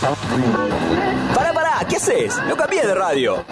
[0.00, 2.34] Pará, pará, ¿qué haces?
[2.48, 3.44] No cambié de radio.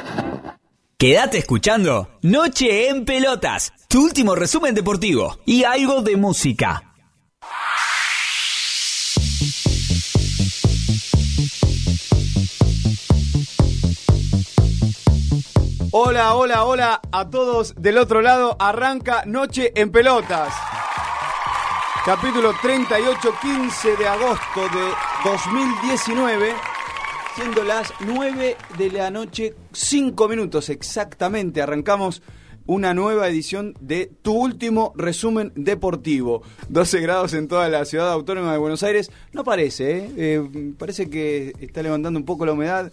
[0.99, 6.95] Quédate escuchando Noche en Pelotas, tu último resumen deportivo y algo de música.
[15.93, 18.57] Hola, hola, hola a todos del otro lado.
[18.59, 20.55] Arranca Noche en Pelotas.
[22.05, 26.53] Capítulo 38, 15 de agosto de 2019.
[27.37, 31.63] Siendo las 9 de la noche, 5 minutos exactamente.
[31.63, 32.23] Arrancamos
[32.67, 36.43] una nueva edición de tu último resumen deportivo.
[36.69, 39.11] 12 grados en toda la ciudad autónoma de Buenos Aires.
[39.33, 40.11] No parece, ¿eh?
[40.17, 42.93] Eh, parece que está levantando un poco la humedad.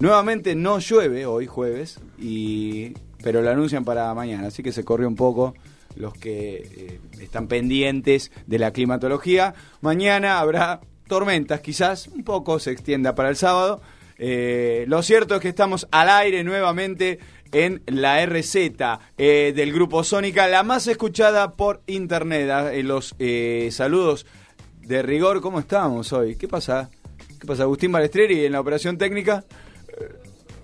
[0.00, 5.06] Nuevamente no llueve hoy jueves, y, pero lo anuncian para mañana, así que se corrió
[5.06, 5.54] un poco
[5.94, 9.54] los que eh, están pendientes de la climatología.
[9.80, 10.80] Mañana habrá
[11.12, 13.82] tormentas, quizás un poco se extienda para el sábado.
[14.16, 17.18] Eh, lo cierto es que estamos al aire nuevamente
[17.52, 18.56] en la RZ
[19.18, 22.48] eh, del grupo Sónica, la más escuchada por internet.
[22.50, 24.24] Ah, eh, los eh, saludos
[24.80, 26.36] de rigor, ¿cómo estamos hoy?
[26.36, 26.88] ¿Qué pasa?
[27.38, 27.64] ¿Qué pasa?
[27.64, 29.44] Agustín Balestreri en la operación técnica.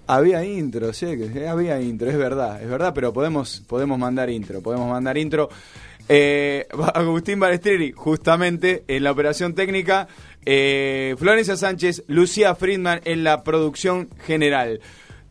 [0.07, 1.05] Había intro, sí,
[1.47, 5.51] había intro, es verdad, es verdad, pero podemos, podemos mandar intro, podemos mandar intro.
[6.95, 10.09] Agustín Balestreri, justamente en la operación técnica,
[10.45, 14.81] eh, Florencia Sánchez, Lucía Friedman en la producción general.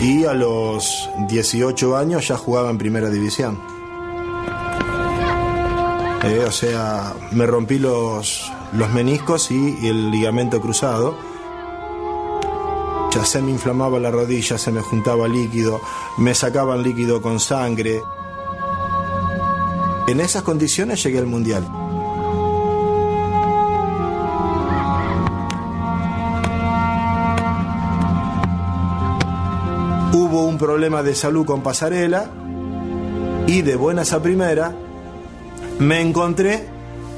[0.00, 3.77] Y a los 18 años ya jugaba en primera división.
[6.24, 11.16] Eh, o sea, me rompí los, los meniscos y, el ligamento cruzado.
[13.12, 15.80] Ya se me inflamaba la rodilla, se me juntaba líquido,
[16.18, 18.02] me sacaban líquido con sangre.
[20.08, 21.64] En esas condiciones llegué al Mundial.
[30.12, 32.28] Hubo un problema de salud con Pasarela
[33.46, 34.74] y de buenas a primera
[35.78, 36.64] me encontré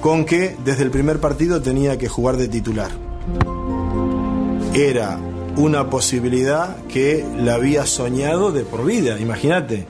[0.01, 2.91] con que desde el primer partido tenía que jugar de titular.
[4.75, 5.19] Era
[5.57, 9.87] una posibilidad que la había soñado de por vida, imagínate.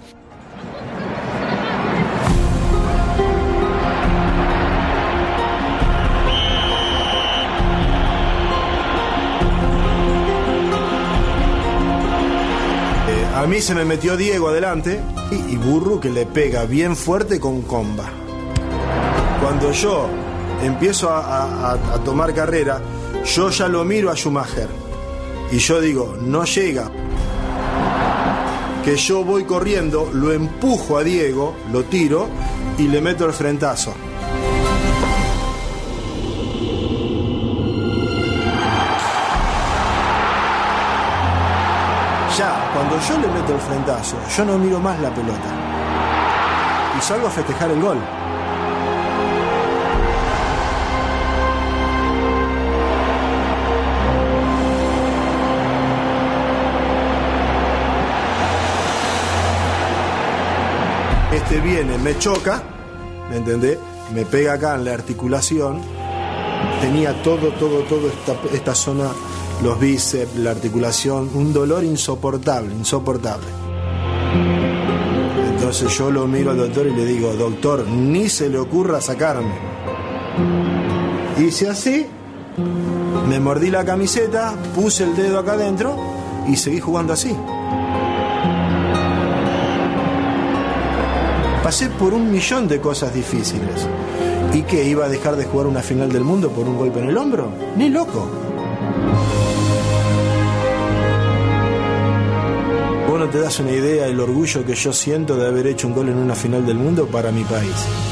[13.08, 15.00] Eh, a mí se me metió Diego adelante
[15.30, 18.19] y, y Burru que le pega bien fuerte con comba.
[19.40, 20.06] Cuando yo
[20.62, 22.78] empiezo a, tomar carrera,
[23.24, 24.68] yo ya lo miro a Schumacher
[25.50, 26.90] y yo digo, no llega.
[28.84, 32.28] Que yo voy corriendo, lo empujo a Diego, lo tiro
[32.76, 33.94] y le meto el frentazo.
[42.36, 45.50] Ya, cuando yo le meto el frentazo, yo no miro más la pelota.
[46.98, 47.98] Y salgo a festejar el gol.
[61.58, 62.62] Viene, me choca
[63.30, 63.78] ¿me entendés?
[64.12, 65.80] Me pega acá en la articulación,
[66.80, 69.08] tenía todo, todo, todo esta, esta zona,
[69.62, 73.46] los bíceps, la articulación, un dolor insoportable, insoportable.
[75.52, 79.54] Entonces yo lo miro al doctor y le digo, doctor, ni se le ocurra sacarme.
[81.38, 82.06] Hice así,
[83.28, 85.96] me mordí la camiseta, puse el dedo acá adentro
[86.48, 87.36] y seguí jugando así.
[91.70, 93.86] Pasé por un millón de cosas difíciles.
[94.52, 94.88] ¿Y qué?
[94.88, 97.52] ¿Iba a dejar de jugar una final del mundo por un golpe en el hombro?
[97.76, 98.28] Ni loco.
[103.08, 105.94] Vos no te das una idea del orgullo que yo siento de haber hecho un
[105.94, 108.09] gol en una final del mundo para mi país.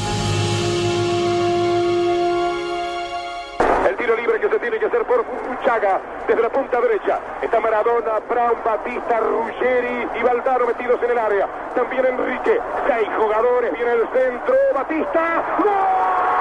[7.79, 11.47] Maradona, Brown, Batista, Ruggeri y Valdaro metidos en el área.
[11.75, 12.59] También Enrique.
[12.87, 13.71] Seis jugadores.
[13.71, 14.55] Viene el centro.
[14.75, 15.43] Batista.
[15.63, 16.38] ¡Gol!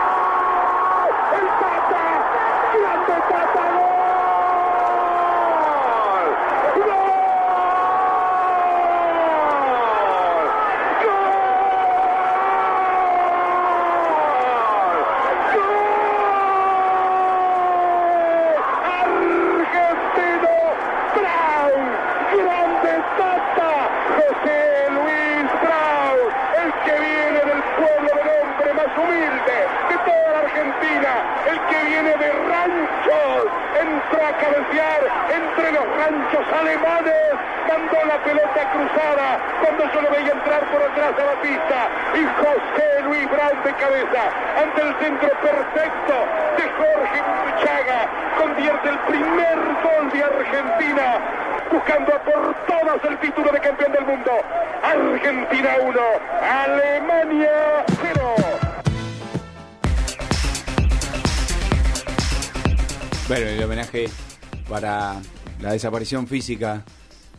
[64.81, 65.21] Para
[65.61, 66.85] la desaparición física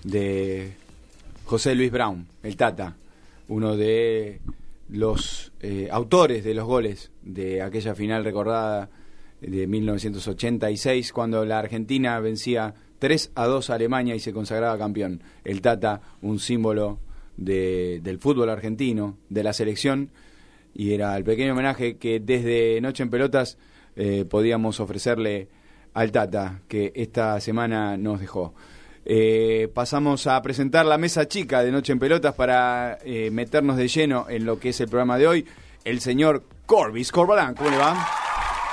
[0.03, 0.73] de
[1.45, 2.97] José Luis Brown, el Tata,
[3.47, 4.41] uno de
[4.89, 8.89] los eh, autores de los goles de aquella final recordada
[9.39, 15.23] de 1986, cuando la Argentina vencía 3 a 2 a Alemania y se consagraba campeón.
[15.45, 16.99] El Tata, un símbolo
[17.37, 20.09] de- del fútbol argentino, de la selección,
[20.75, 23.57] y era el pequeño homenaje que desde Noche en Pelotas
[23.95, 25.47] eh, podíamos ofrecerle
[25.93, 28.53] al Tata, que esta semana nos dejó.
[29.05, 33.87] Eh, pasamos a presentar la mesa chica de Noche en Pelotas para eh, meternos de
[33.87, 35.47] lleno en lo que es el programa de hoy.
[35.83, 38.07] El señor Corbis Corbalán, ¿cómo le va?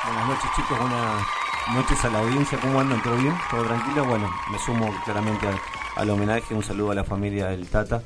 [0.05, 1.27] Buenas noches chicos, buenas
[1.75, 3.03] noches a la audiencia, ¿cómo andan?
[3.03, 3.35] ¿Todo bien?
[3.51, 4.05] ¿Todo tranquilo?
[4.05, 5.55] Bueno, me sumo claramente al,
[5.97, 8.03] al homenaje, un saludo a la familia del Tata.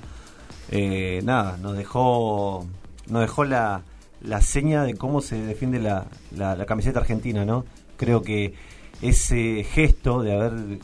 [0.71, 2.65] Eh, nada, nos dejó,
[3.09, 3.83] nos dejó la,
[4.23, 6.07] la seña de cómo se defiende la,
[6.37, 7.65] la, la camiseta argentina, ¿no?
[7.97, 8.55] Creo que
[9.03, 10.79] ese gesto de haber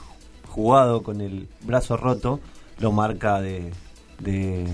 [0.48, 2.40] jugado con el brazo roto
[2.78, 3.70] lo marca de,
[4.20, 4.64] de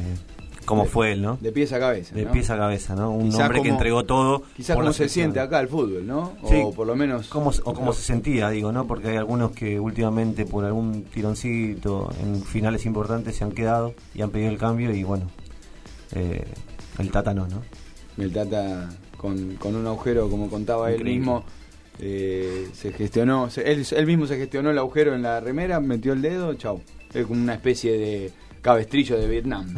[0.65, 1.39] cómo fue él, ¿no?
[1.41, 2.15] De pies a cabeza.
[2.15, 2.33] De ¿no?
[2.33, 3.11] pies a cabeza, ¿no?
[3.11, 4.43] Un Quizá hombre que como- entregó todo.
[4.57, 6.33] Quizás la se siente acá el fútbol, ¿no?
[6.49, 6.61] Sí.
[6.65, 7.29] O por lo menos...
[7.29, 8.87] ¿Cómo, o cómo se sentía, digo, ¿no?
[8.87, 14.23] Porque hay algunos que últimamente por algún tironcito en finales importantes se han quedado y
[14.23, 15.27] han pedido el cambio y bueno,
[16.15, 16.45] eh,
[16.99, 17.63] el Tata no, ¿no?
[18.19, 21.45] El Tata con, con un agujero, como contaba él mismo,
[21.99, 26.23] eh, se gestionó, él, él mismo se gestionó el agujero en la remera, metió el
[26.23, 26.83] dedo, chau.
[27.13, 28.31] Es como una especie de
[28.63, 29.77] cabestrillo de Vietnam.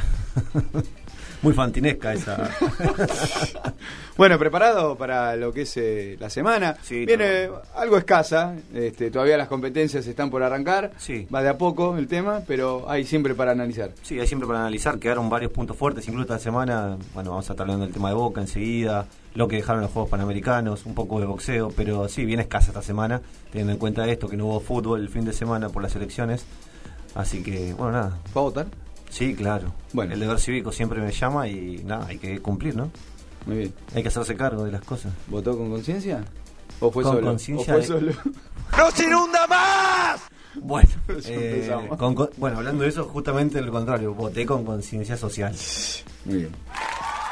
[1.45, 2.51] Muy fantinesca esa.
[4.17, 6.77] Bueno, preparado para lo que es eh, la semana.
[6.83, 10.93] Sí, Viene algo escasa, este, todavía las competencias están por arrancar.
[10.99, 11.27] Sí.
[11.35, 13.91] Va de a poco el tema, pero hay siempre para analizar.
[14.03, 17.55] sí, hay siempre para analizar, quedaron varios puntos fuertes, incluso esta semana, bueno, vamos a
[17.55, 21.19] estar hablando del tema de Boca enseguida, lo que dejaron los Juegos Panamericanos, un poco
[21.19, 23.21] de boxeo, pero sí, bien escasa esta semana,
[23.51, 26.47] teniendo en cuenta esto, que no hubo fútbol el fin de semana por las elecciones,
[27.17, 28.67] así que, bueno, nada, ¿Va a votar?
[29.15, 29.73] Sí, claro.
[29.93, 30.13] Bueno.
[30.15, 32.91] El deber cívico siempre me llama y nada, hay que cumplir, ¿no?
[33.47, 33.75] Muy bien.
[33.95, 35.13] Hay que hacerse cargo de las cosas.
[35.29, 36.25] ¿Votó con conciencia?
[36.81, 37.27] ¿O fue Con solo?
[37.29, 38.13] conciencia ¿O fue de- solo?
[40.57, 40.89] Bueno,
[41.21, 41.97] Ya eh, empezamos.
[41.99, 45.55] con- con- bueno, hablando de eso, justamente lo contrario, voté con conciencia social.
[46.25, 46.51] Muy bien.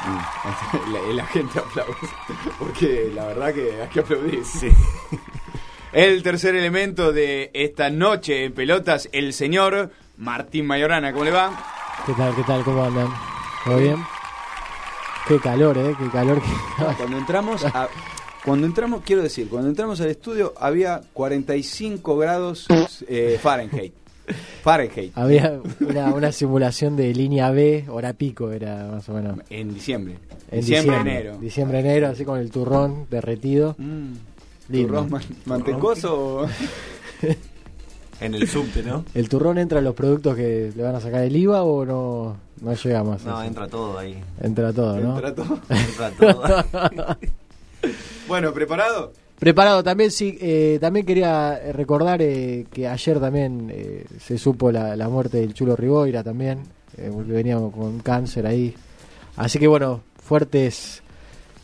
[0.05, 0.91] Mm.
[0.93, 1.93] La, la gente aplaude.
[2.59, 4.43] Porque la verdad que hay que aplaudir.
[4.45, 4.67] Sí.
[5.93, 9.91] El tercer elemento de esta noche en pelotas, el señor
[10.23, 11.11] Martín Mayorana.
[11.11, 11.51] ¿Cómo le va?
[12.05, 12.63] ¿Qué tal, qué tal?
[12.63, 13.07] ¿Cómo andan?
[13.65, 13.97] ¿Todo bien?
[15.27, 15.93] Qué calor, ¿eh?
[15.99, 16.47] Qué calor que...
[16.97, 17.87] Cuando entramos a-
[18.43, 22.67] Cuando entramos, quiero decir, cuando entramos al estudio había 45 grados
[23.07, 23.93] eh, Fahrenheit.
[24.63, 25.17] Fahrenheit.
[25.17, 29.39] Había una, una simulación de línea B, hora pico era más o menos.
[29.49, 30.17] En diciembre.
[30.51, 31.37] En diciembre, enero.
[31.37, 33.75] Diciembre, enero, así con el turrón derretido.
[33.77, 34.13] Mm.
[34.71, 36.47] ¿Turrón man- mantecoso
[38.23, 39.05] En el subte, ¿no?
[39.13, 42.37] ¿El turrón entra en los productos que le van a sacar el IVA o no,
[42.61, 43.23] no llegamos?
[43.23, 43.43] No, eso?
[43.43, 44.21] entra todo ahí.
[44.41, 45.15] Entra todo, ¿no?
[45.15, 45.59] ¿Entra todo?
[45.69, 47.15] Entra todo.
[48.27, 49.11] Bueno, ¿preparado?
[49.39, 50.37] Preparado también, sí.
[50.39, 55.53] eh, también quería recordar eh, que ayer también eh, se supo la, la muerte del
[55.53, 56.59] Chulo Riboira también,
[56.97, 58.73] eh, porque veníamos con cáncer ahí.
[59.35, 61.03] Así que bueno, fuertes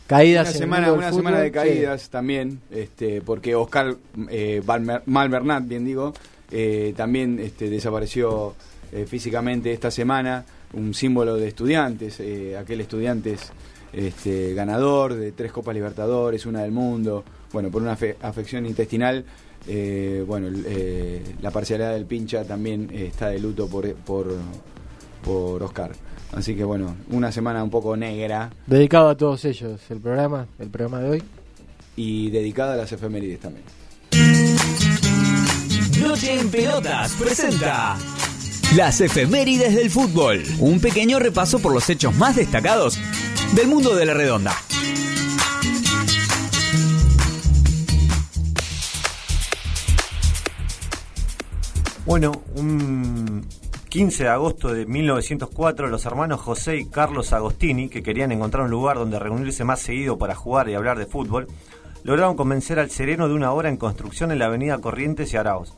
[0.07, 0.49] caídas.
[0.49, 1.53] Una en el semana, una fútbol, semana de sí.
[1.53, 3.95] caídas también, este, porque Oscar
[4.29, 6.13] eh, Valmer- Malvernat, bien digo,
[6.51, 8.55] eh, también este, desapareció
[8.91, 13.51] eh, físicamente esta semana, un símbolo de estudiantes, eh, aquel estudiantes
[13.93, 19.23] este, ganador de tres Copas Libertadores, una del mundo, bueno, por una afe- afección intestinal.
[19.67, 24.27] eh, bueno, eh, la parcialidad del pincha también está de luto por, por,
[25.23, 25.91] por Oscar.
[26.31, 30.69] Así que bueno, una semana un poco negra Dedicado a todos ellos, el programa, el
[30.69, 31.23] programa de hoy.
[31.95, 33.65] y dedicada a las efemérides también.
[36.01, 37.97] Noche en Pelotas presenta
[38.75, 40.41] las efemérides del fútbol.
[40.59, 42.97] Un pequeño repaso por los hechos más destacados
[43.53, 44.53] del mundo de la redonda.
[52.05, 53.45] Bueno, un
[53.89, 58.71] 15 de agosto de 1904, los hermanos José y Carlos Agostini, que querían encontrar un
[58.71, 61.47] lugar donde reunirse más seguido para jugar y hablar de fútbol,
[62.03, 65.73] lograron convencer al sereno de una obra en construcción en la avenida Corrientes y Arauz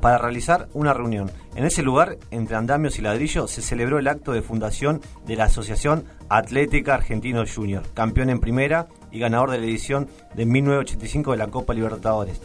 [0.00, 1.30] para realizar una reunión.
[1.54, 5.44] En ese lugar, entre andamios y ladrillo, se celebró el acto de fundación de la
[5.44, 11.38] Asociación Atlética Argentino Junior, campeón en primera y ganador de la edición de 1985 de
[11.38, 12.40] la Copa Libertadores.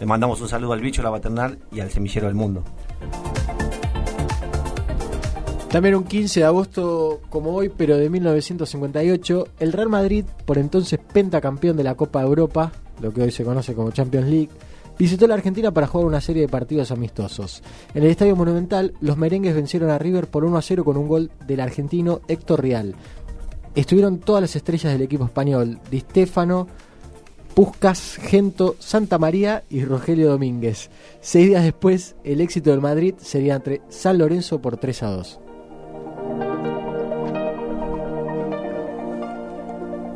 [0.00, 2.64] Le mandamos un saludo al bicho, la paternal y al semillero del mundo.
[5.74, 11.00] También un 15 de agosto como hoy, pero de 1958, el Real Madrid, por entonces
[11.12, 12.70] pentacampeón de la Copa de Europa,
[13.00, 14.50] lo que hoy se conoce como Champions League,
[14.98, 17.62] visitó la Argentina para jugar una serie de partidos amistosos.
[17.94, 21.08] En el Estadio Monumental, los merengues vencieron a River por 1 a 0 con un
[21.08, 22.94] gol del argentino Héctor Real.
[23.74, 26.68] Estuvieron todas las estrellas del equipo español, Di Stefano,
[27.54, 30.90] Puscas, Gento, Santa María y Rogelio Domínguez.
[31.20, 35.40] Seis días después, el éxito del Madrid sería entre San Lorenzo por 3 a 2.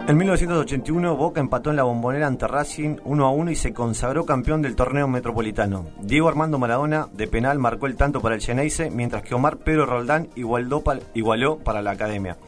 [0.09, 4.25] En 1981, Boca empató en la bombonera ante Racing 1 a 1 y se consagró
[4.25, 5.85] campeón del torneo metropolitano.
[6.01, 9.85] Diego Armando Maradona, de penal, marcó el tanto para el Geneise, mientras que Omar Pedro
[9.85, 12.39] Roldán igualó, pa- igualó para la Academia.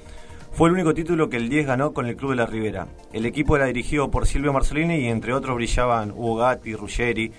[0.53, 2.87] Fue el único título que el 10 ganó con el Club de la Ribera.
[3.13, 7.31] El equipo era dirigido por Silvio Marzolini y entre otros brillaban Hugo Gatti, Ruggeri,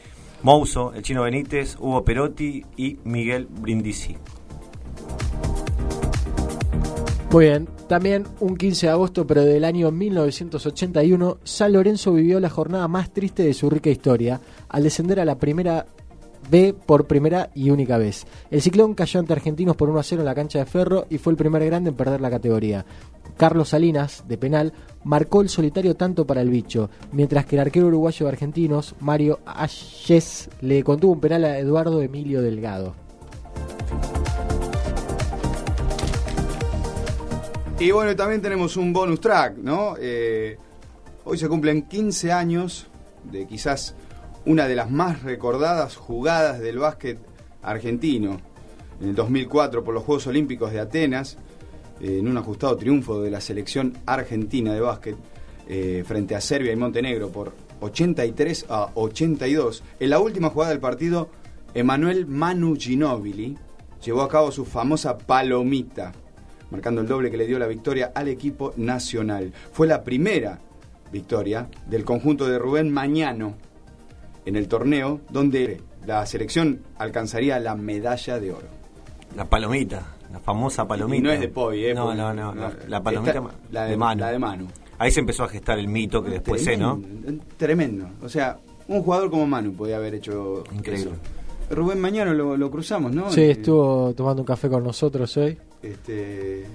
[0.43, 4.17] Mouso, el Chino Benítez, Hugo Perotti y Miguel Brindisi.
[7.31, 12.49] Muy bien, también un 15 de agosto, pero del año 1981, San Lorenzo vivió la
[12.49, 15.85] jornada más triste de su rica historia, al descender a la primera
[16.49, 18.27] B por primera y única vez.
[18.49, 21.19] El ciclón cayó ante Argentinos por 1 a 0 en la cancha de Ferro y
[21.19, 22.85] fue el primer grande en perder la categoría.
[23.37, 24.73] Carlos Salinas, de penal,
[25.05, 29.39] marcó el solitario tanto para el bicho, mientras que el arquero uruguayo de Argentinos, Mario
[29.45, 32.93] Ayes, le contuvo un penal a Eduardo Emilio Delgado.
[37.81, 39.95] Y bueno, también tenemos un bonus track, ¿no?
[39.99, 40.55] Eh,
[41.25, 42.85] hoy se cumplen 15 años
[43.23, 43.95] de quizás
[44.45, 47.17] una de las más recordadas jugadas del básquet
[47.63, 48.37] argentino.
[49.01, 51.39] En el 2004 por los Juegos Olímpicos de Atenas,
[51.99, 55.15] eh, en un ajustado triunfo de la selección argentina de básquet
[55.67, 59.83] eh, frente a Serbia y Montenegro por 83 a 82.
[59.99, 61.29] En la última jugada del partido,
[61.73, 63.57] Emanuel Manu Ginóbili
[64.05, 66.11] llevó a cabo su famosa palomita
[66.71, 69.51] marcando el doble que le dio la victoria al equipo nacional.
[69.71, 70.59] Fue la primera
[71.11, 73.53] victoria del conjunto de Rubén Mañano
[74.45, 78.67] en el torneo donde la selección alcanzaría la medalla de oro.
[79.35, 81.19] La palomita, la famosa palomita.
[81.19, 81.93] Y no es de Poi, ¿eh?
[81.93, 84.21] No, no, no, la, la palomita Esta- la de, de mano.
[84.21, 84.67] La de Manu.
[84.97, 87.01] Ahí se empezó a gestar el mito que después sé, ¿no?
[87.57, 88.07] Tremendo.
[88.21, 91.11] O sea, un jugador como Manu podía haber hecho Increíble.
[91.13, 91.75] eso.
[91.75, 93.31] Rubén Mañano lo, lo cruzamos, ¿no?
[93.31, 95.57] Sí, Eh, estuvo tomando un café con nosotros hoy.
[95.83, 96.65] Este,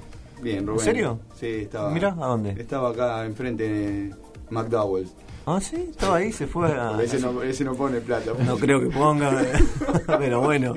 [0.42, 0.84] bien, Rubén.
[0.84, 1.18] serio?
[1.38, 1.90] Sí, estaba.
[1.90, 2.50] Mira, ¿a dónde?
[2.60, 4.14] Estaba acá enfrente de
[4.50, 5.08] McDowell.
[5.46, 7.00] Ah, sí, estaba ahí, se fue a...
[7.00, 8.32] Ese no, ese no pone plata.
[8.44, 9.30] No creo que ponga,
[10.18, 10.76] pero bueno.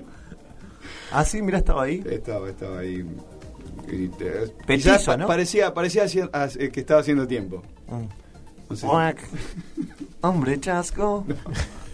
[1.12, 2.04] Ah, sí, mira, estaba ahí.
[2.08, 3.04] Estaba, estaba ahí.
[4.68, 5.26] Petizo, ¿no?
[5.26, 7.64] Parecía, parecía hac- que estaba haciendo tiempo.
[7.88, 8.04] Mm.
[8.70, 8.86] No sé.
[8.86, 9.18] Cuac.
[10.22, 11.26] Hombre chasco.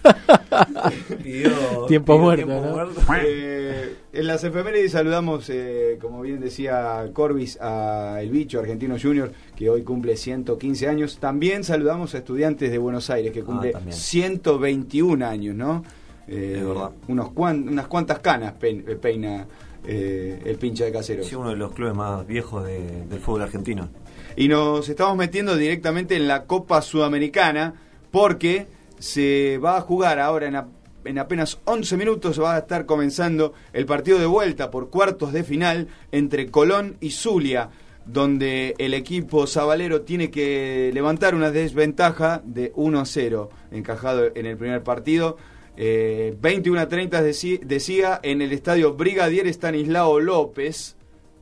[1.24, 2.72] Pidió- Tiempo muerto, tiempo ¿no?
[2.74, 3.02] muerto.
[3.24, 9.32] Eh, en las efemérides saludamos, eh, como bien decía Corbis, a El Bicho, Argentino Junior,
[9.56, 11.18] que hoy cumple 115 años.
[11.20, 13.96] También saludamos a estudiantes de Buenos Aires, que cumple también.
[13.96, 15.84] 121 años, ¿no?
[16.28, 16.92] Eh, Es verdad.
[17.08, 19.46] Unos cuan- unas cuantas canas eh, peina
[19.88, 21.24] eh, el pincha de casero.
[21.24, 23.90] Sí, uno de los clubes más viejos de- del fútbol argentino.
[24.36, 27.76] Y nos estamos metiendo directamente en la Copa Sudamericana
[28.12, 28.66] porque
[29.06, 30.68] se va a jugar ahora en, a-
[31.06, 35.44] en apenas 11 minutos, va a estar comenzando el partido de vuelta por cuartos de
[35.44, 37.70] final entre Colón y Zulia,
[38.08, 44.46] donde el equipo sabalero tiene que levantar una desventaja de 1 a 0, encajado en
[44.48, 45.38] el primer partido.
[45.78, 50.96] Eh, 21 a 30 deci- decía en el estadio Brigadier Stanislao López,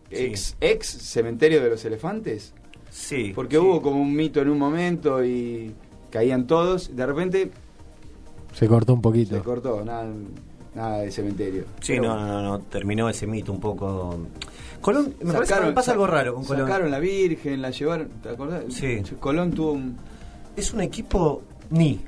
[0.10, 0.16] Sí.
[0.26, 2.54] ex, ex cementerio de los elefantes.
[2.90, 3.32] Sí.
[3.34, 3.62] Porque sí.
[3.62, 5.74] hubo como un mito en un momento y
[6.14, 6.96] caían todos.
[6.96, 7.52] De repente
[8.54, 9.36] Se cortó un poquito.
[9.36, 10.06] se cortó, nada,
[10.76, 11.64] nada de cementerio.
[11.82, 14.16] Sí, Pero no, no, no, terminó ese mito un poco.
[14.80, 16.68] Colón, me parece que sacaron- me pasa algo raro con Colón.
[16.68, 18.66] Sacaron la Virgen, la llevaron, ¿te acordás?
[18.70, 19.02] Sí.
[19.20, 19.98] Colón tuvo un...
[20.56, 21.42] Es un equipo
[21.72, 22.00] ni.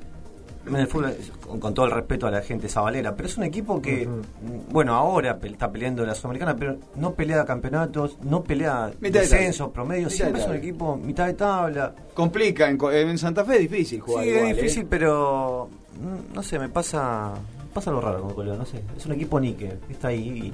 [0.66, 1.14] En el fútbol,
[1.46, 4.72] con, con todo el respeto a la gente sabalera, pero es un equipo que, mm,
[4.72, 9.20] bueno, ahora pe- está peleando la Sudamericana, pero no pelea campeonatos, no pelea Mitad de
[9.20, 9.72] descenso, tabla.
[9.74, 11.94] promedio, Mitad siempre de es un equipo mitad de tabla.
[12.14, 14.60] Complica, en, Co- en Santa Fe es difícil jugar sí, igual, es ¿eh?
[14.62, 15.68] difícil, pero
[16.00, 17.34] mm, no sé, me pasa
[17.72, 18.80] pasa algo raro con Colón, no sé.
[18.96, 20.52] Es un equipo ni que está ahí y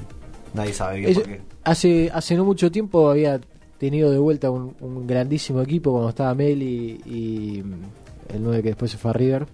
[0.56, 1.40] nadie sabe bien Es- por qué.
[1.64, 3.40] hace, hace no mucho tiempo había
[3.78, 8.68] tenido de vuelta un, un grandísimo equipo cuando estaba Meli y mm, el 9 que
[8.70, 9.46] después se fue a River,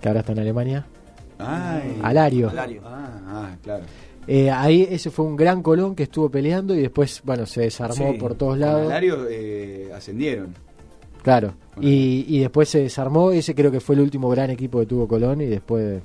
[0.00, 0.86] que ahora está en Alemania.
[1.38, 1.98] Ay.
[2.02, 2.50] Alario.
[2.50, 2.82] Alario.
[2.84, 3.84] Ah, ah, claro.
[4.26, 8.12] Eh, ahí ese fue un gran Colón que estuvo peleando y después, bueno, se desarmó
[8.12, 8.86] Sí, por todos lados.
[8.86, 10.54] Alario eh, ascendieron.
[11.22, 11.54] Claro.
[11.80, 13.30] Y después se desarmó.
[13.30, 16.02] Ese creo que fue el último gran equipo que tuvo Colón y después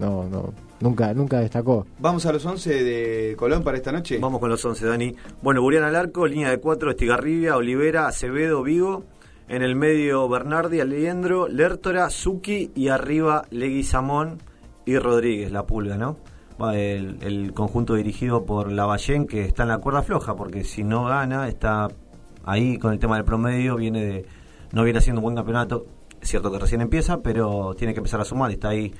[0.00, 1.86] no, no, nunca, nunca destacó.
[1.98, 4.18] Vamos a los 11 de Colón para esta noche.
[4.18, 5.14] Vamos con los 11, Dani.
[5.42, 9.04] Bueno, Burián al arco, línea de 4, Estigarribia, Olivera, Acevedo, Vigo.
[9.50, 14.38] En el medio, Bernardi, Aliendro, Lertora, Zucchi y arriba, Leguizamón
[14.86, 16.18] y Rodríguez, la pulga, ¿no?
[16.72, 21.06] El, el conjunto dirigido por Lavallén, que está en la cuerda floja, porque si no
[21.06, 21.88] gana, está
[22.44, 24.26] ahí con el tema del promedio, viene de,
[24.70, 25.84] no viene haciendo un buen campeonato.
[26.22, 28.94] Es cierto que recién empieza, pero tiene que empezar a sumar, está ahí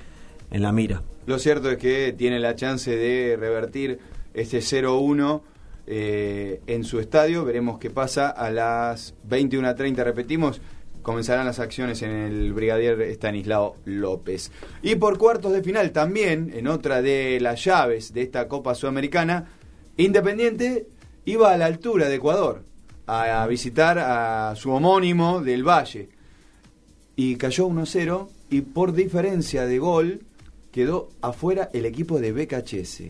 [0.50, 1.00] en la mira.
[1.26, 4.00] Lo cierto es que tiene la chance de revertir
[4.34, 5.42] este 0-1
[5.86, 7.44] eh, en su estadio.
[7.44, 10.04] Veremos qué pasa a las 21.30.
[10.04, 10.60] Repetimos,
[11.02, 14.50] comenzarán las acciones en el Brigadier Estanislao López.
[14.82, 19.48] Y por cuartos de final también, en otra de las llaves de esta Copa Sudamericana,
[19.96, 20.86] Independiente
[21.26, 22.62] iba a la altura de Ecuador
[23.06, 26.08] a, a visitar a su homónimo del Valle
[27.16, 30.20] y cayó 1-0 y por diferencia de gol
[30.72, 33.02] quedó afuera el equipo de BKHS.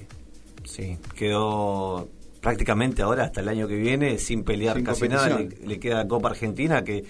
[0.64, 2.08] Sí, quedó
[2.40, 5.38] prácticamente ahora hasta el año que viene sin pelear Sin casi nada.
[5.38, 7.04] Le, le queda Copa Argentina que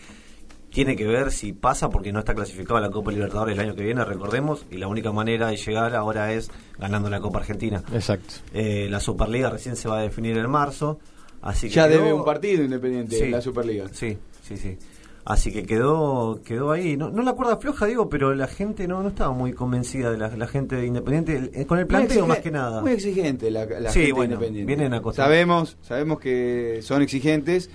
[0.71, 3.75] tiene que ver si pasa porque no está clasificado a la Copa Libertadores el año
[3.75, 7.83] que viene, recordemos, y la única manera de llegar ahora es ganando la Copa Argentina.
[7.93, 8.35] Exacto.
[8.55, 11.01] Eh, la Superliga recién se va a definir en marzo,
[11.43, 13.89] así que Ya quedó- debe un partido independiente Sí, en la Superliga.
[13.93, 14.77] Sí, sí, sí.
[15.25, 16.97] Así que quedó quedó ahí.
[16.97, 20.17] No, no la cuerda floja, digo, pero la gente no, no estaba muy convencida de
[20.19, 22.81] la, la gente de Independiente, el- eh, con el planteo más que nada.
[22.81, 24.67] Muy exigente la, la Sí, gente bueno, independiente.
[24.67, 25.31] vienen acostumbrados.
[25.37, 27.71] Sabemos, sabemos que son exigentes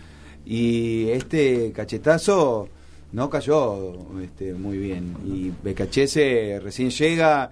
[0.46, 2.68] y este cachetazo
[3.12, 5.16] no cayó este, muy bien.
[5.26, 7.52] Y BKHS recién llega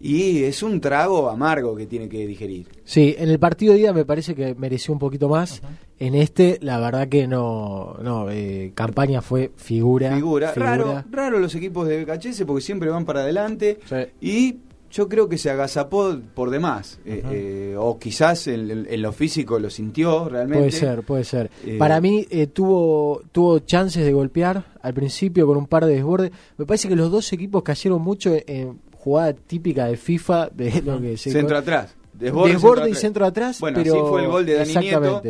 [0.00, 2.68] y es un trago amargo que tiene que digerir.
[2.84, 5.60] Sí, en el partido de ida me parece que mereció un poquito más.
[5.98, 7.96] En este, la verdad que no.
[8.02, 10.14] no eh, Campaña fue figura.
[10.14, 10.50] Figura.
[10.52, 10.76] figura.
[10.76, 13.96] Raro, raro los equipos de BKHS porque siempre van para adelante Sí.
[14.20, 14.56] y
[14.90, 16.98] yo creo que se agazapó por demás.
[17.04, 20.58] Eh, eh, o quizás en, lo físico lo sintió realmente.
[20.58, 21.50] Puede ser, puede ser.
[21.66, 25.94] Eh, Para mí eh, tuvo tuvo chances de golpear al principio con un par de
[25.94, 26.30] desbordes.
[26.56, 30.82] Me parece que los dos equipos cayeron mucho en, en jugada típica de FIFA de
[30.82, 31.96] lo que se Centro atrás.
[32.12, 35.22] Desborde, Desborde y centro atrás, Bueno, pero así fue el gol de Dani Nieto.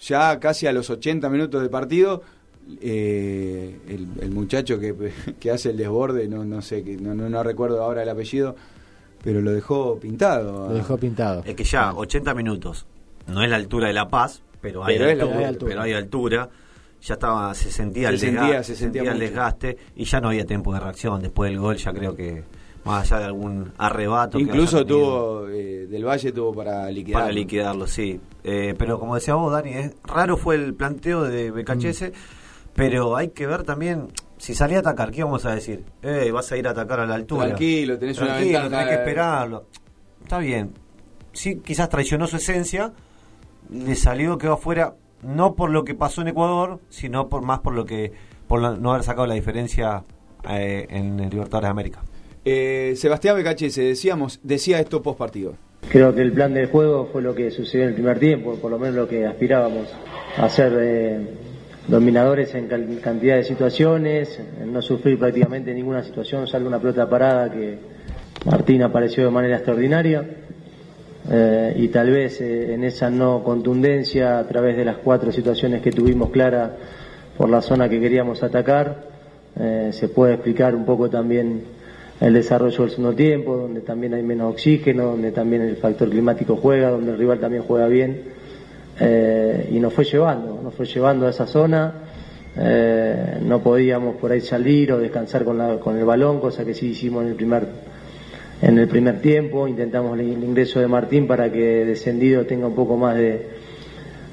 [0.00, 2.22] Ya casi a los 80 minutos de partido,
[2.80, 4.94] eh, el, el muchacho que,
[5.40, 8.54] que hace el desborde, no, no sé, que no, no, no recuerdo ahora el apellido,
[9.22, 10.68] pero lo dejó pintado.
[10.68, 11.42] Lo dejó pintado.
[11.44, 12.86] Es que ya 80 minutos
[13.26, 16.48] no es la altura de La Paz, pero hay, Pero altura, pero hay altura.
[17.02, 20.20] Ya estaba, se sentía, Se el, sentía, desgaste, se se sentía el desgaste y ya
[20.20, 21.20] no había tiempo de reacción.
[21.20, 22.42] Después del gol ya creo que
[22.86, 24.38] más allá de algún arrebato.
[24.38, 27.22] que Incluso tuvo, eh, Del Valle tuvo para liquidar.
[27.22, 28.20] para liquidarlo, sí.
[28.44, 31.54] Eh, pero como decía vos, Dani, es raro fue el planteo de Mm.
[31.54, 32.12] BKHS,
[32.74, 35.84] pero hay que ver también si salía a atacar, ¿qué vamos a decir?
[36.02, 37.46] Eh, vas a ir a atacar a la altura.
[37.46, 38.80] Tranquilo, tenés una Tranquilo, ventaja.
[38.84, 39.64] tenés que esperarlo.
[40.22, 40.72] Está bien.
[41.32, 42.92] Sí, quizás traicionó su esencia,
[43.70, 47.74] le salió, quedó afuera, no por lo que pasó en Ecuador, sino por más por
[47.74, 48.12] lo que
[48.46, 50.04] por no haber sacado la diferencia
[50.48, 52.02] eh, en el Libertadores de América.
[52.48, 55.54] Eh, Sebastián Becachese, decíamos, decía esto post partido.
[55.90, 58.70] Creo que el plan del juego fue lo que sucedió en el primer tiempo, por
[58.70, 59.88] lo menos lo que aspirábamos
[60.36, 61.26] a ser eh,
[61.88, 62.68] dominadores en
[63.02, 67.78] cantidad de situaciones, en no sufrir prácticamente ninguna situación, salvo una pelota parada que
[68.44, 70.24] Martín apareció de manera extraordinaria.
[71.28, 75.82] Eh, y tal vez eh, en esa no contundencia, a través de las cuatro situaciones
[75.82, 76.70] que tuvimos claras
[77.36, 79.16] por la zona que queríamos atacar,
[79.90, 81.75] se puede explicar un poco también
[82.20, 86.56] el desarrollo del segundo tiempo, donde también hay menos oxígeno, donde también el factor climático
[86.56, 88.20] juega, donde el rival también juega bien,
[89.00, 91.92] eh, y nos fue llevando, nos fue llevando a esa zona.
[92.58, 96.72] eh, no podíamos por ahí salir o descansar con, la- con el balón, cosa que
[96.72, 97.66] sí hicimos en el primer
[98.62, 99.68] en el primer tiempo.
[99.68, 103.46] Intentamos el, ingreso de Martín para que descendido tenga un poco más de,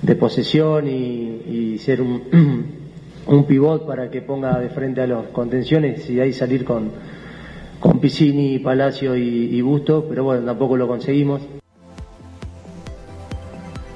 [0.01, 2.21] de posesión y, ser un,
[3.27, 6.91] un pivot para que ponga de frente a los contenciones y ahí salir con,
[7.83, 11.41] con Piscini, Palacio y, y Busto, pero bueno, tampoco lo conseguimos.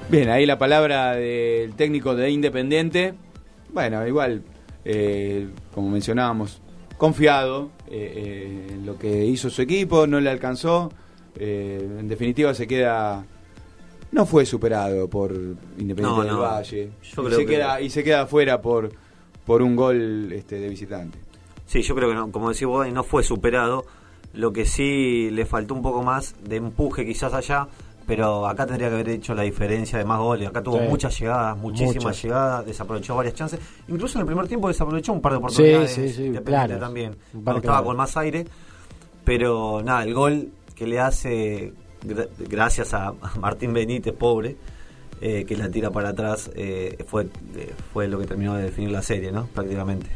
[0.09, 3.13] Bien, ahí la palabra del técnico de Independiente.
[3.73, 4.41] Bueno, igual,
[4.83, 6.61] eh, como mencionábamos,
[6.97, 10.91] confiado eh, eh, en lo que hizo su equipo, no le alcanzó.
[11.39, 13.25] eh, en definitiva, se queda.
[14.11, 15.31] No fue superado por
[15.77, 16.39] Independiente No, del no.
[16.41, 16.89] Valle.
[17.03, 18.89] Yo y, creo se que- queda, y se queda afuera por,
[19.45, 21.19] por un gol este, de visitante.
[21.67, 23.85] Sí, yo creo que no, como decís vos, no fue superado.
[24.33, 27.67] Lo que sí le faltó un poco más de empuje quizás allá,
[28.05, 30.47] pero acá tendría que haber hecho la diferencia de más goles.
[30.49, 30.85] Acá tuvo Sí.
[30.87, 32.23] muchas llegadas, muchísimas Muchas.
[32.23, 33.59] llegadas, desaprovechó varias chances.
[33.87, 35.91] Incluso en el primer tiempo desaprovechó un par de oportunidades.
[35.91, 36.79] Sí, sí, sí, Independiente claras.
[36.79, 37.15] también.
[37.43, 38.45] Cuando estaba con más aire.
[39.23, 41.73] Pero nada, el gol que le hace,
[42.05, 44.55] gra- gracias a a Martín Benítez, pobre,
[45.19, 47.23] eh, que la tira para atrás, eh, fue,
[47.55, 49.47] eh, fue lo que terminó de definir la serie, ¿no?
[49.47, 50.07] Prácticamente.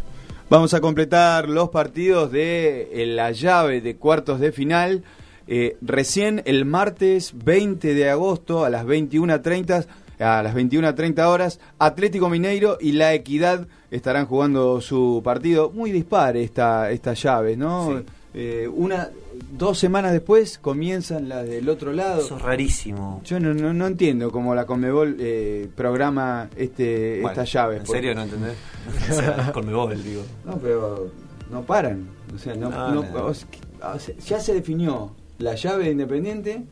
[0.52, 5.02] Vamos a completar los partidos de eh, la llave de cuartos de final.
[5.48, 9.86] Eh, recién el martes 20 de agosto a las 21.30
[10.20, 15.72] a las 21.30 horas, Atlético Mineiro y La Equidad estarán jugando su partido.
[15.72, 18.00] Muy dispar esta, esta llave, ¿no?
[18.00, 18.06] Sí.
[18.34, 19.10] Eh, una,
[19.52, 22.22] dos semanas después comienzan las del otro lado.
[22.22, 23.22] Eso es rarísimo.
[23.26, 27.80] Yo no, no, no entiendo cómo la Conmebol eh, programa este, Bueno, estas llaves.
[27.80, 28.56] ¿En porque- serio no entendés?
[29.10, 30.24] o sea, Conmebol, digo.
[30.46, 31.12] no, pero
[31.50, 32.08] no paran.
[32.34, 36.64] O sea, no, No, o sea, ya se definió la llave de Independiente.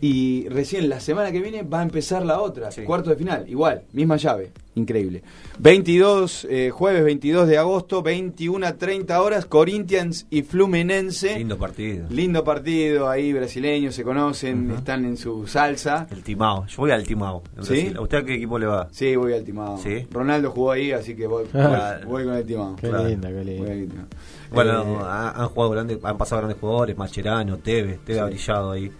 [0.00, 2.82] Y recién la semana que viene va a empezar la otra, Sí.
[2.82, 5.22] cuarto de final, igual, misma llave, increíble.
[5.58, 11.36] 22, eh, jueves 22 de agosto, 21 a 30 horas, Corinthians y Fluminense.
[11.38, 12.06] Lindo partido.
[12.10, 16.06] Lindo partido, ahí brasileños se conocen, están en su salsa.
[16.10, 16.66] El Timao.
[16.66, 17.42] Yo voy al Timao.
[17.56, 17.72] en ¿Sí?
[17.72, 17.96] Brasil.
[17.96, 18.88] ¿A usted a qué equipo le va?
[18.90, 19.76] Sí, voy al timado.
[19.78, 20.06] ¿Sí?
[20.10, 21.98] Ronaldo jugó ahí, así que voy, Ah.
[22.04, 22.76] voy, voy con el timado.
[22.76, 23.08] Qué Claro.
[23.08, 23.64] linda, qué linda.
[23.74, 24.06] Timao.
[24.52, 28.70] Bueno, Eh, ha- han jugado grandes, han pasado grandes jugadores, Mascherano, Tevez, Tevez ha brillado
[28.72, 28.90] ahí.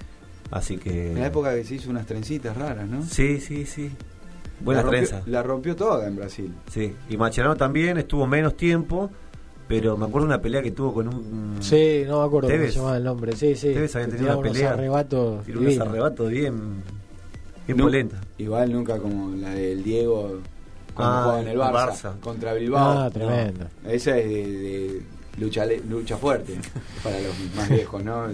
[0.51, 1.13] Así que.
[1.13, 3.03] En la época que se hizo unas trencitas raras, ¿no?
[3.05, 3.91] Sí, sí, sí.
[4.61, 5.31] Buena la rompió, trenza.
[5.31, 6.53] La rompió toda en Brasil.
[6.71, 6.95] Sí.
[7.09, 9.11] Y Mascherano también estuvo menos tiempo,
[9.69, 11.57] pero me acuerdo de una pelea que tuvo con un.
[11.61, 13.37] Sí, no me acuerdo cómo se llamaba el nombre.
[13.37, 13.73] Sí, sí.
[13.73, 14.73] Tevez había tenido una pelea.
[14.73, 16.83] arrebatos Tiene unos arrebatos bien.
[17.67, 18.21] Bien polenta.
[18.39, 20.41] Igual nunca como la del Diego
[20.93, 21.73] cuando Ah, jugaba en el Barça,
[22.13, 22.21] Barça.
[22.21, 22.99] contra Bilbao.
[23.03, 23.67] Ah, tremendo.
[23.85, 25.03] No, esa es de, de
[25.39, 26.59] lucha, lucha fuerte
[27.05, 28.27] para los más viejos, ¿no?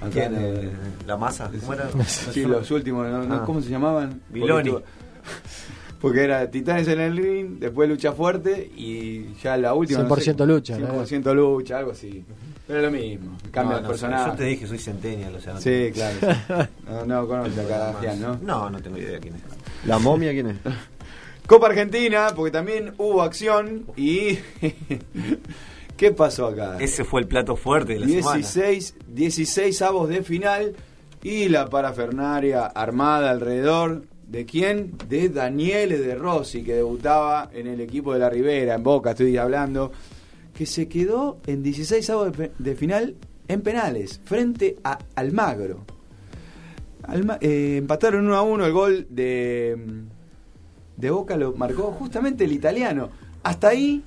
[0.00, 0.32] Acá ¿Quién?
[0.34, 0.70] no- eh,
[1.06, 1.50] ¿La masa?
[1.60, 1.88] ¿Cómo era?
[2.06, 3.06] Sí, los últimos.
[3.30, 3.42] Ah.
[3.44, 4.20] ¿cómo se llamaban?
[4.30, 4.72] Biloni.
[6.00, 10.04] Porque, era Titanes en el ring, después lucha fuerte y ya la última.
[10.04, 11.04] no sé, 100% lucha, ¿no?
[11.04, 12.24] 100% lucha, algo así.
[12.68, 14.30] Pero es lo mismo, cambia No, el personaje.
[14.30, 15.54] Yo te dije, soy centennial, o sea.
[15.54, 16.16] no Sí, claro.
[16.20, 16.26] sí.
[16.88, 18.38] No, no conoces a Kardashian, ¿no?
[18.42, 19.40] No, no tengo idea quién es.
[19.86, 20.56] ¿La momia quién es?
[21.48, 24.38] Copa Argentina, porque también hubo acción y...
[25.98, 26.78] ¿Qué pasó acá?
[26.80, 28.36] Ese fue el plato fuerte de la semana.
[28.36, 30.74] 16, 16 avos de final
[31.22, 34.92] y la parafernaria armada alrededor de quién?
[35.08, 39.36] De Daniele De Rossi, que debutaba en el equipo de la Ribera, en Boca, estoy
[39.36, 39.90] hablando,
[40.54, 43.16] que se quedó en 16 avos de, final
[43.48, 45.84] en penales, frente a Almagro.
[47.04, 49.76] Alma- eh, empataron 1 a 1 el gol de,
[50.96, 53.08] de Boca, lo marcó justamente el italiano.
[53.42, 54.04] Hasta ahí,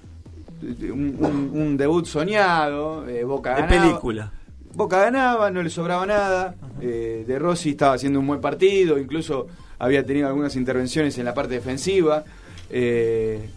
[0.62, 3.82] un, un- un debut soñado, eh, Boca De ganaba.
[3.84, 4.32] película.
[4.74, 6.56] Boca ganaba, no le sobraba nada.
[6.80, 9.48] eh, de Rossi estaba haciendo un buen partido, incluso
[9.80, 12.24] había tenido algunas intervenciones en la parte defensiva.
[12.70, 13.50] eh,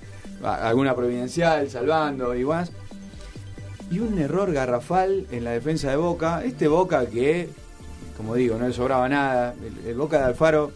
[0.43, 2.71] alguna providencial salvando y más.
[3.91, 6.43] Y un error garrafal en la defensa de Boca.
[6.45, 7.49] Este Boca que,
[8.17, 9.55] como digo, no le sobraba nada.
[9.63, 10.73] El, el Boca de Alfaro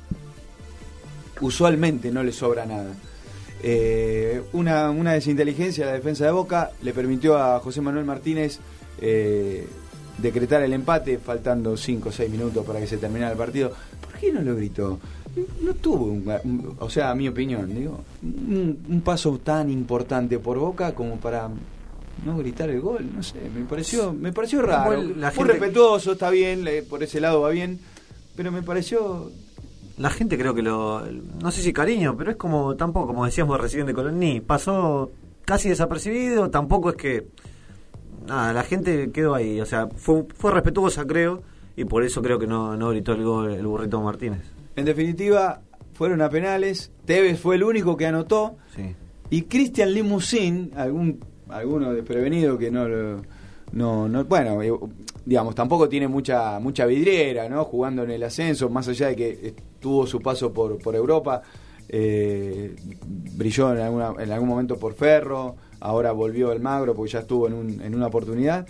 [1.41, 2.91] usualmente no le sobra nada.
[3.63, 8.59] Eh, una, una desinteligencia de la defensa de Boca le permitió a José Manuel Martínez
[9.01, 9.67] eh,
[10.19, 13.73] decretar el empate, faltando 5 o 6 minutos para que se terminara el partido.
[14.01, 14.99] ¿Por qué no lo gritó?
[15.63, 20.39] No tuvo, un, un- o sea, a mi opinión, digo, un, un paso tan importante
[20.39, 21.49] por Boca como para
[22.25, 24.91] no gritar el gol, no sé, me pareció, me pareció raro.
[25.03, 27.79] Muy gente- respetuoso, está bien, por ese lado va bien,
[28.35, 29.31] pero me pareció
[29.99, 31.03] La gente creo que lo.
[31.43, 32.77] No sé si cariño, pero es como.
[32.77, 34.41] Tampoco, como decíamos recién de Coloní.
[34.41, 35.11] Pasó
[35.45, 36.51] casi desapercibido.
[36.51, 37.27] Tampoco es que.
[38.27, 39.61] Nada, la gente quedó ahí.
[39.61, 41.43] O sea, fue, fue respetuosa, creo.
[41.77, 44.43] Y por eso creo que no, no gritó el gol el burrito Martínez.
[44.77, 45.63] En definitiva,
[45.95, 46.93] fueron a penales.
[47.05, 48.57] Tevez fue el único que anotó.
[48.75, 48.95] Sí.
[49.31, 53.23] Y Christian Limousin, algún, alguno desprevenido que no lo.
[53.73, 54.73] No, no, bueno, eh,
[55.25, 57.65] digamos, tampoco tiene mucha mucha vidriera, ¿no?
[57.65, 61.43] Jugando en el ascenso, más allá de que tuvo su paso por, por Europa,
[61.89, 62.75] eh,
[63.37, 67.47] brilló en, alguna, en algún momento por Ferro, ahora volvió el Magro porque ya estuvo
[67.47, 68.67] en, un- en una oportunidad.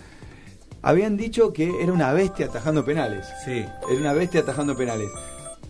[0.83, 3.27] Habían dicho que era una bestia atajando penales.
[3.45, 3.65] Sí.
[3.91, 5.09] Era una bestia atajando penales.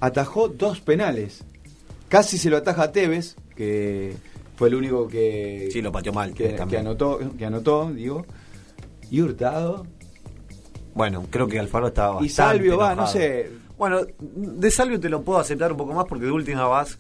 [0.01, 1.43] Atajó dos penales.
[2.09, 4.14] Casi se lo ataja a Tevez, que
[4.57, 6.35] fue el único que, Sí, lo pateó mal.
[6.35, 8.25] que anotó, que anotó, digo.
[9.11, 9.87] Y Hurtado.
[10.94, 13.51] Bueno, creo que Alfaro estaba Y bastante Salvio va, no sé.
[13.79, 16.99] Bueno, de Salvio te lo puedo aceptar un poco más porque de última vas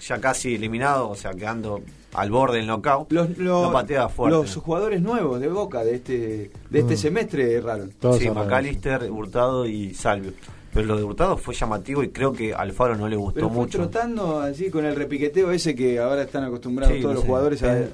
[0.00, 1.82] ya casi eliminado, o sea, quedando
[2.14, 3.10] al borde del knockout.
[3.12, 4.36] Los, los, no patea fuerte.
[4.36, 6.98] los jugadores nuevos de Boca de este de este Mm.
[6.98, 7.90] semestre erraron.
[8.00, 8.44] Todos sí, erraron.
[8.46, 10.32] McAllister, Hurtado y Salvio.
[10.72, 13.48] Pero lo de Hurtado fue llamativo y creo que a Alfaro no le gustó Pero
[13.48, 13.78] fue mucho.
[13.78, 17.28] trotando así con el repiqueteo ese que ahora están acostumbrados Sí, todos no los sé.
[17.28, 17.84] jugadores a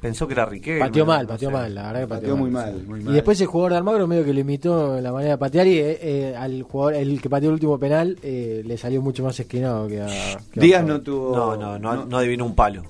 [0.00, 0.80] Pensó que era Riquelme.
[0.80, 1.54] Pateó mal, no pateó sé.
[1.54, 3.14] mal, la verdad que pateó, Pateó muy mal, muy Y mal.
[3.14, 5.98] después el jugador de Almagro medio que le imitó la manera de patear y eh,
[6.02, 9.88] eh, al jugador, el que pateó el último penal, eh, le salió mucho más esquinado
[9.88, 10.06] que a...
[10.52, 12.82] que Díaz no tuvo No, no, no, no adivinó un palo.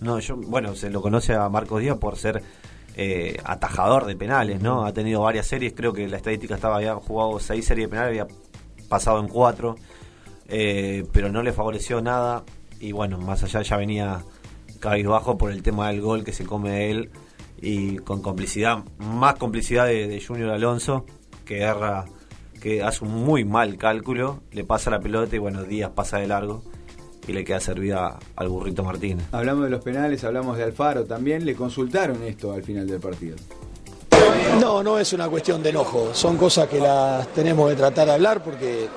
[0.00, 2.42] No, yo, bueno, se lo conoce a Marcos Díaz por ser
[2.96, 4.86] eh, atajador de penales, ¿no?
[4.86, 8.20] Ha tenido varias series, creo que la estadística estaba, había jugado seis series de penales,
[8.20, 8.26] había
[8.88, 9.76] pasado en cuatro,
[10.48, 12.44] eh, pero no le favoreció nada.
[12.80, 14.22] Y bueno, más allá ya venía
[14.78, 17.10] cabizbajo por el tema del gol que se come él
[17.60, 21.06] y con complicidad, más complicidad de, de Junior Alonso,
[21.44, 22.04] que erra,
[22.60, 26.26] que hace un muy mal cálculo, le pasa la pelota y bueno, Díaz pasa de
[26.26, 26.62] largo
[27.26, 29.26] y le queda servida al burrito Martínez.
[29.32, 31.44] Hablamos de los penales, hablamos de Alfaro también.
[31.44, 33.36] Le consultaron esto al final del partido.
[34.60, 38.14] No, no es una cuestión de enojo, son cosas que las tenemos que tratar de
[38.14, 38.88] hablar porque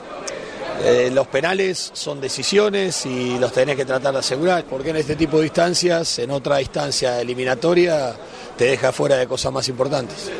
[0.84, 5.16] eh, los penales son decisiones y los tenés que tratar de asegurar, porque en este
[5.16, 8.16] tipo de instancias, en otra instancia eliminatoria,
[8.58, 10.32] te deja fuera de cosas más importantes.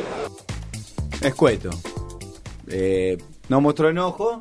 [1.20, 1.70] Escueto.
[2.68, 4.40] Eh, no mostró enojo,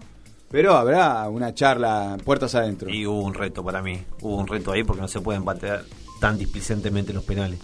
[0.49, 2.89] pero habrá una charla puertas adentro.
[2.89, 5.83] Y hubo un reto para mí, hubo un reto ahí porque no se pueden patear
[6.21, 7.59] tan displicentemente los penales.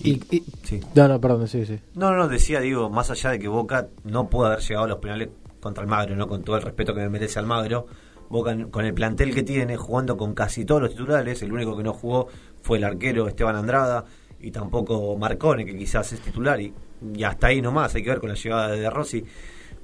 [0.00, 0.80] Y, y- Sí.
[0.94, 1.78] No, no, perdón, sí, sí.
[1.94, 4.98] No, no, decía, digo, más allá de que Boca no pudo haber llegado a los
[4.98, 5.28] penales
[5.66, 6.26] contra Almagro, ¿no?
[6.26, 7.86] Con todo el respeto que me merece Almagro,
[8.28, 11.84] Boca con el plantel que tiene, jugando con casi todos los titulares, el único que
[11.84, 12.26] no jugó
[12.60, 14.04] fue el arquero Esteban Andrada
[14.40, 16.74] y tampoco Marcone, que quizás es titular, y,
[17.14, 19.24] y hasta ahí nomás, hay que ver con la llegada de Rossi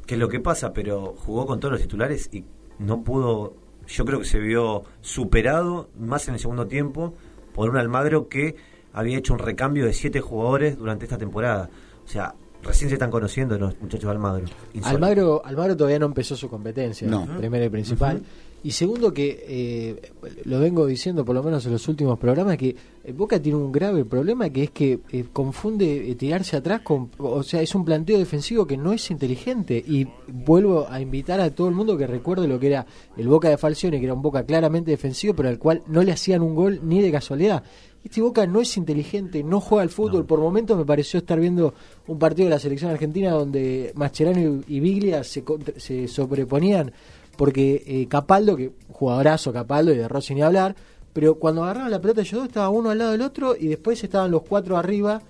[0.07, 2.45] qué es lo que pasa, pero jugó con todos los titulares y
[2.79, 3.55] no pudo,
[3.87, 7.15] yo creo que se vio superado más en el segundo tiempo
[7.55, 8.57] por un Almagro que
[8.93, 11.71] había hecho un recambio de siete jugadores durante esta temporada.
[12.05, 14.45] O sea, recién se están conociendo los muchachos de Almagro.
[14.75, 14.89] Insólito.
[14.89, 17.27] Almagro, Almagro todavía no empezó su competencia, No.
[17.39, 18.23] primero y principal.
[18.65, 20.13] Y segundo que, eh,
[20.45, 23.73] lo vengo diciendo por lo menos en los últimos programas, que eh, Boca tiene un
[23.73, 27.11] grave problema que es que eh, confunde eh, tirarse atrás con...
[27.19, 29.83] O sea, es un planteo defensivo que no es inteligente.
[29.85, 33.49] Y vuelvo a invitar a todo el mundo que recuerde lo que era el Boca
[33.49, 36.55] de Falcione, que era un Boca claramente defensivo, pero al cual no le hacían un
[36.55, 37.65] gol ni de casualidad.
[38.05, 40.25] Este Boca no es inteligente, no juega al fútbol.
[40.25, 41.75] Por momentos me pareció estar viendo
[42.07, 45.45] un partido de la selección argentina donde Mascherano y, Biglia se,
[45.77, 46.93] se sobreponían
[47.37, 50.75] porque eh, Capaldo, que jugadorazo Capaldo y de Rossi ni hablar,
[51.13, 54.03] pero cuando agarraban la pelota ellos dos estaba uno al lado del otro y después
[54.03, 55.21] estaban los cuatro arriba,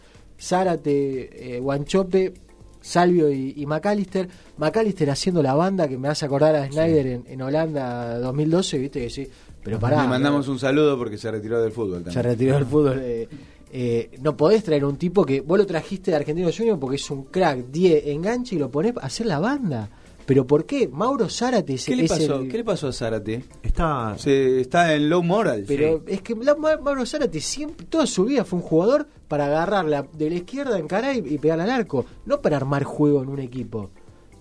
[0.40, 2.34] Zárate, eh, Guanchope,
[2.80, 4.28] Salvio y, y McAllister.
[4.58, 9.00] McAllister haciendo la banda que me hace acordar a Snyder en, en Holanda 2012, viste
[9.00, 9.28] que sí,
[9.62, 10.02] pero pará.
[10.02, 12.12] Le mandamos un saludo porque se retiró del fútbol también.
[12.14, 12.98] Se retiró del fútbol.
[13.02, 13.28] eh,
[13.74, 17.10] eh, no podés traer un tipo que vos lo trajiste de Argentino Junior porque es
[17.10, 19.88] un crack, 10, enganche y lo ponés a hacer la banda.
[20.33, 20.88] ¿Pero por qué?
[20.88, 22.37] Mauro Zárate es, ¿Qué le es pasó?
[22.40, 23.45] el- ¿Qué le pasó a Zárate?
[23.62, 24.14] Está.
[24.16, 25.64] Se, está en low moral.
[25.68, 29.45] Pero es que la- Ma- Mauro Zárate siempre, toda su vida fue un jugador para
[29.47, 32.85] agarrar la, de la izquierda en cara y, y pegar al arco, no para armar
[32.85, 33.90] juego en un equipo.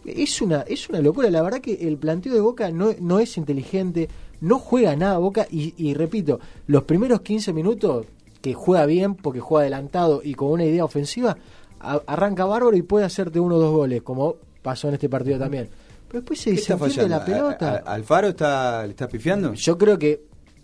[0.06, 3.36] Es una, es una locura, la verdad que el planteo de Boca no, no es
[3.36, 4.08] inteligente,
[4.40, 8.06] no juega nada Boca y, y repito, los primeros 15 minutos
[8.42, 11.36] que juega bien porque juega adelantado y con una idea ofensiva,
[11.82, 15.38] a- arranca bárbaro y puede hacerte uno o dos goles, como pasó en este partido
[15.40, 15.70] también.
[16.12, 17.17] Pero después se ¿Qué está desentiende fallando?
[17.17, 17.71] la pelota.
[17.86, 19.54] ¿A- a- ¿Alfaro está, le está pifiando?
[19.54, 20.21] Yo creo que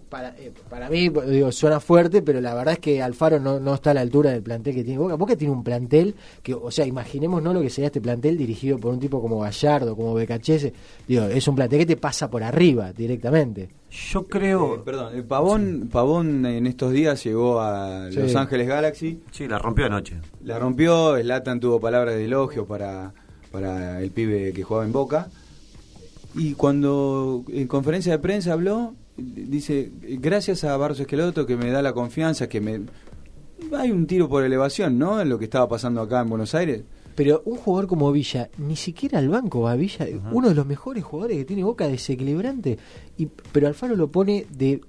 [0.10, 3.74] para, eh, para mí, digo, suena fuerte, pero la verdad es que Alfaro no, no
[3.76, 5.16] está a la altura del plantel que tiene Boca.
[5.16, 8.78] Boca tiene un plantel que, o sea, imaginemos no lo que sería este plantel dirigido
[8.78, 10.72] por un tipo como Gallardo, como Becachese.
[11.08, 13.68] Digo, es un plantel que te pasa por arriba directamente.
[14.12, 14.76] Yo creo.
[14.76, 18.20] Eh, perdón, el Pavón, Pavón en estos días llegó a Sí.
[18.20, 19.22] Los Ángeles Galaxy.
[19.32, 20.16] Sí, la rompió anoche.
[20.46, 23.14] La rompió, Slatan tuvo palabras de elogio para,
[23.52, 25.28] para el pibe que jugaba en Boca.
[26.38, 31.82] Y cuando en conferencia de prensa habló, dice, gracias a Barros Esqueloto que me da
[31.82, 32.82] la confianza, que me...
[33.76, 35.20] Hay un tiro por elevación, ¿no?
[35.20, 36.84] En lo que estaba pasando acá en Buenos Aires.
[37.16, 41.04] Pero un jugador como Villa, ni siquiera al banco va Villa, uno de los mejores
[41.04, 42.78] jugadores que tiene Boca, desequilibrante,
[43.18, 44.82] y, pero Alfaro lo pone de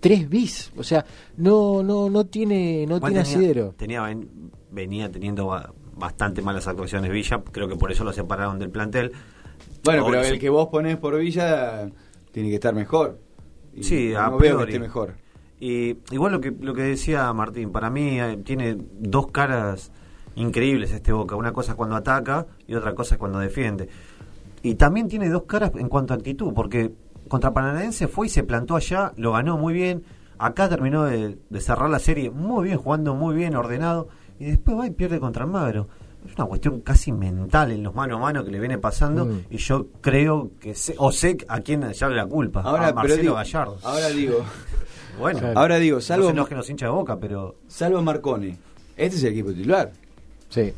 [0.00, 3.74] 3 bis, o sea, no no no tiene no tiene tenía- asidero.
[3.78, 4.28] tenía ven-
[4.72, 9.12] venía teniendo ba- bastante malas actuaciones Villa, creo que por eso lo separaron del plantel.
[9.86, 10.34] Bueno, Ahora pero sí.
[10.34, 11.88] el que vos ponés por Villa
[12.32, 13.18] tiene que estar mejor.
[13.74, 14.62] Y Sí, a veo que priori.
[14.72, 15.14] esté mejor.
[15.58, 19.90] Y igual lo que lo que decía Martín, para mí eh, tiene dos caras
[20.34, 21.34] increíbles este Boca.
[21.36, 23.88] Una cosa es cuando ataca y otra cosa es cuando defiende.
[24.62, 26.92] Y también tiene dos caras en cuanto a actitud, porque
[27.28, 30.02] contra Paranaense fue y se plantó allá, lo ganó muy bien.
[30.38, 34.08] Acá terminó de, de cerrar la serie muy bien, jugando muy bien, ordenado.
[34.38, 35.88] Y después va y pierde contra Almagro.
[36.28, 39.24] Es una cuestión casi mental en los mano a mano que le viene pasando.
[39.26, 39.40] Mm.
[39.50, 42.62] Y yo creo que sé, o sé a quién echarle la culpa.
[42.62, 43.78] Ahora, a Marcelo digo, Gallardo.
[43.82, 44.38] ahora digo,
[45.18, 45.58] Bueno, Claro.
[45.58, 47.56] ahora digo, salvo, no se enojen los hinchas de boca, pero.
[47.68, 48.58] salvo Marcone,
[48.96, 49.90] este es el equipo titular.
[50.50, 50.72] Sí.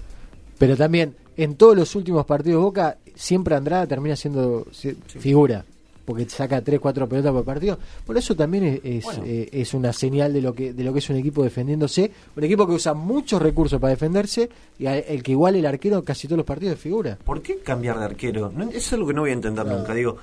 [0.58, 5.64] Pero también, en todos los últimos partidos de Boca, siempre Andrada termina siendo si- figura.
[6.08, 7.78] Porque saca 3, 4 pelotas por partido.
[8.06, 9.24] Por eso también es, es, Bueno.
[9.26, 12.10] eh, es una señal de lo que de lo que es un equipo defendiéndose.
[12.34, 16.02] Un equipo que usa muchos recursos para defenderse y a- el que igual el arquero
[16.02, 17.18] casi todos los partidos es figura.
[17.22, 18.50] ¿Por qué cambiar de arquero?
[18.56, 19.92] No, eso es lo que no voy a entender nunca.
[19.92, 20.16] Digo,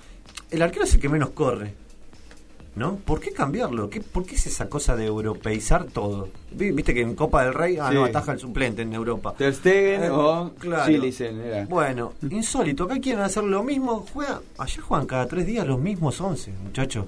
[0.49, 1.75] el arquero es el que menos corre.
[2.75, 2.97] ¿No?
[2.97, 3.89] ¿Por qué cambiarlo?
[3.89, 6.27] ¿Qué, ¿Por qué es esa cosa de europeizar todo?
[6.51, 7.95] Vi- Viste que en Copa del Rey ah, Sí.
[7.95, 9.33] no ataja el suplente en Europa.
[9.37, 10.85] Ter Stegen Eh, o claro.
[10.85, 11.65] Silicen, era.
[11.67, 12.83] Bueno, insólito.
[12.83, 14.05] Acá quieren hacer lo mismo.
[14.13, 17.05] Juega, allá juegan cada tres días los mismos 11, muchachos.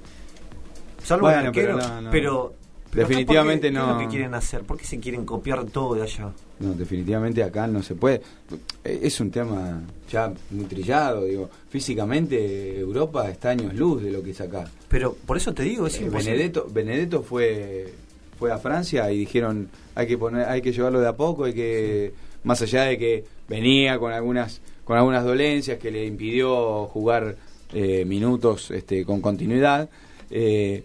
[1.03, 1.75] Salvo el Bueno, arquero.
[1.77, 2.11] Pero, no, no.
[2.11, 2.53] pero
[2.97, 3.87] Definitivamente acá, ¿por qué- no.
[3.87, 4.61] ¿Qué es lo que quieren hacer?
[4.63, 6.31] ¿Por qué se quieren copiar todo de allá?
[6.59, 8.21] No, definitivamente acá no se puede.
[8.83, 11.49] Es un tema ya muy trillado, digo.
[11.69, 14.69] Físicamente Europa está años luz de lo que es acá.
[14.87, 16.31] Pero por eso te digo, es Eh, imposible.
[16.33, 17.93] Benedetto, Benedetto fue
[18.37, 21.53] fue a Francia y dijeron hay que poner hay que llevarlo de a poco, hay
[21.53, 27.35] que más allá de que venía con algunas con algunas dolencias que le impidió jugar
[27.73, 29.89] eh, minutos este, con continuidad.
[30.29, 30.83] eh,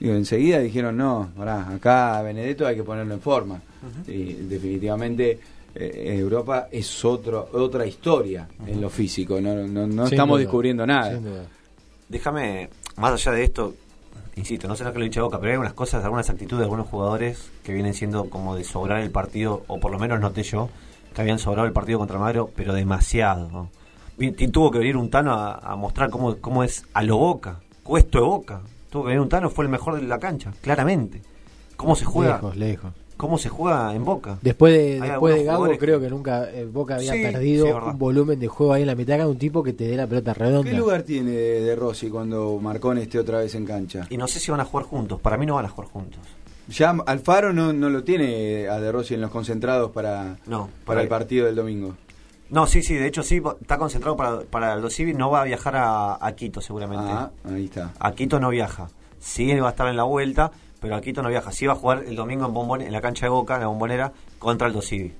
[0.00, 3.60] digo, enseguida dijeron no, pará, acá a Benedetto hay que ponerlo en forma.
[4.06, 5.38] Y definitivamente
[5.74, 10.86] eh, Europa es otro otra historia en lo físico, no, no, no estamos duda, descubriendo
[10.86, 11.18] nada.
[12.08, 13.74] Déjame, más allá de esto,
[14.36, 16.60] insisto, no sé lo que lo hincha de boca, pero hay algunas cosas, algunas actitudes
[16.60, 20.18] de algunos jugadores que vienen siendo como de sobrar el partido, o por lo menos
[20.20, 20.70] noté yo,
[21.14, 23.48] que habían sobrado el partido contra Madero, pero demasiado.
[23.50, 23.70] ¿no?
[24.18, 27.60] Y tuvo que venir un Tano a, a mostrar cómo, cómo es a lo boca,
[27.82, 28.62] cuesto de boca.
[28.90, 31.20] Tuvo que venir un Tano, fue el mejor de la cancha, claramente.
[31.76, 32.34] ¿Cómo se juega?
[32.36, 32.92] Lejos, lejos.
[33.16, 34.38] ¿Cómo se juega en boca?
[34.42, 37.72] Después de, después de Gago, jugadores creo que- nunca eh, Boca había Sí, perdido sí,
[37.72, 39.16] un volumen de juego ahí en la mitad.
[39.16, 40.70] Acá un tipo que te dé la pelota redonda.
[40.70, 44.06] ¿Qué lugar tiene de, de Rossi cuando Marcone esté otra vez en cancha?
[44.08, 46.20] Y no sé si van a jugar juntos, para mí no van a jugar juntos.
[46.68, 51.02] Ya Alfaro no, no lo tiene a De Rossi en los concentrados para, No, para
[51.02, 51.96] el partido del domingo.
[52.50, 55.44] No, sí, sí, de hecho sí, está concentrado para, para el Civi, no va a
[55.44, 57.04] viajar a, a Quito seguramente.
[57.06, 57.92] Ah, ahí está.
[57.98, 58.88] A Quito no viaja.
[59.20, 61.52] Sí va a estar en la vuelta, pero a Quito no viaja.
[61.52, 63.66] Sí va a jugar el domingo en, Bombone- en la cancha de Boca, en la
[63.66, 65.12] bombonera, contra el Civi.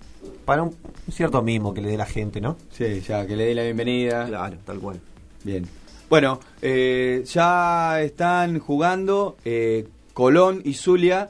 [0.46, 0.68] Para un,
[1.06, 2.56] un cierto mimo que le dé la gente, ¿no?
[2.70, 4.24] Sí, ya, que le dé la bienvenida.
[4.26, 4.98] Claro, tal cual.
[5.44, 5.66] Bien.
[6.08, 11.28] Bueno, eh, ya están jugando eh, Colón y Zulia.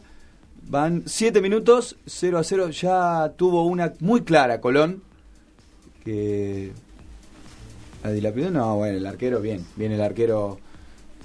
[0.63, 2.71] Van 7 minutos, 0 a 0.
[2.71, 5.03] Ya tuvo una muy clara Colón.
[6.13, 6.73] Que.
[8.03, 8.51] La dilapidó.
[8.51, 9.65] No, bueno, el arquero, bien.
[9.77, 10.59] Bien el arquero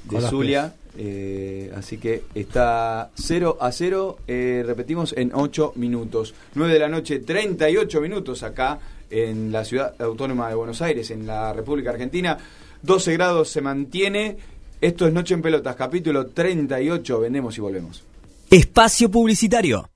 [0.06, 0.76] de Con Zulia.
[0.98, 4.18] eh, así que está 0 a 0.
[4.28, 6.34] eh, repetimos en 8 minutos.
[6.56, 8.80] 9 de la noche, 38 minutos acá
[9.10, 12.38] en la ciudad autónoma de Buenos Aires, en la República Argentina.
[12.82, 14.36] 12 grados se mantiene.
[14.82, 17.20] Esto es Noche en Pelotas, capítulo 38.
[17.22, 18.04] Vendemos y volvemos.
[18.50, 19.90] Espacio Publicitario.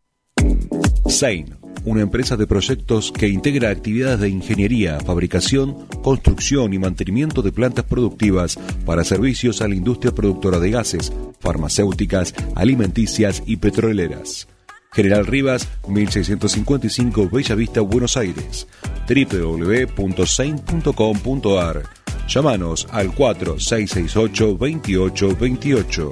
[1.09, 1.56] Sein,
[1.87, 7.85] una empresa de proyectos que integra actividades de ingeniería, fabricación, construcción y mantenimiento de plantas
[7.85, 14.49] productivas para servicios a la industria productora de gases, farmacéuticas, alimenticias y petroleras.
[14.91, 18.67] General Rivas, 1655 Bella Vista, Buenos Aires.
[19.07, 21.83] www.sein.com.ar.
[22.27, 26.09] Llámanos al 4668 2828.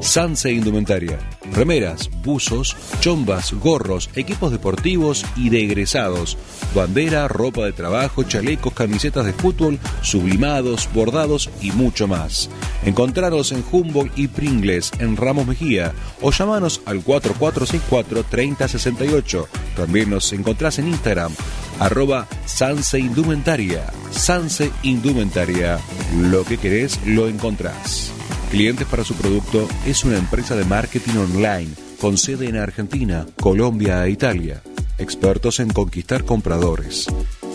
[0.00, 1.18] Sanse Indumentaria.
[1.52, 6.38] Remeras, buzos, chombas, gorros, equipos deportivos y de egresados.
[6.74, 12.48] Bandera, ropa de trabajo, chalecos, camisetas de fútbol, sublimados, bordados y mucho más.
[12.84, 19.46] Encontraros en Humboldt y Pringles en Ramos Mejía o llamanos al 4464-3068.
[19.76, 21.32] También nos encontrás en Instagram
[21.78, 23.84] arroba Sanse Indumentaria.
[24.10, 25.78] Sanse Indumentaria.
[26.16, 28.17] Lo que querés lo encontrás.
[28.50, 31.68] Clientes para su producto es una empresa de marketing online
[32.00, 34.62] con sede en Argentina, Colombia e Italia.
[34.96, 37.08] Expertos en conquistar compradores.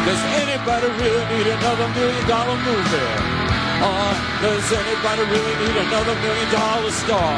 [0.06, 3.14] Does anybody really need another million dollar movie?
[3.90, 4.06] Or
[4.46, 7.34] does anybody really need another million dollar star?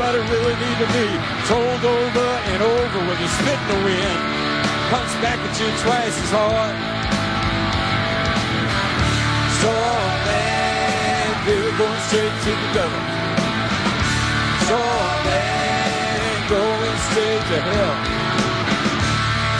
[0.00, 1.08] Anybody really need to be
[1.44, 4.20] told over and over when you spit in the wind?
[4.88, 6.72] Comes back at you twice as hard.
[9.60, 9.68] So
[10.24, 13.02] man, we're going straight to the devil.
[14.72, 14.80] So
[15.28, 17.96] man, going straight to hell.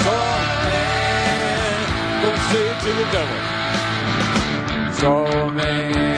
[0.00, 0.16] So
[0.72, 1.84] man,
[2.24, 3.40] going straight to the devil.
[4.96, 6.09] So man,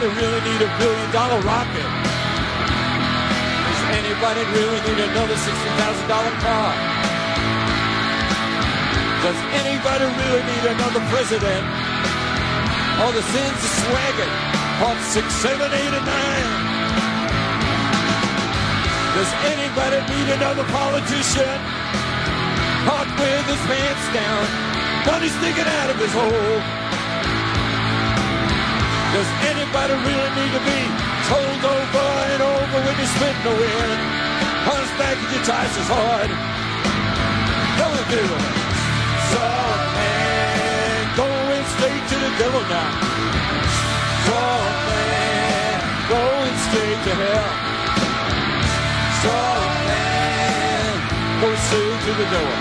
[0.00, 1.90] anybody really need a billion dollar rocket?
[3.68, 6.72] Does anybody really need another sixty thousand dollar car?
[9.20, 11.64] Does anybody really need another president?
[12.96, 14.34] All the sins of swagging,
[14.80, 16.48] part six, seven, eight, and nine.
[19.20, 21.60] Does anybody need another politician?
[22.88, 24.44] Caught with his pants down,
[25.04, 26.89] money sticking out of his hole.
[29.10, 30.80] Does anybody really need to be
[31.26, 34.00] told over and over when you spit in the wind?
[34.70, 36.30] Comes back at you twice as hard.
[37.74, 38.22] No do.
[39.34, 39.42] So
[39.98, 42.90] man, going straight to the devil now.
[44.30, 44.38] So
[44.86, 45.74] man,
[46.06, 47.50] going straight to hell.
[49.26, 49.34] So
[49.90, 50.94] man,
[51.42, 52.56] go straight to the door.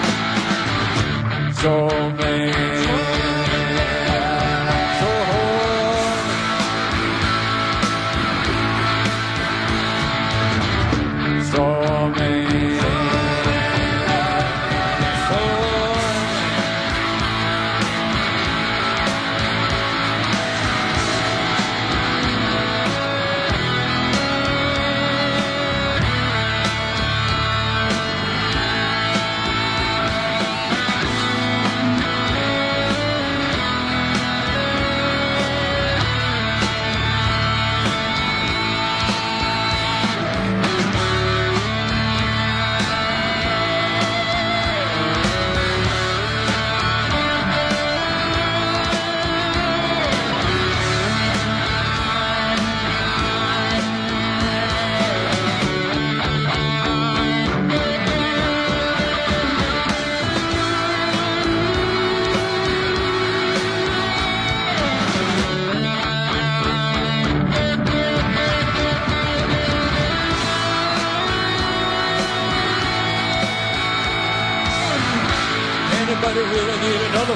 [1.61, 1.71] So
[2.17, 2.78] man,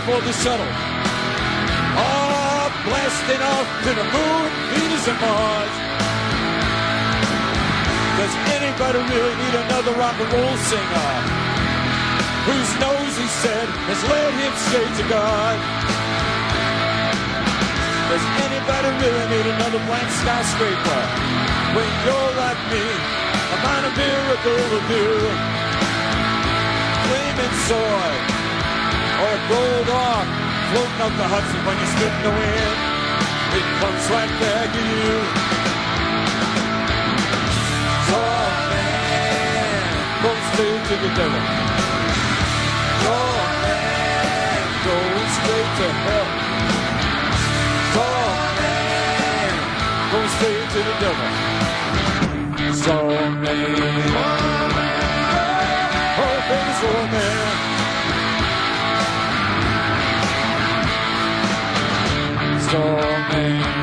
[0.05, 0.73] for the shuttle?
[1.95, 5.73] Oh, blasting off to the moon, Venus, and Mars.
[8.19, 11.11] Does anybody really need another rock and roll singer?
[12.51, 15.55] Whose nose, he said, has led him straight to God?
[18.11, 21.01] Does anybody really need another blank skyscraper?
[21.79, 25.07] When you're like me, a minor miracle will do.
[27.07, 28.42] Flaming sword,
[29.23, 30.27] or a gold arc,
[30.69, 32.77] floating up the Hudson when you spit in the wind.
[33.55, 35.15] It comes right back to you.
[38.11, 39.87] Your man
[40.23, 41.41] goes straight to the devil.
[44.83, 46.29] Man straight to hell.
[49.23, 49.53] Man
[50.73, 51.29] to the devil.
[52.83, 53.61] Your man,
[56.19, 57.52] oh baby, your man.
[62.73, 63.82] Your man.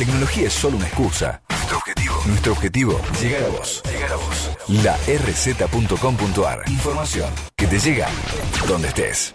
[0.00, 1.42] Tecnología es solo una excusa.
[1.50, 2.14] Nuestro objetivo.
[2.26, 3.00] Nuestro objetivo.
[3.20, 3.82] Llegar a vos.
[3.92, 4.50] Llegar a vos.
[4.82, 6.62] La rz.com.ar.
[6.70, 8.08] Información que te llega
[8.66, 9.34] donde estés.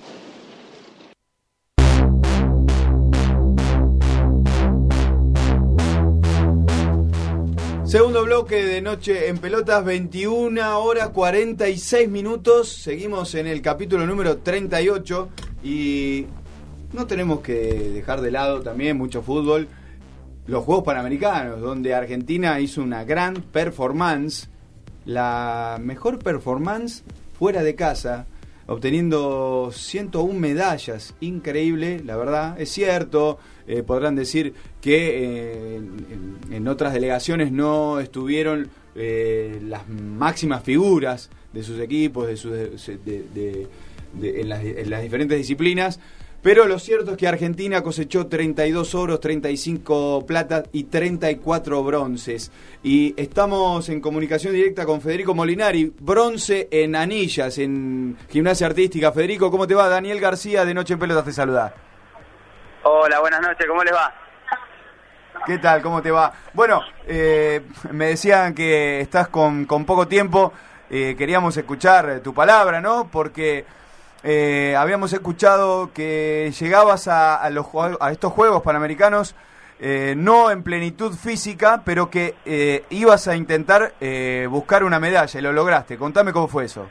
[7.84, 12.70] Segundo bloque de Noche en Pelotas, 21 horas 46 minutos.
[12.70, 15.30] Seguimos en el capítulo número 38
[15.64, 16.26] y
[16.92, 19.68] no tenemos que dejar de lado también mucho fútbol.
[20.48, 24.48] Los Juegos Panamericanos, donde Argentina hizo una gran performance,
[25.06, 27.04] la mejor performance
[27.38, 28.28] fuera de casa,
[28.68, 31.16] obteniendo 101 medallas.
[31.20, 32.60] Increíble, la verdad.
[32.62, 35.82] Es cierto, eh, podrán decir que eh,
[36.52, 42.70] en, otras delegaciones no estuvieron eh, las máximas figuras de sus equipos, de sus, de-
[43.04, 43.68] de-
[44.14, 46.00] de- en las diferentes disciplinas.
[46.46, 52.52] Pero lo cierto es que Argentina cosechó 32 oros, 35 platas y 34 bronces.
[52.84, 59.12] Y estamos en comunicación directa con Federico Molinari, bronce en anillas, en gimnasia artística.
[59.12, 59.90] Federico, ¿cómo te va?
[59.90, 61.74] Daniel García de Noche en Pelotas te saluda.
[62.84, 64.14] Hola, buenas noches, ¿cómo les va?
[65.48, 65.82] ¿Qué tal?
[65.82, 66.32] ¿Cómo te va?
[66.54, 70.54] Bueno, eh, me decían que estás con, con poco tiempo.
[70.92, 73.10] eh, queríamos escuchar tu palabra, ¿no?
[73.12, 73.66] Porque
[74.26, 77.68] eh, habíamos escuchado que llegabas a, a los,
[78.02, 79.36] a estos Juegos Panamericanos
[79.80, 85.40] eh, no en plenitud física, pero que eh, ibas a intentar eh, buscar una medalla
[85.40, 85.98] y lo lograste.
[85.98, 86.90] Contame cómo fue eso.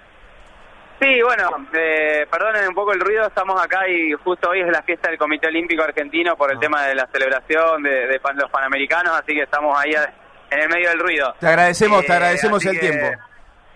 [1.00, 4.82] Sí, bueno, eh, perdonen un poco el ruido, estamos acá y justo hoy es la
[4.82, 8.50] fiesta del Comité Olímpico Argentino por el tema de la celebración de, de pan- los
[8.50, 9.92] Panamericanos, así que estamos ahí
[10.50, 11.34] en el medio del ruido.
[11.40, 13.06] Te agradecemos, te Eh, agradecemos el tiempo.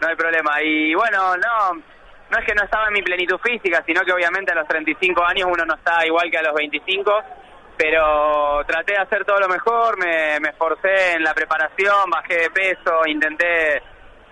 [0.01, 0.63] No hay problema.
[0.63, 1.83] Y bueno, no,
[2.31, 5.25] no es que no estaba en mi plenitud física, sino que obviamente a los 35
[5.25, 7.13] años uno no está igual que a los 25,
[7.77, 12.51] pero traté de hacer todo lo mejor, me, me esforcé en la preparación, bajé de
[12.51, 13.83] peso, intenté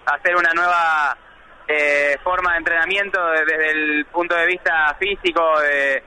[0.07, 1.17] hacer una nueva
[1.69, 6.03] eh, forma de entrenamiento de- desde el punto de vista físico, de,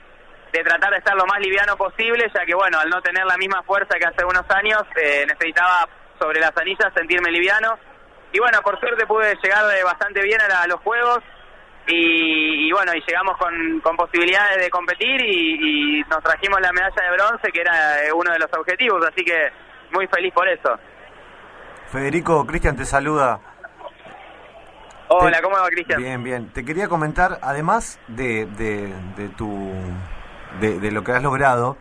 [0.51, 3.37] de tratar de estar lo más liviano posible, ya que bueno, al no tener la
[3.37, 5.87] misma fuerza que hace unos años, eh, necesitaba
[6.19, 7.77] sobre las anillas sentirme liviano.
[8.31, 11.19] Y bueno, por suerte pude llegar eh, bastante bien a, la- a los juegos
[11.89, 16.71] y, y bueno, y llegamos con, con posibilidades de competir y, y nos trajimos la
[16.71, 19.49] medalla de bronce, que era eh, uno de los objetivos, así que
[19.91, 20.69] muy feliz por eso.
[21.91, 23.39] Federico, Cristian te saluda.
[25.07, 26.01] Hola, Te- ¿cómo va Cristian?
[26.01, 26.49] Bien, bien.
[26.53, 29.71] Te quería comentar, además de, de, de tu
[30.61, 31.77] de, de lo que has logrado,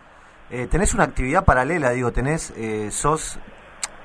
[0.51, 3.39] eh, tenés una actividad paralela, digo, tenés, eh, sos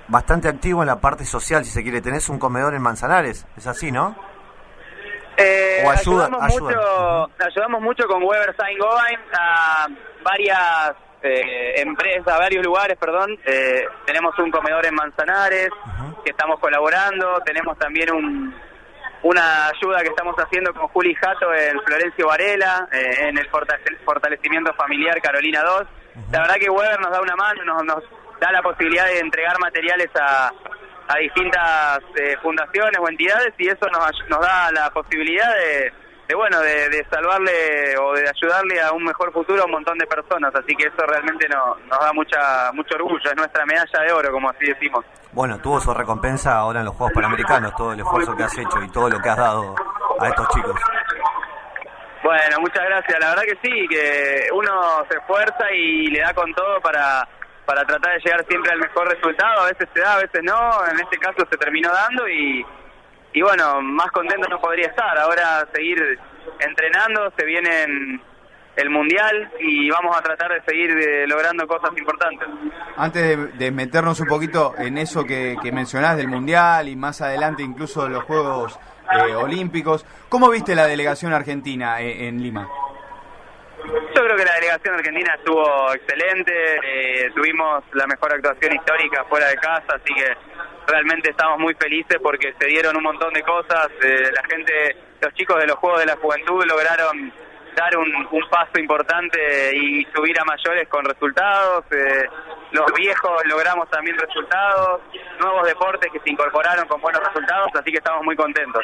[0.09, 3.65] bastante activo en la parte social, si se quiere, tenés un comedor en Manzanares, es
[3.67, 4.15] así, ¿no?
[5.37, 6.61] Eh, O ayuda- ayudamos, ayuda.
[6.61, 9.87] mucho, ayudamos mucho con Weber Saint Gobain a
[10.23, 10.91] varias
[11.23, 13.37] eh, empresas, a varios lugares, perdón.
[13.45, 15.69] Eh, tenemos un comedor en Manzanares
[16.23, 18.53] que estamos colaborando, tenemos también un,
[19.23, 23.97] una ayuda que estamos haciendo con Juli Jato en Florencio Varela, eh, en el fortale-
[24.05, 25.83] fortalecimiento familiar Carolina 2.
[26.31, 28.03] La verdad que Weber nos da una mano, nos, nos
[28.39, 30.51] da la posibilidad de entregar materiales a,
[31.07, 35.91] a distintas eh, fundaciones o entidades y eso nos, nos da la posibilidad de,
[36.27, 39.97] de, bueno de, de salvarle o de ayudarle a un mejor futuro a un montón
[39.97, 43.99] de personas así que eso realmente no- nos da mucha mucho orgullo es nuestra medalla
[44.05, 47.91] de oro como así decimos Bueno, tuvo su recompensa ahora en los Juegos Panamericanos, todo
[47.93, 49.75] el esfuerzo que has hecho y todo lo que has dado
[50.19, 50.79] a estos chicos.
[52.23, 53.19] Bueno, muchas gracias.
[53.19, 54.71] La verdad que sí, que uno
[55.09, 57.27] se esfuerza y le da con todo para,
[57.65, 59.61] para tratar de llegar siempre al mejor resultado.
[59.61, 60.87] A veces se da, a veces no.
[60.91, 62.65] En este caso se terminó dando y,
[63.33, 65.17] y bueno, más contento no podría estar.
[65.17, 66.19] Ahora seguir
[66.59, 68.21] entrenando, se viene en
[68.75, 72.47] el Mundial y vamos a tratar de seguir eh, logrando cosas importantes.
[72.97, 77.21] Antes de, de meternos un poquito en eso que, que mencionás del Mundial y más
[77.21, 78.79] adelante incluso los Juegos
[79.11, 82.67] eh, Olímpicos, ¿cómo viste la delegación argentina eh, en Lima?
[83.85, 86.53] Yo creo que la delegación argentina estuvo excelente,
[86.83, 90.37] eh, tuvimos la mejor actuación histórica fuera de casa, así que
[90.87, 95.33] realmente estamos muy felices porque se dieron un montón de cosas, eh, la gente, los
[95.33, 97.33] chicos de los Juegos de la Juventud lograron
[97.75, 98.13] dar un,
[98.49, 102.25] paso importante y subir a mayores con resultados, eh,
[102.71, 105.01] los viejos logramos también resultados,
[105.39, 108.83] nuevos deportes que se incorporaron con buenos resultados, así que estamos muy contentos.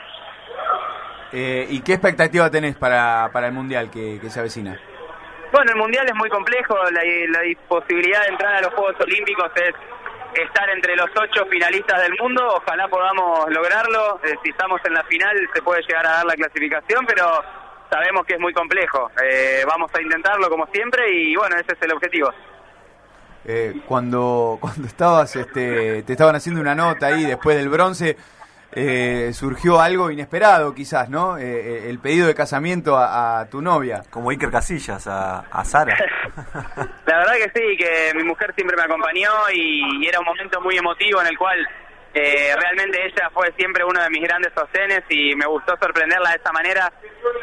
[1.31, 4.79] Eh, ¿Y qué expectativa tenés para, para el Mundial que se avecina?
[5.51, 9.73] Bueno, el Mundial es muy complejo, la, posibilidad de entrar a los Juegos Olímpicos es
[10.43, 15.03] estar entre los ocho finalistas del mundo, ojalá podamos lograrlo, Eh, si estamos en la
[15.05, 17.25] final se puede llegar a dar la clasificación, pero
[17.89, 21.81] sabemos que es muy complejo, Eh, vamos a intentarlo como siempre y bueno, ese es
[21.81, 22.29] el objetivo.
[23.45, 28.17] Eh, cuando, cuando estabas, este, te estaban haciendo una nota ahí después del bronce,
[28.71, 31.37] eh, surgió algo inesperado quizás, ¿no?
[31.37, 34.03] Eh, eh, el pedido de casamiento a, a tu novia.
[34.09, 35.95] Como Iker Casillas, a, a Sara.
[37.05, 40.61] La verdad que sí, que mi mujer siempre me acompañó y, y era un momento
[40.61, 41.67] muy emotivo en el cual
[42.13, 46.35] eh, realmente ella fue siempre uno de mis grandes sostenes y me gustó sorprenderla de
[46.37, 46.91] esta manera.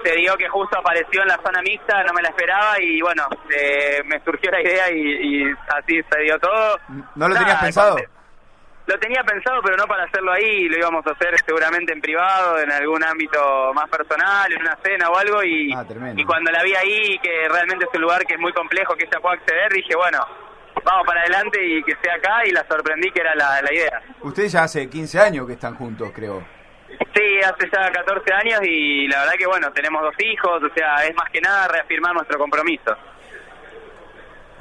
[0.05, 3.29] Se dio que justo apareció en la zona mixta, no me la esperaba y bueno,
[3.51, 6.79] eh, me surgió la idea y, y así se dio todo.
[7.15, 7.97] ¿No lo Nada, tenías pensado?
[8.87, 12.61] Lo tenía pensado, pero no para hacerlo ahí, lo íbamos a hacer seguramente en privado,
[12.61, 16.21] en algún ámbito más personal, en una cena o algo, y, Ah, tremendo.
[16.21, 19.05] y cuando la vi ahí, que realmente es un lugar que es muy complejo, que
[19.05, 20.19] ella pueda acceder, dije, bueno,
[20.85, 24.01] vamos para adelante y que sea acá, y la sorprendí que era la, la idea.
[24.23, 26.47] Ustedes ya hace 15 años que están juntos, creo.
[27.13, 31.05] Sí, hace ya 14 años y la verdad que bueno, tenemos dos hijos, o sea,
[31.05, 32.95] es más que nada reafirmar nuestro compromiso.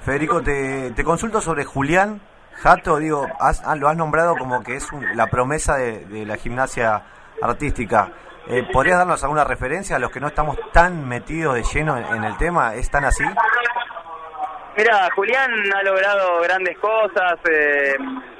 [0.03, 2.19] Federico, te, te consulto sobre Julián
[2.61, 6.37] Jato, digo, has- ah, lo has nombrado como que es un- la promesa de, la
[6.37, 7.03] gimnasia
[7.41, 8.11] artística.
[8.47, 12.23] Eh, ¿Podrías darnos alguna referencia a los que no estamos tan metidos de lleno en,
[12.23, 12.75] el tema?
[12.75, 13.23] ¿Es tan así?
[14.77, 17.95] Mira, Julián ha logrado grandes cosas, eh,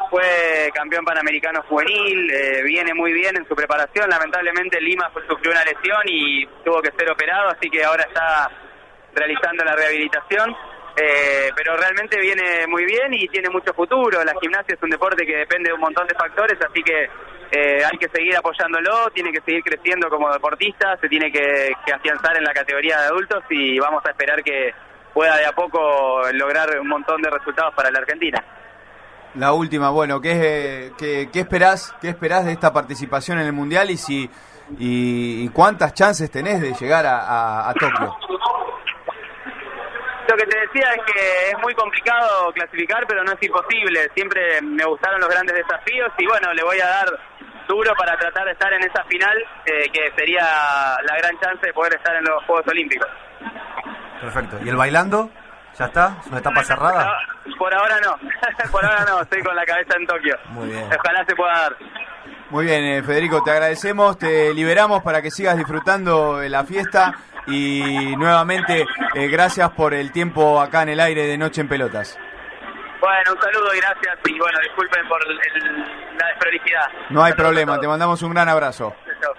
[0.09, 5.51] fue campeón panamericano juvenil, eh, viene muy bien en su preparación, lamentablemente en Lima sufrió
[5.51, 8.49] una lesión y tuvo que ser operado, así que ahora está
[9.15, 10.53] realizando la rehabilitación,
[10.97, 15.25] eh, pero realmente viene muy bien y tiene mucho futuro, la gimnasia es un deporte
[15.25, 17.03] que depende de un montón de factores, así que
[17.51, 21.93] eh, hay que seguir apoyándolo, tiene que seguir creciendo como deportista, se tiene que, que
[21.93, 24.73] afianzar en la categoría de adultos y vamos a esperar que
[25.13, 28.43] pueda de a poco lograr un montón de resultados para la Argentina.
[29.35, 33.89] La última, bueno, ¿qué, qué, qué esperás, qué esperás de esta participación en el Mundial
[33.91, 34.29] y si
[34.79, 38.15] y, y cuántas chances tenés de llegar a, a- a Tokio?
[40.27, 44.09] Lo que te decía es que es muy complicado clasificar, pero no es imposible.
[44.15, 47.07] Siempre me gustaron los grandes desafíos y bueno, le voy a dar
[47.67, 50.43] duro para tratar de estar en esa final, eh, que sería
[51.03, 53.07] la gran chance de poder estar en los Juegos Olímpicos.
[54.21, 54.57] Perfecto.
[54.63, 55.29] ¿Y el bailando?
[55.77, 56.17] ¿Ya está?
[56.21, 57.11] ¿Es una etapa cerrada?
[57.57, 58.17] Por ahora no,
[58.71, 60.35] por ahora no, estoy con la cabeza en Tokio.
[60.49, 60.85] Muy bien.
[60.85, 61.75] Ojalá se pueda dar.
[62.49, 67.13] Muy bien, eh, Federico, te agradecemos, te liberamos para que sigas disfrutando de la fiesta
[67.47, 68.85] y nuevamente
[69.15, 72.17] eh, gracias por el tiempo acá en el aire de Noche en Pelotas.
[73.01, 76.85] Bueno, un saludo y gracias y bueno, disculpen por el- la desprolijidad.
[77.11, 78.93] No hay problema, te mandamos un gran abrazo.
[79.21, 79.33] Chao.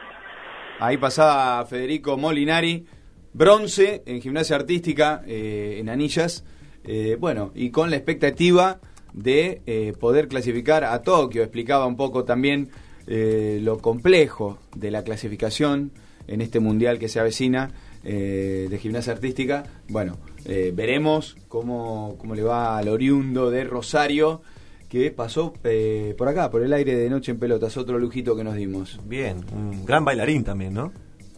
[0.78, 2.86] Ahí pasaba Federico Molinari,
[3.32, 6.44] bronce en gimnasia artística eh, en Anillas.
[6.84, 8.78] Eh, bueno, y con la expectativa
[9.12, 11.42] de eh, poder clasificar a Tokio.
[11.42, 12.68] Explicaba un poco también
[13.08, 15.90] eh, lo complejo de la clasificación
[16.28, 17.70] en este mundial que se avecina
[18.08, 19.64] eh, de gimnasia artística.
[19.88, 24.42] Bueno, eh, veremos cómo, cómo le va al oriundo de Rosario
[24.88, 28.44] que pasó eh, por acá, por el aire de Noche en Pelotas, otro lujito que
[28.44, 29.00] nos dimos.
[29.04, 30.92] Bien, un gran bailarín también, ¿no?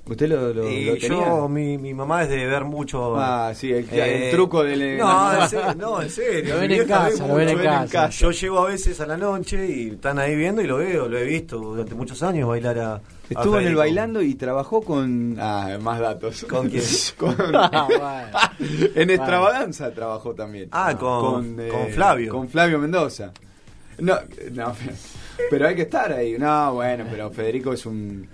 [0.06, 1.26] ¿Usted lo, lo, Y lo tenía?
[1.26, 3.14] yo, mi, mi mamá es de ver mucho.
[3.16, 6.54] eh, Ah, sí, el- el truco del- No, en serio, no, en serio.
[6.56, 8.08] Lo en casa, ven en casa.
[8.10, 11.18] Yo llego a veces a la noche y están ahí viendo y lo veo, lo
[11.18, 13.00] he visto durante muchos años bailar a.
[13.30, 15.36] Estuvo en el bailando y trabajó con.
[15.38, 16.44] Ah, más datos.
[16.48, 16.82] ¿Con quién?
[17.16, 18.52] Con- Ah,
[18.94, 20.68] en extravaganza trabajó también.
[20.72, 22.32] Ah, con- eh, con Flavio.
[22.32, 23.32] Con Flavio Mendoza.
[23.98, 24.14] No,
[24.52, 24.72] no,
[25.50, 26.36] pero hay que estar ahí.
[26.38, 28.28] No, bueno, pero Federico es un.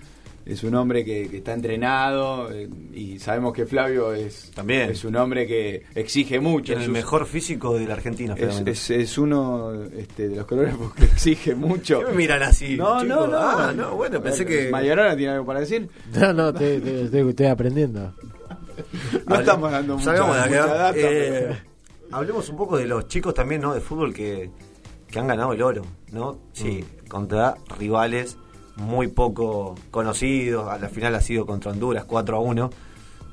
[0.45, 4.91] Es un hombre que, que está entrenado eh, y sabemos que Flavio es También.
[4.91, 6.65] es un hombre que exige mucho.
[6.67, 10.45] Tiene el Sus- mejor físico de la Argentina, es, es, es uno este, de los
[10.45, 11.99] colores que exige mucho.
[12.01, 12.77] ¿Qué me miran así?
[12.77, 13.37] No, no, no.
[13.37, 14.69] Ah, no, bueno, pensé que.
[14.69, 15.89] Mayorana tiene algo para decir.
[16.13, 18.13] No, no, te, te- te- estoy aprendiendo.
[19.27, 20.49] No estamos dando mucha, Salgamos de acá.
[20.49, 20.99] mucha data.
[20.99, 21.55] Eh, pero-
[22.11, 23.73] Hablemos un poco de los chicos también, ¿no?
[23.73, 24.49] De fútbol que,
[25.09, 25.81] que han ganado el oro,
[26.11, 26.39] ¿no?
[26.53, 27.07] Sí, Mm.
[27.07, 28.37] contra rivales
[28.77, 30.69] muy poco conocidos.
[30.69, 32.69] A la final ha sido contra Honduras 4 a 1.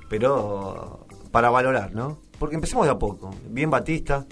[0.09, 2.19] Pero para valorar, ¿no?
[2.39, 3.31] Porque empecemos de a poco.
[3.49, 4.27] Bien Batista,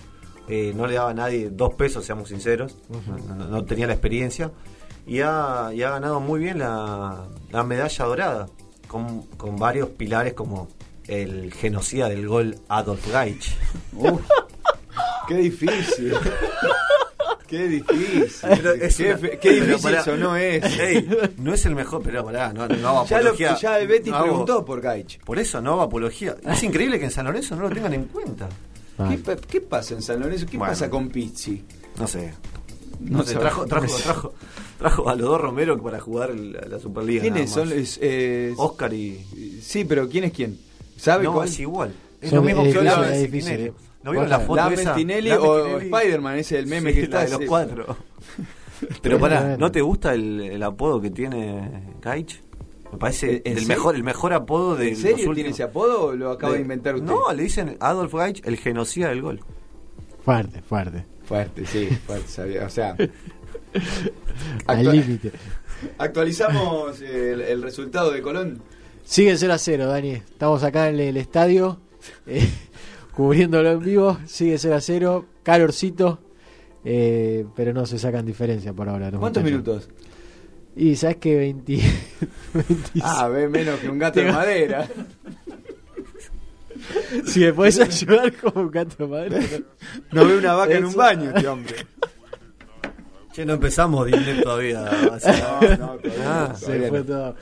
[0.48, 2.76] eh, no le daba a nadie dos pesos, seamos sinceros.
[2.88, 4.50] no, no- no tenía la experiencia.
[5.06, 8.46] Y ha, y ha ganado muy bien la, la medalla dorada.
[8.86, 10.68] Con, con varios pilares como
[11.06, 13.56] el genocida del gol Adolf Reich.
[13.94, 14.20] Uf,
[15.28, 16.12] qué difícil.
[17.50, 18.26] Qué difícil.
[18.40, 20.00] Pero es qué, una- pero difícil pará.
[20.00, 20.78] eso no es.
[20.80, 23.56] Ey, no es el mejor, pero pará, no, no hago ya, lo, apología.
[23.60, 25.18] ya el Betis No hago- preguntó por Gaich.
[25.24, 26.36] Por eso no hago apología.
[26.46, 28.48] Es increíble que en San Lorenzo no lo tengan en cuenta.
[28.96, 30.46] ¿Qué, qué pasa en San Lorenzo?
[30.50, 30.72] ¿Qué Bueno.
[30.72, 31.64] pasa con Pizzi?
[31.98, 32.32] No sé.
[33.00, 34.34] No No sé, trajo, trajo, trajo,
[34.78, 37.22] trajo a los dos Romero para jugar la Superliga.
[37.22, 37.72] ¿Quiénes son?
[37.72, 39.58] Es, eh, Oscar y.
[39.62, 40.58] Sí, pero ¿quién es quién?
[40.98, 41.48] ¿Sabe No, cuál?
[41.48, 41.94] es igual.
[42.20, 43.64] Es lo mismo que Tinelli.
[43.64, 43.72] eh.
[44.02, 44.94] ¿No vieron la Vos foto Lamen esa?
[44.94, 45.78] Tinelli o.
[45.78, 47.24] Spider-Man, ese el meme Sí, que está.
[47.24, 47.96] de los cuatro.
[49.02, 49.56] Pero pará.
[49.58, 52.42] ¿no te gusta el, el apodo que tiene Gaich?
[52.92, 55.34] Me parece ¿En el mejor, el mejor apodo de ¿En serio los últimos.
[55.36, 57.06] tiene ese apodo o lo acaba de, inventar usted?
[57.06, 59.40] No, le dicen Adolf Gaich, el genocida del gol.
[60.24, 61.04] Fuerte, fuerte.
[61.24, 62.64] Fuerte, sí, fuerte, sabía.
[62.66, 62.96] O sea,
[64.66, 65.30] Al límite.
[65.98, 68.62] actualizamos el, el resultado de Colón.
[69.04, 70.12] Sigue 0 a 0, Dani.
[70.12, 71.78] Estamos acá en el estadio,
[72.26, 72.48] eh,
[73.14, 74.18] cubriéndolo en vivo.
[74.26, 76.20] Sigue 0 a 0, calorcito,
[76.84, 79.10] eh, pero no se sacan diferencia por ahora.
[79.10, 79.50] ¿Cuántos muchachos.
[79.50, 79.88] minutos?
[80.76, 81.72] Y sabes que 20,
[82.54, 83.04] 26.
[83.04, 84.88] Ah, ve menos que un gato de madera.
[87.26, 89.38] Si me podés ayudar como un gato de madera.
[90.12, 91.74] No ve una vaca en un baño, este hombre.
[93.32, 94.80] Che, no empezamos bien todavía.
[94.80, 97.04] No, no, todavía Ah, no, Se todavía fue no.
[97.04, 97.36] todo.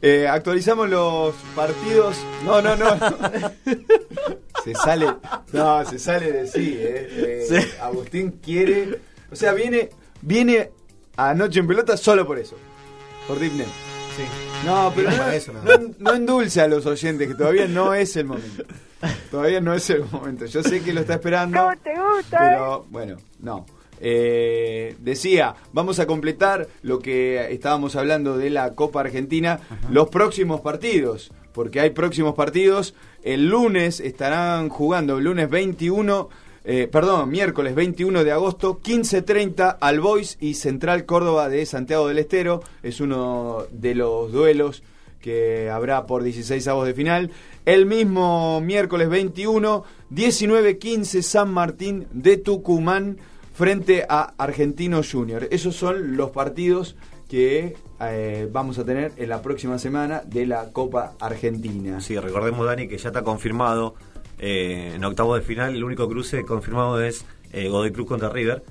[0.00, 2.16] Eh, actualizamos los partidos.
[2.44, 2.86] No, no, no.
[4.64, 5.06] se sale.
[5.52, 6.76] No, se sale de sí.
[6.78, 7.46] Eh.
[7.50, 9.00] Eh, Agustín quiere.
[9.30, 9.90] O sea, viene,
[10.22, 10.70] viene
[11.16, 12.56] a Noche en Pelota solo por eso.
[13.26, 13.66] Por Deep Net.
[14.16, 14.24] Sí.
[14.64, 15.62] No, pero No, no, eso no,
[15.98, 18.64] no endulce a los oyentes, que todavía no es el momento.
[19.30, 20.46] Todavía no es el momento.
[20.46, 21.58] Yo sé que lo está esperando.
[21.58, 22.38] ¿Cómo te gusta?
[22.38, 23.66] Pero bueno, no.
[24.00, 30.60] Eh, decía, vamos a completar lo que estábamos hablando de la Copa Argentina, los próximos
[30.60, 32.94] partidos, porque hay próximos partidos.
[33.22, 36.28] El lunes estarán jugando, el lunes 21,
[36.64, 42.18] eh, perdón, miércoles 21 de agosto, 15.30 al Boys y Central Córdoba de Santiago del
[42.18, 42.62] Estero.
[42.82, 44.82] Es uno de los duelos
[45.20, 47.30] que habrá por 16 avos de final.
[47.66, 53.18] El mismo miércoles 21, 19-15 San Martín de Tucumán
[53.62, 55.48] frente a Argentino Junior.
[55.50, 56.94] Esos son los partidos
[57.28, 62.00] que eh, vamos a tener en la próxima semana de la Copa Argentina.
[62.00, 63.96] Sí, recordemos, Dani, que ya está confirmado
[64.38, 65.74] eh, en octavo de final.
[65.74, 68.62] El único cruce confirmado es eh, Godoy Cruz contra River.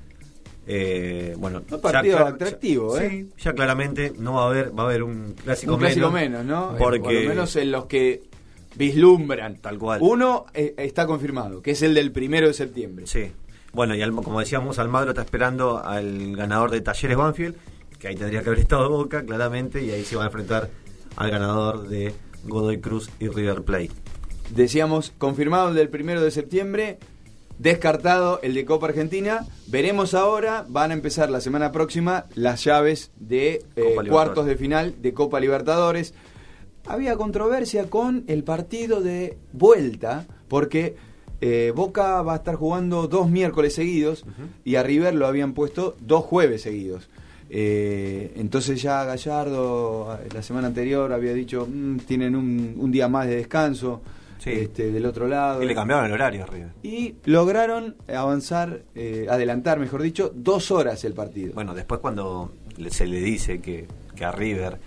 [0.66, 3.10] Eh, bueno, Un partido atractivo, ya- ¿eh?
[3.10, 6.46] sí, ya claramente no va a haber, va a haber un clásico, Un clásico menos,
[6.46, 6.72] ¿no?
[6.76, 8.24] Eh, Porque Por lo menos en los que
[8.76, 9.58] vislumbran.
[9.58, 10.00] Tal cual.
[10.02, 13.06] Uno eh, está confirmado, que es el del primero de septiembre.
[13.08, 13.32] Sí.
[13.78, 17.56] Bueno, y Alm- como decíamos, Almagro está esperando al ganador de Talleres Banfield,
[18.00, 20.72] que ahí tendría que haber estado Boca, claramente, y ahí se va a enfrentar
[21.16, 22.12] al ganador de
[22.46, 23.92] Godoy Cruz y River Plate.
[24.50, 26.98] Decíamos, confirmado el del primero de septiembre,
[27.60, 29.46] descartado el de Copa Argentina.
[29.68, 34.96] Veremos ahora, van a empezar la semana próxima las llaves de eh, cuartos de final
[35.04, 36.16] de Copa Libertadores.
[36.88, 40.96] Había controversia con el partido de vuelta, porque
[41.42, 44.26] eh, Boca va a estar jugando dos miércoles seguidos
[44.66, 47.10] y a River lo habían puesto dos jueves seguidos.
[47.50, 53.08] Eh, entonces ya Gallardo eh, la semana anterior había dicho "Mm, tienen un, un día
[53.08, 54.02] más de descanso
[54.40, 54.52] Sí.
[54.52, 56.70] este, del otro lado Y le cambiaron el horario a River.
[56.84, 61.54] y lograron avanzar, eh, adelantar, mejor dicho, dos horas el partido.
[61.56, 62.52] Bueno, después cuando
[62.92, 64.78] se le dice que, que a River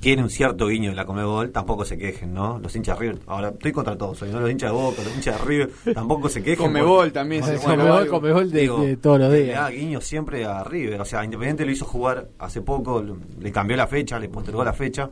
[0.00, 2.58] quiere un cierto guiño de la Comebol, tampoco se quejen, ¿no?
[2.58, 4.40] Los hinchas de River, ahora estoy contra todos, hoy, ¿no?
[4.40, 6.56] Los hinchas de Boca, los hinchas de River, tampoco se quejen.
[6.66, 8.12] Comebol porque- también se Bueno, bueno, Comebol, algo.
[8.20, 9.60] Comebol de, Digo, de todos los Le días.
[9.60, 11.00] da guiño siempre a River.
[11.00, 14.64] O sea, Independiente lo hizo jugar hace poco, le- le cambió la fecha, le postergó
[14.64, 15.10] la fecha.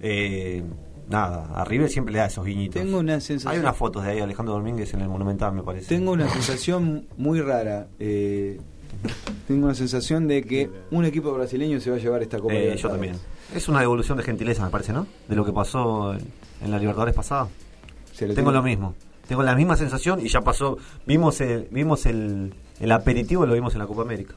[0.00, 0.62] Eh,
[1.08, 2.80] nada, a River siempre le da esos guiñitos.
[2.82, 3.52] Tengo una sensación.
[3.54, 5.88] Hay unas fotos de ahí, Alejandro Domínguez, en el Monumental, me parece.
[5.94, 7.88] Tengo una sensación muy rara.
[7.98, 8.58] eh,
[9.48, 12.76] tengo una sensación de que un equipo brasileño se va a llevar esta Copa Eh,
[12.76, 13.16] yo también.
[13.54, 15.06] Es una devolución de gentileza, me parece, ¿no?
[15.28, 17.48] De lo que pasó en, la Libertadores pasada.
[18.12, 18.94] Se lo Tengo tengo- lo mismo.
[19.26, 20.76] Tengo la misma sensación y ya pasó.
[21.06, 24.34] Vimos el, vimos el, el aperitivo, lo vimos en la Copa América.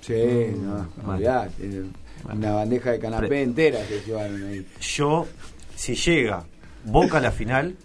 [0.00, 0.12] Sí,
[0.58, 1.12] no, Bueno.
[1.14, 1.84] olvidate, eh,
[2.30, 4.66] Una bandeja de canapé Pre- entera que llevaron ahí.
[4.80, 5.26] Yo,
[5.74, 6.44] si llega
[6.84, 7.76] Boca a la final,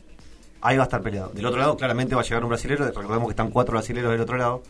[0.62, 1.30] ahí va a estar peleado.
[1.34, 2.86] Del otro lado, claramente va a llegar un brasilero.
[2.86, 4.62] Recordemos que están cuatro brasileros del otro lado.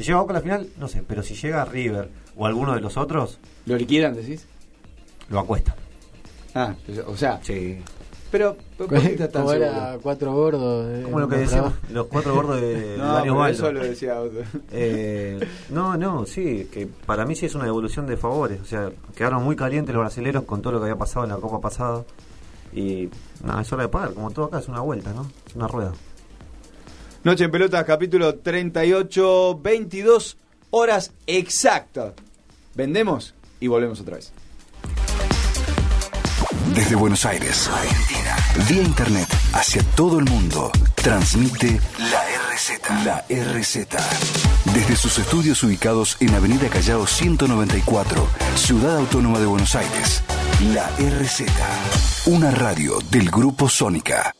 [0.00, 1.02] Si llega Boca a la final, no sé.
[1.06, 4.46] Pero si llega River o alguno de los otros, ¿Lo liquidan, decís?
[5.28, 5.76] lo acuesta.
[6.54, 6.74] Ah,
[7.06, 7.38] o sea.
[7.42, 7.78] Sí.
[8.30, 10.86] Pero, ¿por qué estás tan era cuatro gordos.
[10.88, 11.92] eh, Como lo que decíamos, trabajo.
[11.94, 12.96] los cuatro gordos de,
[13.26, 14.40] No, eso lo decía otro.
[14.70, 15.38] Eh,
[15.70, 18.60] no, no, sí, que para mí sí es una devolución de favores.
[18.60, 21.36] O sea, quedaron muy calientes los brasileros con todo lo que había pasado en la
[21.38, 22.04] Copa pasada.
[22.72, 23.08] Y
[23.44, 24.14] nada, es hora de pagar.
[24.14, 25.26] Como todo acá, es una vuelta, ¿no?
[25.46, 25.92] Es una rueda.
[27.22, 30.38] Noche en Pelotas, capítulo 38, 22
[30.70, 32.14] horas exactas.
[32.74, 34.32] Vendemos y volvemos otra vez.
[36.74, 38.36] Desde Buenos Aires, Argentina,
[38.68, 42.22] vía internet hacia todo el mundo, transmite la
[42.54, 43.04] RZ.
[43.04, 43.86] La RZ.
[44.72, 50.22] Desde sus estudios ubicados en Avenida Callao 194, Ciudad Autónoma de Buenos Aires,
[50.72, 51.42] la RZ.
[52.28, 54.34] Una radio del Grupo Sónica.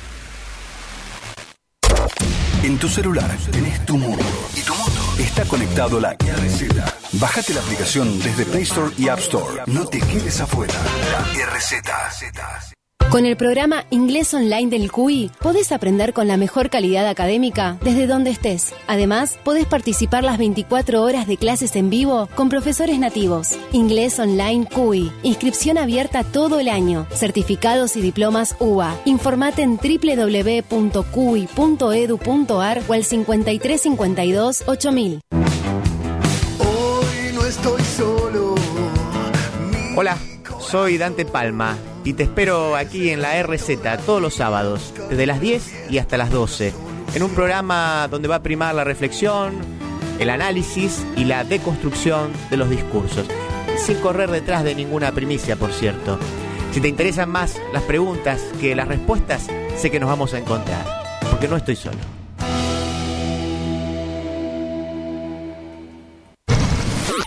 [2.63, 4.23] En tu celular tenés tu mundo
[4.55, 4.84] y tu mundo
[5.19, 6.69] está conectado la RZ.
[7.13, 9.63] Bájate la aplicación desde Play Store y App Store.
[9.67, 10.75] No te quedes afuera.
[11.13, 12.84] La RZ.
[13.11, 18.09] Con el programa Inglés Online del CUI podés aprender con la mejor calidad académica desde
[18.09, 18.75] donde estés.
[18.89, 23.57] Además, podés participar las 24 horas de clases en vivo con profesores nativos.
[23.71, 25.13] Inglés Online CUI.
[25.23, 27.07] Inscripción abierta todo el año.
[27.13, 28.97] Certificados y diplomas UBA.
[29.05, 31.05] Informate en www.cui.edu.ar
[32.89, 35.21] o al 5352 8000.
[36.59, 38.57] Hoy no estoy solo.
[39.97, 40.19] Hola,
[40.59, 45.41] soy Dante Palma y te espero aquí en la RZ todos los sábados, desde las
[45.41, 46.73] 10 y hasta las 12,
[47.15, 49.55] en un programa donde va a primar la reflexión,
[50.19, 53.27] el análisis y la deconstrucción de los discursos,
[53.79, 56.19] sin correr detrás de ninguna primicia, por cierto.
[56.73, 59.47] Si te interesan más las preguntas que las respuestas,
[59.77, 60.85] sé que nos vamos a encontrar,
[61.31, 61.99] porque no estoy solo.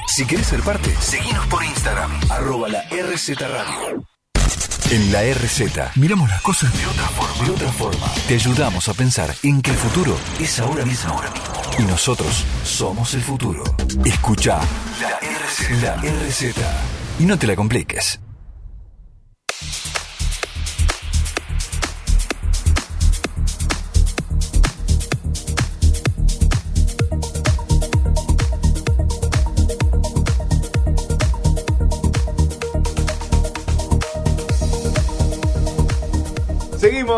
[0.07, 2.83] Si querés ser parte, seguinos por Instagram, arroba la.
[4.89, 7.45] En la RZ miramos las cosas de otra forma.
[7.45, 8.07] De otra forma.
[8.25, 11.21] Te ayudamos a pensar en que el futuro es ahora mismo.
[11.77, 13.65] Y nosotros somos el futuro.
[14.05, 14.61] Escucha
[15.01, 15.81] la RZ.
[15.81, 16.55] La RZ.
[17.19, 18.21] Y no te la compliques.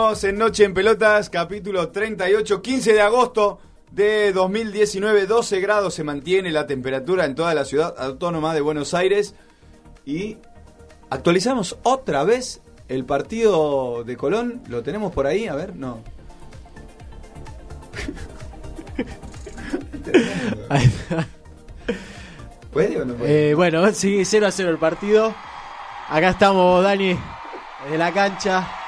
[0.10, 3.60] Seguimos en Noche en Pelotas, capítulo 38, 15 de agosto
[3.92, 8.96] de 2019, 12 grados se mantiene la temperatura en toda la ciudad autónoma de Buenos
[8.96, 9.36] Aires
[10.06, 10.38] y
[11.12, 16.00] actualizamos otra vez el partido de Colón, lo tenemos por ahí, a ver, no.
[22.74, 23.52] ¿Puede o no puede?
[23.52, 25.36] Eh, bueno, sigue 0 a 0 el partido.
[26.08, 27.16] Acá estamos, Dani,
[27.84, 28.79] desde la cancha.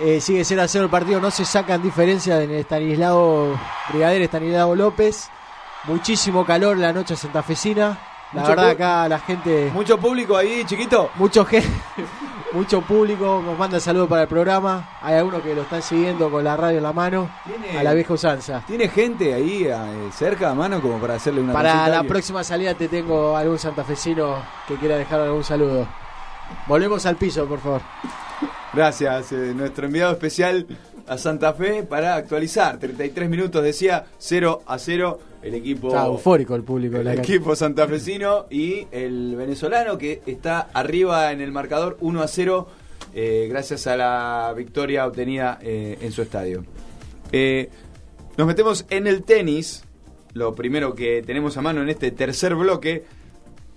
[0.00, 1.20] Eh, sigue 0 a 0 el partido.
[1.20, 3.58] No se sacan diferencias en Estanislao,
[3.90, 5.28] Brigadier Estanislao López.
[5.84, 7.98] Muchísimo calor la noche santafesina.
[8.32, 9.70] La Mucho verdad, acá la gente.
[9.72, 11.10] Mucho público ahí, chiquito.
[11.14, 11.46] Mucho,
[12.52, 14.98] mucho público nos manda saludos para el programa.
[15.00, 17.30] Hay algunos que lo están siguiendo con la radio en la mano.
[17.76, 18.62] A la vieja usanza.
[18.66, 19.74] ¿Tiene gente ahí eh,
[20.12, 24.36] cerca a mano como para hacerle una Para la próxima salida te tengo algún santafesino
[24.66, 25.88] que quiera dejar algún saludo.
[26.66, 27.82] Volvemos al piso, por favor.
[28.72, 30.66] Gracias, eh, nuestro enviado especial
[31.06, 32.78] a Santa Fe para actualizar.
[32.78, 35.88] 33 minutos, decía 0 a 0 el equipo.
[35.88, 36.96] Está eufórico el público.
[36.98, 42.28] El la equipo santafesino y el venezolano que está arriba en el marcador 1 a
[42.28, 42.68] 0
[43.14, 46.64] eh, gracias a la victoria obtenida eh, en su estadio.
[47.32, 47.70] Eh,
[48.36, 49.84] nos metemos en el tenis,
[50.34, 53.04] lo primero que tenemos a mano en este tercer bloque,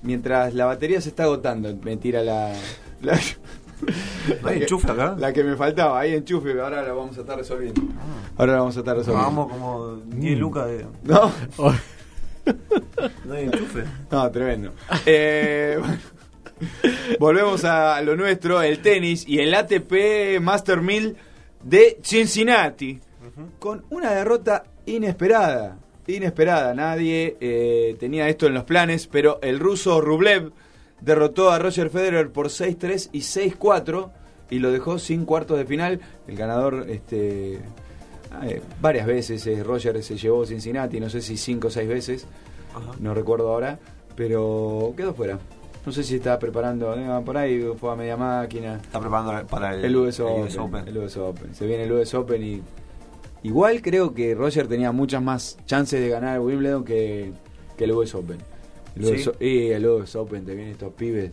[0.01, 1.75] mientras la batería se está agotando.
[1.83, 2.53] Me tira la...
[3.01, 3.19] la
[4.41, 5.15] ¿No hay enchufe acá?
[5.17, 7.81] La que me faltaba, ahí enchufe, ahora la vamos a estar resolviendo.
[8.37, 9.27] Ahora la vamos a estar resolviendo.
[9.27, 10.85] Vamos como 10 lucas de.
[11.03, 11.31] No.
[13.25, 13.83] No hay enchufe.
[14.09, 14.73] No, tremendo.
[15.05, 15.97] Eh, bueno,
[17.19, 21.17] volvemos a lo nuestro, el tenis y el ATP Master 1000
[21.63, 22.99] de Cincinnati.
[23.59, 25.77] Con una derrota inesperada.
[26.07, 26.73] Inesperada.
[26.73, 30.51] Nadie eh, tenía esto en los planes, pero el ruso Rublev
[30.99, 34.11] derrotó a Roger Federer por 6-3 y 6-4
[34.49, 35.99] y lo dejó sin cuartos de final.
[36.27, 37.59] El ganador, este,
[38.43, 42.27] eh, varias veces, eh, Roger se llevó Cincinnati, no sé si 5 o 6 veces,
[42.99, 43.79] no recuerdo ahora,
[44.15, 45.39] pero quedó fuera.
[45.85, 48.75] No sé si está preparando, eh, por ahí fue a media máquina.
[48.75, 50.87] Está preparando para el, El US, el Open, US Open.
[50.87, 51.55] el US Open.
[51.55, 52.61] Se viene el US Open y
[53.43, 57.31] igual creo que Roger tenía muchas más chances de ganar el Wimbledon que,
[57.77, 58.37] que el US Open.
[58.95, 59.29] El ¿Sí?
[59.39, 61.31] Y el US Open te vienen estos pibes,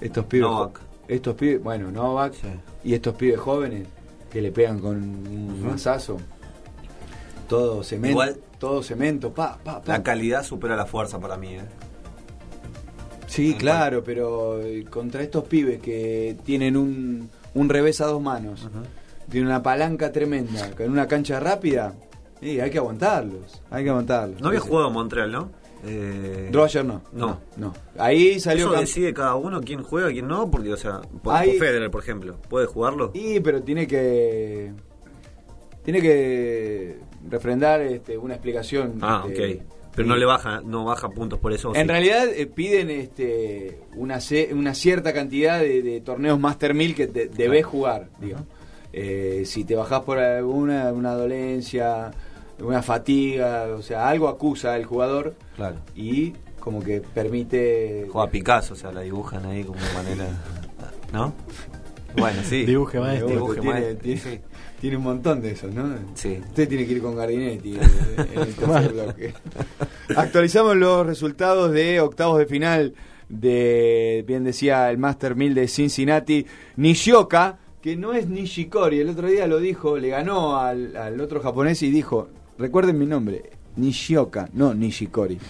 [0.00, 0.80] estos pibes, Novak.
[1.08, 2.34] estos pibes, bueno, Novak
[2.84, 3.86] y estos pibes jóvenes
[4.30, 6.16] que le pegan con un mazazo.
[7.48, 9.92] Todo cemento, Igual- todo cemento, pa, pa, pa.
[9.92, 11.54] La calidad supera la fuerza para mí.
[11.54, 11.60] ¿eh?
[13.26, 18.68] Sí, claro, pero eh, contra estos pibes que tienen un, un revés a dos manos,
[19.30, 21.94] tienen una palanca tremenda, con una cancha rápida,
[22.40, 24.40] y hay que aguantarlos, hay que aguantarlos.
[24.40, 25.50] No había jugado Montreal, ¿no?
[25.84, 27.38] Eh, Roger no, No.
[27.56, 27.72] no.
[27.98, 31.58] Ahí salió Eso decide cada uno quién juega, quién no, porque, o sea, por, Ahí-
[31.58, 33.10] Federer, por ejemplo, ¿puede jugarlo?
[33.14, 34.72] Y pero tiene que
[35.84, 36.98] tiene que
[37.28, 38.98] refrendar este, una explicación.
[39.02, 39.62] Ah, este, ok.
[39.94, 41.70] Pero no le baja, no baja puntos por eso.
[41.70, 41.88] ¿o En sí?
[41.88, 44.18] realidad eh, piden este una,
[44.52, 48.46] una cierta cantidad de, de torneos Master 1000 que te, debes jugar, digamos.
[48.92, 52.10] Eh, si te bajás por alguna una dolencia,
[52.60, 55.76] una fatiga, o sea, algo acusa al jugador Claro.
[55.94, 58.06] y como que permite...
[58.10, 60.26] Juega Picasso, o sea, la dibujan ahí como de manera.
[61.12, 61.32] ¿No?
[62.16, 62.64] Bueno, sí.
[62.64, 63.28] Dibuje maestro.
[63.28, 64.40] Dibuje tiene, maestro, tiene- sí.
[64.80, 65.94] tiene un montón de esos, ¿no?
[66.14, 66.40] Sí.
[66.44, 67.82] Usted tiene que ir con Gardinetti en,
[68.32, 69.34] en el tercer bloque.
[70.16, 72.94] Actualizamos los resultados de octavos de final
[73.28, 79.28] de, bien decía el Master 1000 de Cincinnati, Nishioka, que no es Nishikori, el otro
[79.28, 82.26] día lo dijo, le ganó al, al otro japonés y dijo,
[82.58, 85.38] recuerden mi nombre, Nishioka, no Nishikori.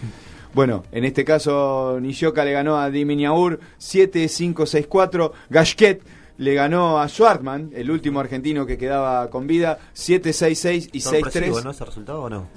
[0.53, 6.03] Bueno, en este caso Nishioka le ganó a Diminiaur 7-5-6-4, Gashket
[6.39, 11.65] le ganó a Schwartman, el último argentino que quedaba con vida, 7-6-6 y Sorpresivo, 6-3.
[11.65, 11.71] ¿no?
[11.71, 12.49] ¿Ese resultado o no?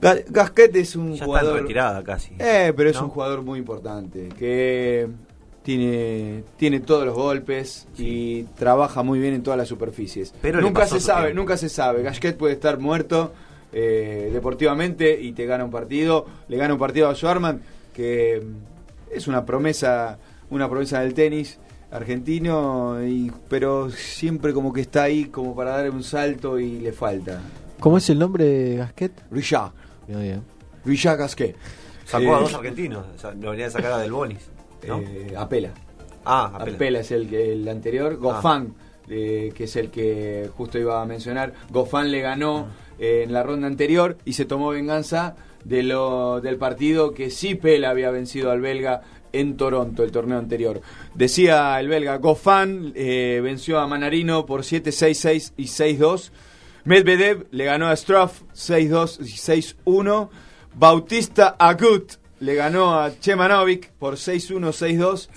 [0.00, 1.60] Ga- Gasquet es un Ya jugador.
[1.62, 2.34] retirada casi.
[2.38, 3.04] Eh, pero es ¿No?
[3.04, 4.28] un jugador muy importante.
[4.38, 5.06] Que
[5.62, 10.32] tiene, tiene todos los golpes y trabaja muy bien en todas las superficies.
[10.40, 11.40] Pero nunca se sabe, tiempo.
[11.42, 12.02] nunca se sabe.
[12.02, 13.32] Gasquet puede estar muerto
[13.72, 16.26] eh, deportivamente y te gana un partido.
[16.48, 17.60] Le gana un partido a Schwarman,
[17.94, 20.18] que mm, es una promesa,
[20.50, 21.58] una promesa del tenis
[21.92, 26.92] argentino, y, pero siempre como que está ahí como para dar un salto y le
[26.92, 27.40] falta.
[27.80, 29.12] ¿Cómo es el nombre de Gasquet?
[29.30, 29.72] Richard.
[30.06, 30.42] Bien, bien.
[30.84, 31.56] Richard Gasquet.
[32.04, 33.06] Sacó a Eh, dos argentinos.
[33.14, 34.48] O sea, lo venía a sacar a Del Bonis.
[34.86, 34.98] ¿No?
[35.00, 35.70] Eh, Apela.
[36.24, 36.76] ah, Apela.
[36.76, 37.00] Apela.
[37.00, 38.16] es el, el anterior.
[38.16, 38.74] Gofán,
[39.08, 41.52] eh, que es el que justo iba a mencionar.
[41.70, 42.68] Gofán le ganó
[42.98, 47.54] eh, en la ronda anterior y se tomó venganza de lo, del partido que sí
[47.54, 49.02] Pela había vencido al belga
[49.32, 50.80] en Toronto, el torneo anterior.
[51.14, 56.30] Decía el belga, Goffin eh, venció a Manarino por 7-6-6 y 6-2.
[56.84, 60.28] Medvedev le ganó a Struff 6-2 y 6-1.
[60.74, 65.28] Bautista Agut le ganó a Chemanovic por 6-1, 6-2.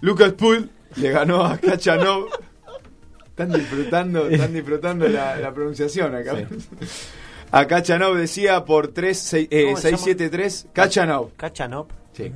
[0.00, 2.28] Lucas Pool le ganó a Kachanov.
[3.26, 6.36] Están disfrutando, están disfrutando la, la pronunciación acá.
[7.50, 11.32] A Kachanov decía por 3, 6, eh, ¿Cómo se 6 7 3 Kachanov.
[11.36, 11.86] Kachanov.
[12.12, 12.32] Sí.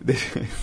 [0.00, 0.16] De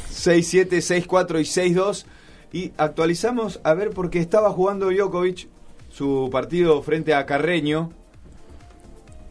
[0.10, 2.06] 6 7 6 4 y 6 2
[2.54, 5.50] y actualizamos a ver porque estaba jugando Djokovic
[5.90, 7.92] su partido frente a Carreño.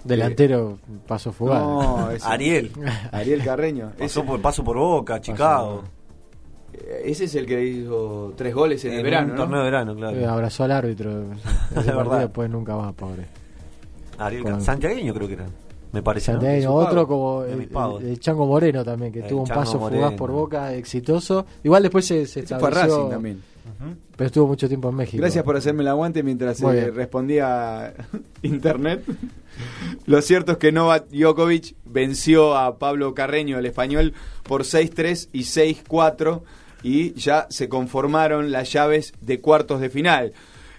[0.04, 1.60] Delantero, paso fugaz.
[1.62, 2.70] No, ese- Ariel.
[3.10, 3.90] Ariel Carreño.
[3.98, 5.82] Pasó Ese- por, paso por Boca, Chicago.
[7.04, 9.42] Ese es el que hizo tres goles en, el verano, un ¿no?
[9.42, 10.16] torneo de verano, claro.
[10.18, 11.10] Eh, abrazó al árbitro.
[11.32, 12.18] Ese Es partido verdad.
[12.20, 13.26] después nunca más, pobre.
[14.18, 15.46] Ariel Con- Santiagueño creo que era.
[15.92, 16.32] Me parece.
[16.32, 16.74] ¿no?
[16.74, 17.08] Otro pago.
[17.08, 20.02] como el, Chango Moreno también, que El tuvo un Chango paso Moreno.
[20.02, 21.46] fugaz por Boca exitoso.
[21.62, 22.70] Igual después se, se fue.
[22.70, 23.40] Racing también.
[24.16, 25.20] Pero estuvo mucho tiempo en México.
[25.20, 27.94] Gracias por hacerme el aguante mientras eh, respondía
[28.42, 29.04] internet.
[30.06, 35.40] Lo cierto es que Novak Djokovic venció a Pablo Carreño, el español, por 6-3 y
[35.42, 36.42] 6-4
[36.82, 40.32] y ya se conformaron las llaves de cuartos de final.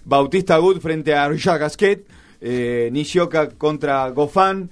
[0.03, 2.05] Bautista Agut frente a Arja Gasquet,
[2.41, 4.69] eh, Nishioka contra Gofan,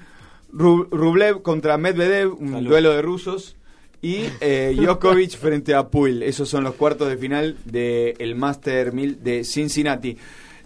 [0.53, 2.69] Ru- Rublev contra Medvedev, un Salud.
[2.69, 3.55] duelo de rusos.
[4.03, 6.21] Y eh, Djokovic frente a Puil.
[6.23, 10.15] Esos son los cuartos de final del Master 1000 de Cincinnati.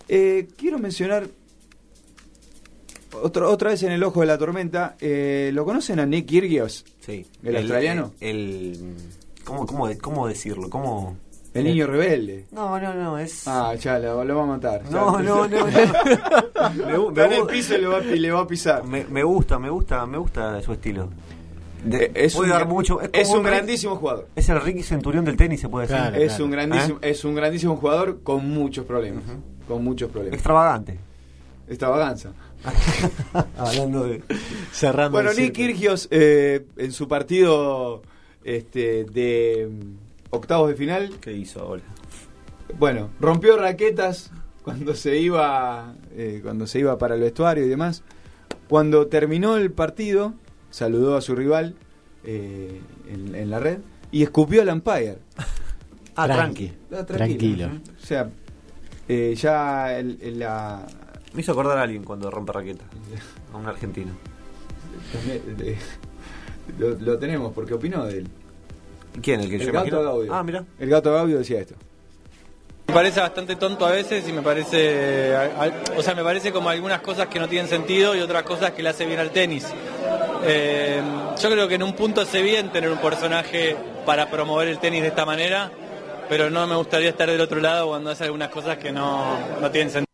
[0.09, 1.27] Eh, quiero mencionar
[3.24, 4.95] otro- otra vez en el ojo de la tormenta.
[4.99, 6.86] eh, ¿Lo conocen a Nick Kyrgios?
[6.99, 7.26] Sí.
[7.43, 8.13] ¿El australiano?
[8.20, 8.95] El.
[9.43, 10.70] ¿cómo, cómo, cómo decirlo?
[10.70, 11.18] ¿Cómo.?
[11.53, 12.45] El niño rebelde.
[12.51, 13.47] No, no, no, es.
[13.47, 14.84] Ah, ya, lo, lo va a matar.
[14.91, 15.24] No, Ya.
[15.24, 15.65] no, no, no.
[16.76, 18.84] Me me Está en el gu- piso y le va, y le va a pisar.
[18.84, 21.09] Me, me gusta, me gusta, me gusta su estilo.
[21.84, 22.99] De- es puede un, dar mucho.
[23.01, 24.28] es un Rick- grandísimo jugador.
[24.36, 25.97] Es el Ricky Centurión del tenis, se puede decir.
[26.01, 27.09] Claro, Es un grandísimo, ¿Eh?
[27.11, 29.24] es un grandísimo jugador con muchos problemas.
[29.68, 30.36] Con muchos problemas.
[30.36, 30.99] Extravagante.
[31.68, 32.34] Extravaganza.
[33.58, 34.24] Hablando de.
[34.72, 35.53] Cerrando Bueno, Nick.
[35.53, 38.01] Kyrgios eh, en su partido
[38.43, 41.84] este, de mm, octavos de final, ¿Qué hizo ahora?
[42.78, 44.30] bueno, rompió raquetas
[44.64, 48.03] cuando se iba eh, cuando se iba para el vestuario y demás.
[48.68, 50.34] Cuando terminó el partido,
[50.72, 51.76] saludó a su rival
[52.26, 53.78] eh, en, en la red
[54.12, 55.20] y escupió al umpire.
[56.16, 56.74] Ah, Tranqui.
[56.89, 56.95] tranqui.
[56.95, 57.70] Ah, Tranquilo.
[58.01, 58.30] O sea,
[59.08, 60.86] eh, ya el- el- la,
[61.38, 62.83] Me hizo acordar a alguien cuando rompe raqueta.
[63.53, 64.11] A un argentino.
[65.61, 65.77] eh,
[66.79, 68.27] lo, lo tenemos porque opinó de él.
[69.21, 69.41] ¿Quién?
[69.41, 70.01] El que El yo gato?
[70.03, 70.33] Gaudio.
[70.33, 70.65] Ah, mira.
[70.79, 71.75] El gato Gaudio decía esto.
[72.88, 75.35] Me parece bastante tonto a veces y me parece,
[75.95, 78.81] o sea, me parece como algunas cosas que no tienen sentido y otras cosas que
[78.81, 79.67] le hace bien al tenis.
[80.43, 81.03] Eh,
[81.39, 83.75] yo creo que en un punto hace bien tener un personaje
[84.07, 85.69] para promover el tenis de esta manera,
[86.29, 89.69] pero no me gustaría estar del otro lado cuando hace algunas cosas que no, no
[89.69, 90.07] tienen sentido.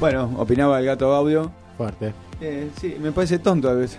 [0.00, 1.50] Bueno, opinaba el gato Gaudio.
[1.76, 2.12] Fuerte.
[2.40, 3.98] Eh, sí, me parece tonto a veces.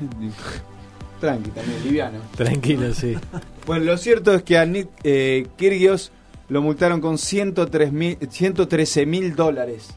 [1.19, 2.19] Tranqui, también, liviano.
[2.35, 3.17] Tranquilo, sí.
[3.65, 6.11] Bueno, lo cierto es que a Nick eh, Kyrgios
[6.47, 9.89] lo multaron con 103 mil- 113 mil dólares.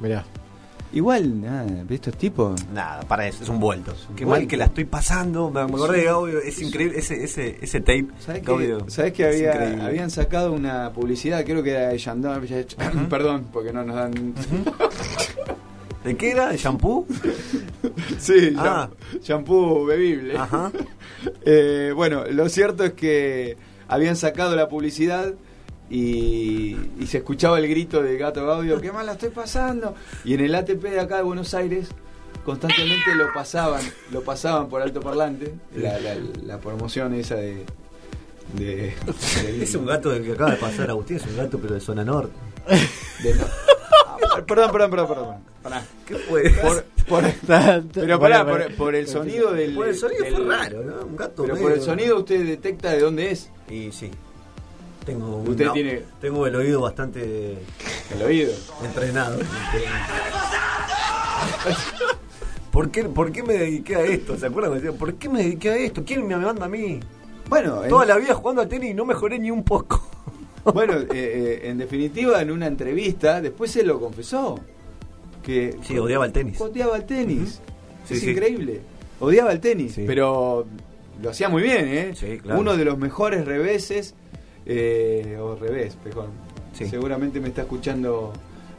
[0.00, 0.24] Mirá.
[0.96, 2.66] Igual, nada, estos tipos.
[2.72, 3.92] Nada, para eso, es un vuelto.
[4.16, 4.40] Qué vuelto.
[4.40, 5.50] mal que la estoy pasando.
[5.50, 6.98] Me, acordé de Gaudio, es increíble.
[6.98, 8.06] Ese, ese, ese tape.
[8.18, 11.44] ¿Sabes que, ¿sabés que es había, habían sacado una publicidad?
[11.44, 12.46] Creo que era de Yandón.
[13.10, 14.34] Perdón, porque no nos dan.
[16.02, 16.48] ¿De qué era?
[16.48, 17.06] ¿De shampoo?
[18.18, 18.88] Sí, Ah.
[18.90, 20.36] sham- shampoo bebible.
[20.36, 20.72] Ajá.
[21.44, 23.56] Eh, bueno, lo cierto es que
[23.88, 25.34] habían sacado la publicidad
[25.90, 29.94] y, y se escuchaba el grito de Gato Gaudio, qué mal la estoy pasando.
[30.24, 31.88] Y en el ATP de acá de Buenos Aires
[32.44, 33.82] constantemente lo pasaban,
[34.12, 37.64] lo pasaban por alto parlante, la, la- la promoción esa de...
[38.54, 38.94] de, de-
[39.62, 42.04] Es un gato del que acaba de pasar Agustín, es un gato pero de zona
[42.04, 42.32] norte.
[43.22, 43.34] de-
[44.28, 45.36] Ah, perdón, perdón, perdón, perdón.
[45.62, 45.82] Pará.
[46.06, 46.50] ¿Qué fue?
[46.62, 47.24] Por- por-
[47.94, 49.74] pero pará, por, por el sonido del...
[49.74, 51.06] Por el sonido del- fue raro, ¿no?
[51.06, 53.50] Un gato Pero por el sonido usted detecta de dónde es.
[53.70, 54.10] Y sí.
[55.06, 57.52] Tengo un- Usted no, tiene- Tengo el oído bastante
[58.14, 58.52] El oído.
[58.84, 59.38] entrenado.
[62.70, 64.36] ¿Por qué, ¿Por qué me dediqué a esto?
[64.36, 64.80] ¿Se acuerdan?
[64.98, 66.02] ¿por qué me dediqué a esto?
[66.04, 67.00] ¿Quién me manda a mí?
[67.48, 70.02] Bueno, en- Toda la vida jugando al tenis y no mejoré ni un poco.
[70.74, 74.58] Bueno, eh, eh, en definitiva, en una entrevista, después se lo confesó.
[75.40, 76.60] Que Sí, odiaba el tenis.
[76.60, 77.60] Odiaba el tenis.
[78.04, 78.30] Sí, es sí.
[78.32, 78.80] increíble.
[79.20, 80.02] Odiaba el tenis, Sí.
[80.08, 80.66] pero
[81.22, 82.12] lo hacía muy bien, ¿eh?
[82.16, 82.58] Sí, claro.
[82.58, 84.16] Uno de los mejores reveses,
[84.66, 86.26] eh, o revés, mejor.
[86.74, 86.86] Sí.
[86.86, 88.32] Seguramente me está escuchando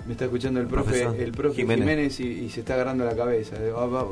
[0.06, 2.16] me está escuchando el profe, Profesor el profe Jiménez.
[2.16, 3.58] Jiménez, y, y se está agarrando la cabeza.
[3.60, 4.06] De, "Ah, va-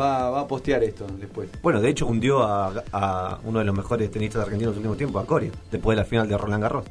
[0.00, 1.48] va, va a postear esto después.
[1.62, 5.18] Bueno, de hecho hundió a, a uno de los mejores tenistas argentinos del último tiempo,
[5.20, 6.84] a Coria, después de la final de Roland Garros.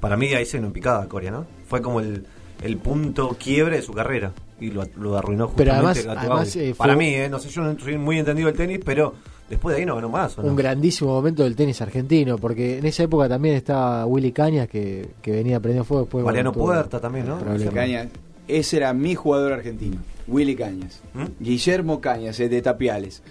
[0.00, 1.46] Para mí ahí se no picaba a Coria, ¿no?
[1.68, 2.24] Fue como el,
[2.62, 6.56] el punto quiebre de su carrera y lo, lo arruinó Pero justamente además- Gato además,
[6.56, 7.28] eh, fue- Para mí, ¿eh?
[7.28, 9.12] no sé, yo no soy muy entendido del tenis, pero
[9.50, 10.38] después de ahí no ganó más.
[10.38, 10.48] ¿o no?
[10.48, 15.10] Un grandísimo momento del tenis argentino, porque en esa época también estaba Willy Cañas, que,
[15.20, 16.24] que venía prendiendo fuego después.
[16.24, 17.38] Mariano Puerta también, ¿no?
[17.74, 18.08] Cañas.
[18.48, 21.00] Ese era mi jugador argentino, Willy Cañas.
[21.14, 21.24] ¿Mm?
[21.38, 23.22] Guillermo Cañas, de Tapiales.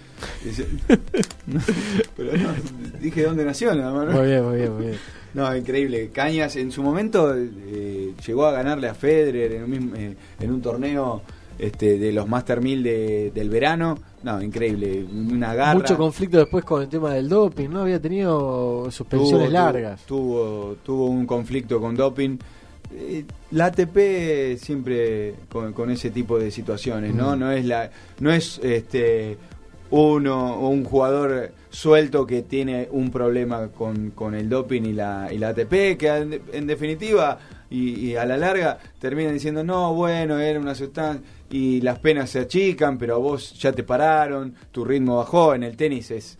[2.16, 2.48] Pero no,
[3.00, 4.06] dije dónde nació, nada más.
[4.06, 4.12] ¿no?
[4.20, 4.96] Muy bien, muy bien, muy bien.
[5.34, 6.10] No, increíble.
[6.12, 10.50] Cañas en su momento eh, llegó a ganarle a Federer en un, mismo- eh, en
[10.50, 11.22] un torneo
[11.60, 13.98] este, de los Master 1000 de- del verano.
[14.22, 15.04] No, increíble.
[15.04, 15.74] Una garra.
[15.78, 17.80] Mucho conflicto después con el tema del doping, ¿no?
[17.82, 20.02] Había tenido suspensiones Tuvo- largas.
[20.06, 22.36] Tuvo, tuvo un conflicto con doping.
[22.92, 27.36] Eh, La ATP siempre con, con ese tipo de situaciones, ¿no?
[27.36, 27.38] Mm.
[27.38, 29.38] No es la, no es este
[29.90, 35.28] uno o un jugador suelto que tiene un problema con, con el doping y la,
[35.32, 37.38] y la ATP, que en, en definitiva
[37.70, 42.30] y, y a la larga terminan diciendo, no, bueno, era una sustancia y las penas
[42.30, 46.36] se achican, pero a vos ya te pararon, tu ritmo bajó, en el tenis es,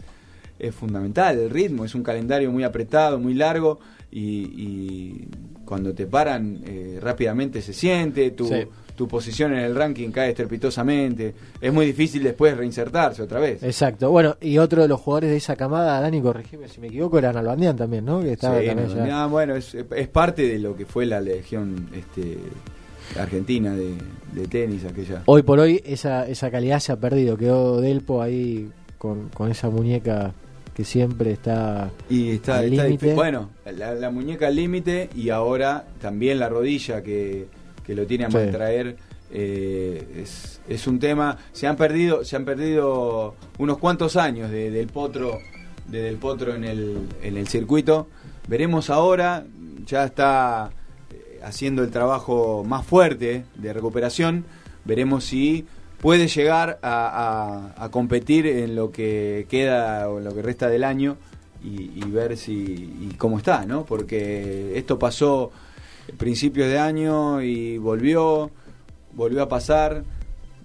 [0.59, 3.81] es fundamental el ritmo, es un calendario muy apretado, muy largo
[4.13, 5.29] y, y
[5.65, 8.65] cuando te paran eh, rápidamente se siente, tu, Sí.
[8.97, 13.63] tu posición en el ranking cae estrepitosamente, es muy difícil después reinsertarse otra vez.
[13.63, 14.11] Exacto.
[14.11, 17.33] Bueno, y otro de los jugadores de esa camada, Dani, corregime si me equivoco, era
[17.33, 18.21] Nalbandián también, ¿no?
[18.21, 21.89] Que estaba Sí, también ya- bueno, es, es parte de lo que fue la legión
[21.95, 22.37] este,
[23.19, 23.95] argentina de,
[24.33, 25.23] de tenis aquella.
[25.27, 27.37] Hoy por hoy esa, esa calidad se ha perdido.
[27.37, 30.33] Quedó Delpo ahí con, con esa muñeca
[30.75, 35.85] que siempre está, Y está, al está bueno, la, la muñeca al límite y ahora
[36.01, 37.47] también la rodilla que,
[37.85, 38.37] que lo tiene a Sí.
[38.37, 38.97] maltraer
[39.33, 41.37] eh, es, es un tema.
[41.53, 45.39] Se han perdido, se han perdido unos cuantos años de- del potro,
[45.89, 48.09] de del potro en el, en el circuito.
[48.49, 49.45] Veremos ahora,
[49.87, 50.71] ya está
[51.43, 54.45] haciendo el trabajo más fuerte de recuperación.
[54.85, 55.67] Veremos si
[56.01, 60.69] puede llegar a, a- a competir en lo que queda o en lo que resta
[60.69, 61.17] del año
[61.63, 63.85] y, y ver si y cómo está, ¿no?
[63.85, 65.51] Porque esto pasó
[66.17, 68.51] principios de año y volvió,
[69.13, 70.03] volvió a pasar.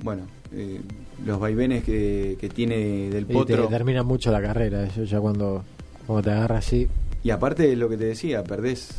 [0.02, 0.24] Bueno,
[0.54, 0.80] eh,
[1.26, 3.68] los vaivenes que, que tiene del y te potro.
[3.68, 5.64] termina mucho la carrera, eso ya cuando,
[6.08, 6.88] cuando te agarra así.
[7.24, 8.90] Y aparte de lo que te decía, perdés,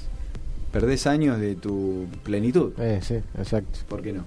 [0.76, 2.74] perdés años de tu plenitud.
[2.78, 3.78] Eh, sí, exacto.
[3.88, 4.24] ¿Por qué no?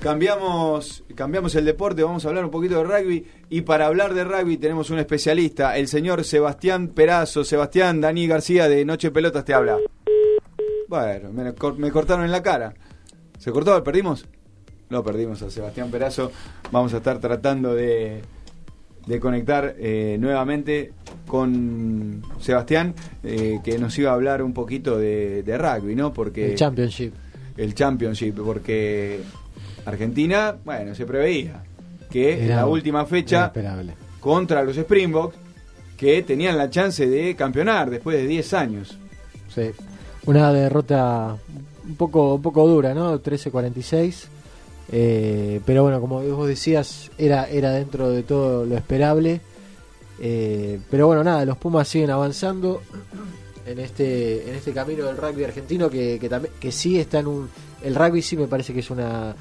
[0.00, 3.26] Cambiamos, cambiamos el deporte, vamos a hablar un poquito de rugby.
[3.50, 7.42] Y para hablar de rugby tenemos un especialista, el señor Sebastián Perazo.
[7.42, 9.76] Sebastián, Dani García de Noche Pelotas te habla.
[10.86, 12.74] Bueno, me, me cortaron en la cara.
[13.36, 13.82] ¿Se cortó?
[13.82, 14.24] ¿Perdimos?
[14.90, 16.30] No perdimos a Sebastián Perazo.
[16.70, 18.22] Vamos a estar tratando de,
[19.08, 20.92] de conectar eh, nuevamente
[21.26, 22.94] con Sebastián,
[23.24, 26.12] eh, que nos iba a hablar un poquito de, de rugby, ¿no?
[26.12, 27.14] Porque El Championship.
[27.56, 29.20] el Championship, porque
[29.86, 31.62] Argentina, bueno, se preveía
[32.10, 33.52] que en la última fecha
[34.20, 35.36] contra los Springboks,
[35.96, 38.98] que tenían la chance de campeonar después de 10 años.
[39.52, 39.70] Sí.
[40.26, 41.36] Una derrota
[41.86, 43.20] un poco, un poco dura, ¿no?
[43.20, 44.28] 13-46.
[44.90, 49.40] Eh, pero bueno, como vos decías, era, era dentro de todo lo esperable.
[50.20, 52.82] Eh, pero bueno, nada, los Pumas siguen avanzando
[53.66, 57.26] en este, en este camino del rugby argentino que, que, también, que sí está en
[57.26, 57.48] un...
[57.82, 59.34] El rugby sí me parece que es una,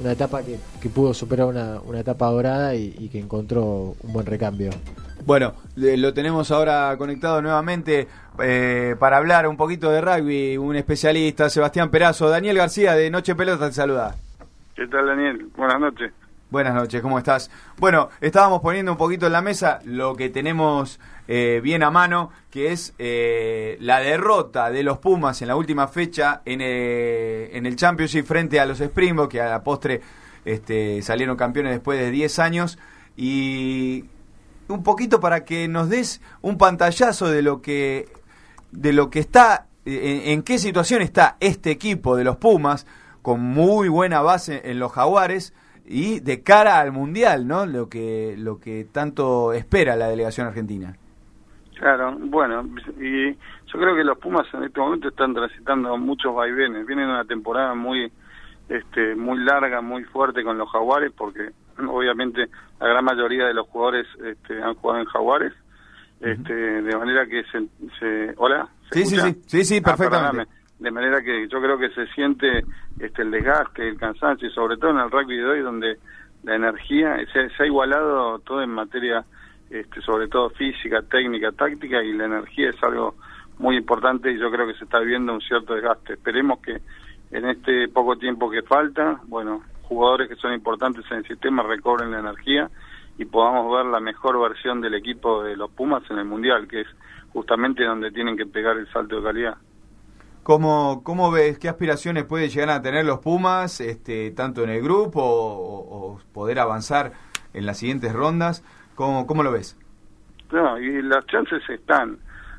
[0.00, 4.12] una etapa que, que pudo superar una, una etapa dorada y, y que encontró un
[4.12, 4.70] buen recambio.
[5.24, 8.06] Bueno, lo tenemos ahora conectado nuevamente
[8.40, 12.28] eh, para hablar un poquito de rugby, un especialista, Sebastián Perazo.
[12.28, 14.14] Daniel García de Noche Pelota te saluda.
[14.76, 15.48] ¿Qué tal, Daniel?
[15.56, 16.12] Buenas noches.
[16.50, 17.50] Buenas noches, ¿cómo estás?
[17.78, 22.30] Bueno, estábamos poniendo un poquito en la mesa lo que tenemos eh, bien a mano,
[22.50, 27.64] que es eh, la derrota de los Pumas en la última fecha en, eh, en
[27.64, 30.02] el Championship frente a los Springboks, que a la postre
[30.44, 32.78] este, salieron campeones después de 10 años.
[33.16, 34.04] Y
[34.68, 38.10] un poquito para que nos des un pantallazo de lo que,
[38.72, 42.86] de lo que está, en, en qué situación está este equipo de los Pumas,
[43.26, 45.52] con muy buena base en los Jaguares
[45.84, 47.66] y de cara al mundial, ¿no?
[47.66, 50.96] Lo que lo que tanto espera la delegación argentina.
[51.76, 52.64] Claro, bueno,
[53.00, 56.86] y yo creo que los Pumas en este momento están transitando muchos vaivenes.
[56.86, 58.12] Vienen una temporada muy
[58.68, 61.50] este muy larga, muy fuerte con los Jaguares porque
[61.84, 62.46] obviamente
[62.78, 65.52] la gran mayoría de los jugadores este, han jugado en Jaguares.
[66.20, 67.58] Este, de manera que se,
[67.98, 69.32] se hola ¿Se Sí, sí, escucha?
[69.32, 70.55] sí, sí, sí, Ah, perfectamente.
[70.78, 72.64] De manera que yo creo que se siente
[72.98, 75.98] este el desgaste el cansancio y sobre todo en el rugby de hoy donde
[76.46, 79.24] la energía, se, se ha igualado todo en materia,
[79.68, 83.16] este, sobre todo física, técnica, táctica, y la energía es algo
[83.58, 86.12] muy importante y yo creo que se está viviendo un cierto desgaste.
[86.14, 86.80] Esperemos que
[87.32, 92.12] en este poco tiempo que falta, bueno, jugadores que son importantes en el sistema recobren
[92.12, 92.70] la energía
[93.18, 96.82] y podamos ver la mejor versión del equipo de los Pumas en el Mundial, que
[96.82, 96.88] es
[97.32, 99.56] justamente donde tienen que pegar el salto de calidad.
[100.46, 104.80] ¿Cómo, ¿Cómo ves qué aspiraciones pueden llegar a tener los Pumas, este, tanto en el
[104.80, 107.14] grupo o, o poder avanzar
[107.52, 108.62] en las siguientes rondas?
[108.94, 109.76] ¿Cómo, cómo lo ves?
[110.52, 112.18] No, y las chances están.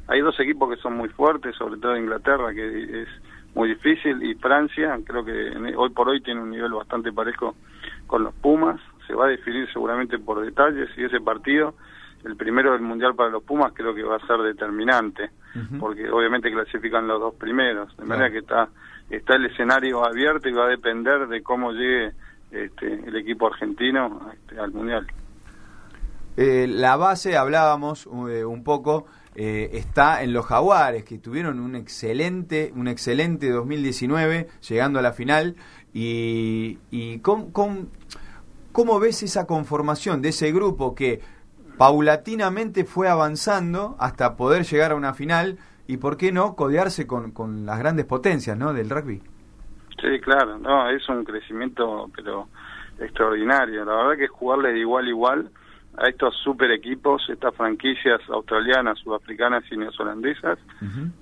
[0.09, 3.07] Hay dos equipos que son muy fuertes, sobre todo Inglaterra, que es
[3.55, 7.55] muy difícil, y Francia, creo que en- hoy por hoy tiene un nivel bastante parejo
[8.05, 8.81] con los Pumas.
[9.07, 11.73] Se va a definir seguramente por detalles y ese partido,
[12.23, 15.29] el primero del Mundial para los Pumas, creo que va a ser determinante,
[15.79, 17.95] porque obviamente clasifican los dos primeros.
[17.97, 18.69] De manera que está,
[19.09, 22.11] está el escenario abierto y va a depender de cómo llegue
[22.51, 25.07] este, el equipo argentino este, al Mundial.
[26.37, 31.75] Eh, la base, hablábamos eh, un poco, eh, está en los Jaguares, que tuvieron un
[31.75, 35.55] excelente, un excelente 2019, llegando a la final.
[35.93, 37.87] Y, y ¿cómo, cómo,
[38.71, 41.21] cómo ves esa conformación de ese grupo que
[41.77, 45.57] paulatinamente fue avanzando hasta poder llegar a una final?
[45.87, 48.73] Y por qué no codearse con, con las grandes potencias ¿no?
[48.73, 49.21] del rugby.
[50.01, 52.49] Sí, claro, no, es un crecimiento pero
[52.99, 53.85] extraordinario.
[53.85, 55.51] La verdad que jugarle de igual a igual
[55.97, 60.59] a estos super equipos, estas franquicias australianas, sudafricanas y neozelandesas,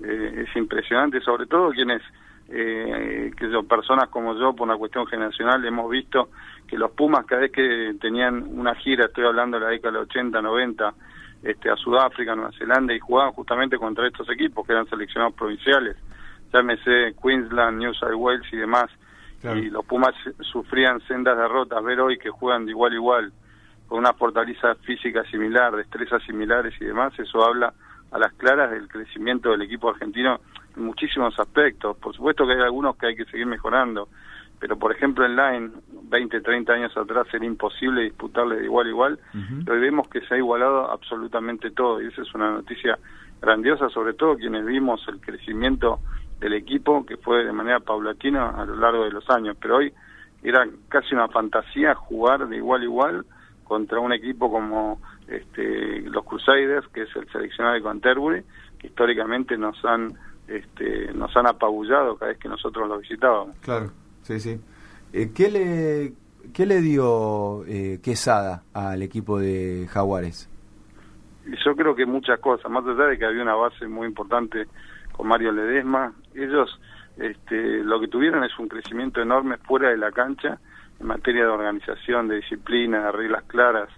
[0.04, 2.02] eh, es impresionante, sobre todo quienes,
[2.48, 6.30] eh, que yo, personas como yo, por una cuestión generacional, hemos visto
[6.66, 10.02] que los Pumas cada vez que tenían una gira, estoy hablando de la década del
[10.02, 10.94] 80, 90,
[11.42, 15.96] este, a Sudáfrica, Nueva Zelanda, y jugaban justamente contra estos equipos que eran seleccionados provinciales,
[16.52, 18.90] llámese Queensland, New South Wales y demás,
[19.42, 23.32] y los Pumas sufrían sendas derrotas, ver hoy que juegan de igual a igual,
[23.86, 27.72] con una fortaleza física similar, destrezas similares y demás, eso habla
[28.10, 30.40] a las claras del crecimiento del equipo argentino en
[30.76, 31.96] muchísimos aspectos.
[31.96, 34.08] Por supuesto que hay algunos que hay que seguir mejorando,
[34.58, 35.70] pero por ejemplo en Line,
[36.08, 40.20] 20, 30 años atrás era imposible disputarle de igual a igual, y hoy vemos que
[40.22, 42.98] se ha igualado absolutamente todo, y esa es una noticia
[43.40, 46.00] grandiosa, sobre todo quienes vimos el crecimiento
[46.40, 49.92] del equipo, que fue de manera paulatina a lo largo de los años, pero hoy
[50.42, 53.26] era casi una fantasía jugar de igual a igual
[53.64, 58.42] contra un equipo como este, los Crusaders, que es el seleccionado de Canterbury,
[58.78, 60.14] que históricamente nos han
[60.48, 63.56] este, nos han apabullado cada vez que nosotros los visitábamos.
[63.60, 63.90] Claro,
[64.22, 64.60] sí, sí.
[65.12, 66.12] Eh, ¿qué, le,
[66.52, 70.50] ¿Qué le dio eh, Quesada al equipo de Jaguares?
[71.64, 74.66] Yo creo que muchas cosas, más allá de que había una base muy importante
[75.12, 76.80] con Mario Ledesma, ellos
[77.16, 80.58] este, lo que tuvieron es un crecimiento enorme fuera de la cancha
[81.00, 83.88] en materia de organización, de disciplina, de reglas claras,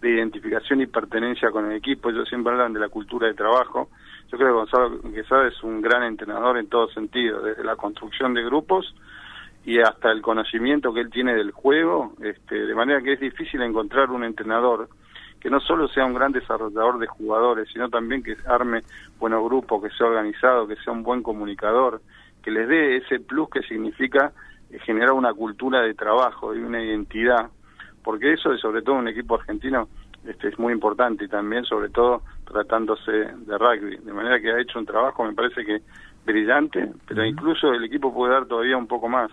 [0.00, 2.10] de identificación y pertenencia con el equipo.
[2.10, 3.88] Ellos siempre hablan de la cultura de trabajo.
[4.32, 8.32] Yo creo que Gonzalo Quesada es un gran entrenador en todo sentido, desde la construcción
[8.32, 8.94] de grupos
[9.62, 13.60] y hasta el conocimiento que él tiene del juego, este, de manera que es difícil
[13.60, 14.88] encontrar un entrenador
[15.38, 18.80] que no solo sea un gran desarrollador de jugadores, sino también que arme
[19.18, 22.00] buenos grupos, que sea organizado, que sea un buen comunicador,
[22.42, 24.32] que les dé ese plus que significa
[24.70, 27.50] eh, generar una cultura de trabajo y una identidad,
[28.02, 29.88] porque eso es sobre todo un equipo argentino
[30.26, 32.22] este, es muy importante y también sobre todo
[32.52, 35.80] tratándose de rugby, de manera que ha hecho un trabajo me parece que
[36.24, 39.30] brillante, pero incluso el equipo puede dar todavía un poco más.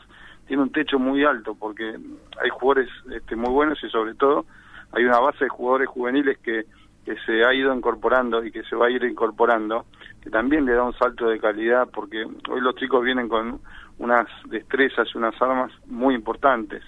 [0.47, 1.95] Tiene un techo muy alto porque
[2.41, 4.45] hay jugadores este, muy buenos y sobre todo
[4.91, 6.65] hay una base de jugadores juveniles que,
[7.05, 9.85] que se ha ido incorporando y que se va a ir incorporando,
[10.23, 13.59] que también le da un salto de calidad porque hoy los chicos vienen con
[13.99, 16.83] unas destrezas y unas armas muy importantes,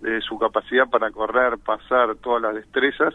[0.00, 3.14] de su capacidad para correr, pasar todas las destrezas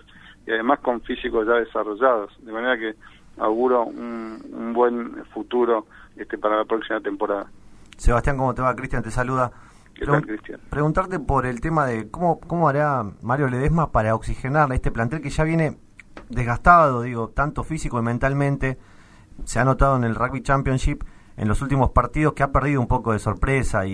[0.49, 2.95] y además con físicos ya desarrollados, de manera que
[3.37, 5.85] auguro un, un buen futuro
[6.17, 7.45] este para la próxima temporada.
[7.97, 8.75] Sebastián, ¿cómo te va?
[8.75, 9.51] Cristian te saluda.
[9.93, 10.59] ¿Qué tal, Cristian?
[10.69, 15.29] Preguntarte por el tema de cómo, cómo hará Mario Ledesma para oxigenar este plantel que
[15.29, 15.77] ya viene
[16.29, 18.77] desgastado, digo, tanto físico y mentalmente.
[19.45, 21.03] Se ha notado en el Rugby Championship
[21.37, 23.93] en los últimos partidos que ha perdido un poco de sorpresa y,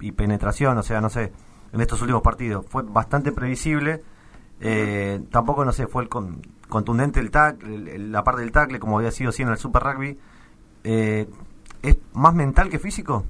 [0.00, 1.32] y- y penetración, o sea, no sé,
[1.72, 2.66] en estos últimos partidos.
[2.68, 4.02] Fue bastante previsible.
[4.64, 8.98] Eh, tampoco, no sé, fue el con- contundente el tackle, la parte del tackle, como
[8.98, 10.16] había sido así en el Super Rugby.
[10.84, 11.26] Eh,
[11.82, 13.24] ¿Es más mental que físico?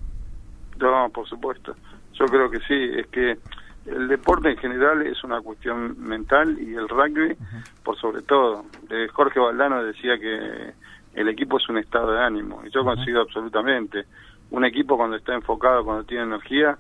[0.79, 1.75] No, por supuesto.
[2.15, 3.39] Yo creo que sí, es que
[3.87, 7.35] el deporte en general es una cuestión mental y el rugby
[7.83, 8.65] por sobre todo.
[8.91, 10.73] Eh, Jorge Valdano decía que
[11.15, 14.05] el equipo es un estado de ánimo y yo coincido absolutamente.
[14.51, 16.77] Un equipo cuando está enfocado, cuando tiene energía,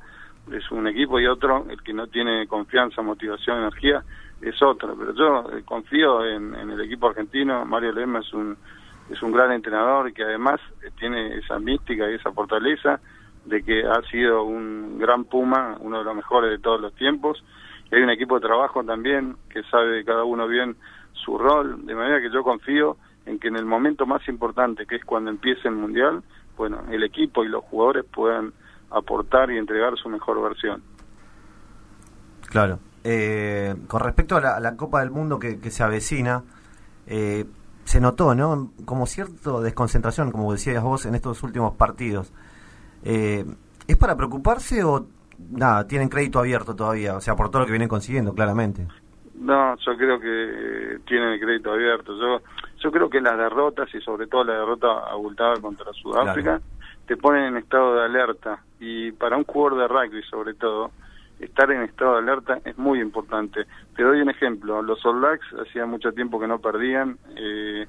[0.52, 4.02] es un equipo y otro, el que no tiene confianza, motivación, energía,
[4.43, 4.97] es otro.
[4.98, 8.56] Pero yo eh, confío en, el equipo argentino, Mario Lema es un,
[9.10, 13.01] es un gran entrenador y que además eh, tiene esa mística y esa fortaleza
[13.44, 17.43] de que ha sido un gran Puma, uno de los mejores de todos los tiempos.
[17.90, 20.77] Y hay un equipo de trabajo también que sabe cada uno bien
[21.12, 22.97] su rol, de manera que yo confío
[23.27, 26.23] en que en el momento más importante, que es cuando empiece el Mundial,
[26.56, 28.52] bueno, el equipo y los jugadores puedan
[28.90, 30.82] aportar y entregar su mejor versión.
[32.48, 32.78] Claro.
[33.04, 36.42] Eh, con respecto a la, a la Copa del Mundo que, que se avecina,
[37.06, 37.44] eh,
[37.84, 38.70] se notó, ¿no?
[38.84, 42.32] Como cierta desconcentración, como decías vos, en estos últimos partidos.
[43.04, 43.44] Eh,
[43.88, 45.06] ¿Es para preocuparse o
[45.50, 47.16] nada, tienen crédito abierto todavía?
[47.16, 48.86] O sea, por todo lo que vienen consiguiendo, claramente.
[49.34, 52.16] No, yo creo que eh, tienen el crédito abierto.
[52.16, 52.40] Yo
[52.82, 56.60] yo creo que las derrotas y sobre todo la derrota abultada contra Sudáfrica
[57.06, 60.90] te ponen en estado de alerta y para un jugador de rugby sobre todo
[61.43, 63.66] estar en estado de alerta es muy importante.
[63.97, 67.86] Te doy un ejemplo, los All Blacks hacía mucho tiempo que no perdían, eh,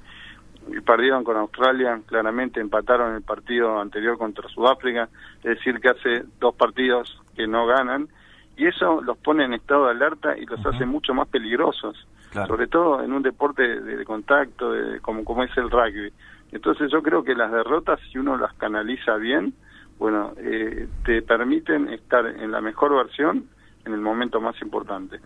[0.67, 6.23] y perdieron con Australia, claramente empataron el partido anterior contra Sudáfrica, es decir que hace
[6.39, 8.07] dos partidos que no ganan
[8.55, 12.07] y eso los pone en estado de alerta y los hace mucho más peligrosos,
[12.47, 16.13] sobre todo en un deporte de, de contacto de, como, como es el rugby.
[16.51, 19.53] Entonces yo creo que las derrotas, si uno las canaliza bien,
[19.99, 23.45] bueno, eh, te permiten estar en la mejor versión
[23.85, 25.19] en el momento más importante.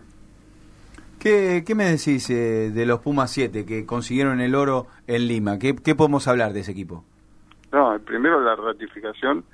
[1.18, 5.58] ¿Qué, qué me decís eh, de los Pumas 7 que consiguieron el oro en Lima?
[5.58, 7.04] ¿Qué, ¿Qué podemos hablar de ese equipo?
[7.72, 9.44] No, primero la ratificación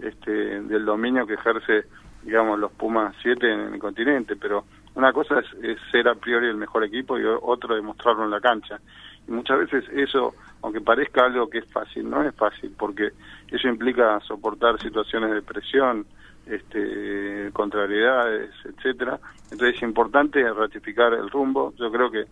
[0.00, 1.86] este, del dominio que ejerce,
[2.22, 4.64] digamos, los Pumas 7 en el continente, pero
[4.94, 8.40] una cosa es, es ser a priori el mejor equipo y otro demostrarlo en la
[8.40, 8.78] cancha.
[9.26, 13.12] Y muchas veces eso, aunque parezca algo que es fácil, no es fácil, porque
[13.54, 16.06] eso implica soportar situaciones de presión,
[16.46, 19.18] este, contrariedades, etcétera.
[19.50, 21.72] Entonces es importante ratificar el rumbo.
[21.78, 22.24] Yo creo que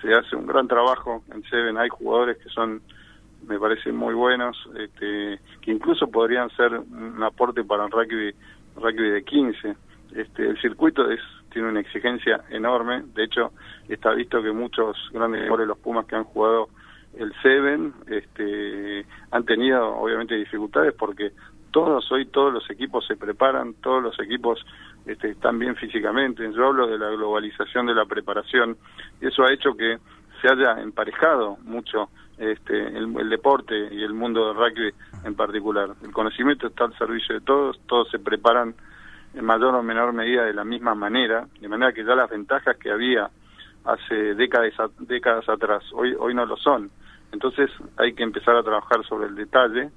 [0.00, 1.76] se hace un gran trabajo en Seven.
[1.78, 2.82] Hay jugadores que son,
[3.46, 8.34] me parece, muy buenos, este, que incluso podrían ser un aporte para el rugby,
[8.76, 9.76] rugby de 15.
[10.14, 11.20] Este, el circuito es
[11.52, 13.02] tiene una exigencia enorme.
[13.14, 13.52] De hecho,
[13.88, 16.68] está visto que muchos grandes jugadores de los Pumas que han jugado
[17.18, 21.32] el Seven este, han tenido obviamente dificultades porque
[21.70, 24.64] todos hoy todos los equipos se preparan, todos los equipos
[25.06, 26.50] este, están bien físicamente.
[26.52, 28.76] Yo hablo de la globalización de la preparación
[29.20, 29.98] y eso ha hecho que
[30.40, 34.92] se haya emparejado mucho este, el, el deporte y el mundo del rugby
[35.24, 35.90] en particular.
[36.02, 38.74] El conocimiento está al servicio de todos, todos se preparan
[39.34, 42.76] en mayor o menor medida de la misma manera, de manera que ya las ventajas
[42.76, 43.30] que había
[43.84, 46.90] hace décadas, décadas atrás, hoy, hoy no lo son.
[47.32, 49.90] Entonces hay que empezar a trabajar sobre el detalle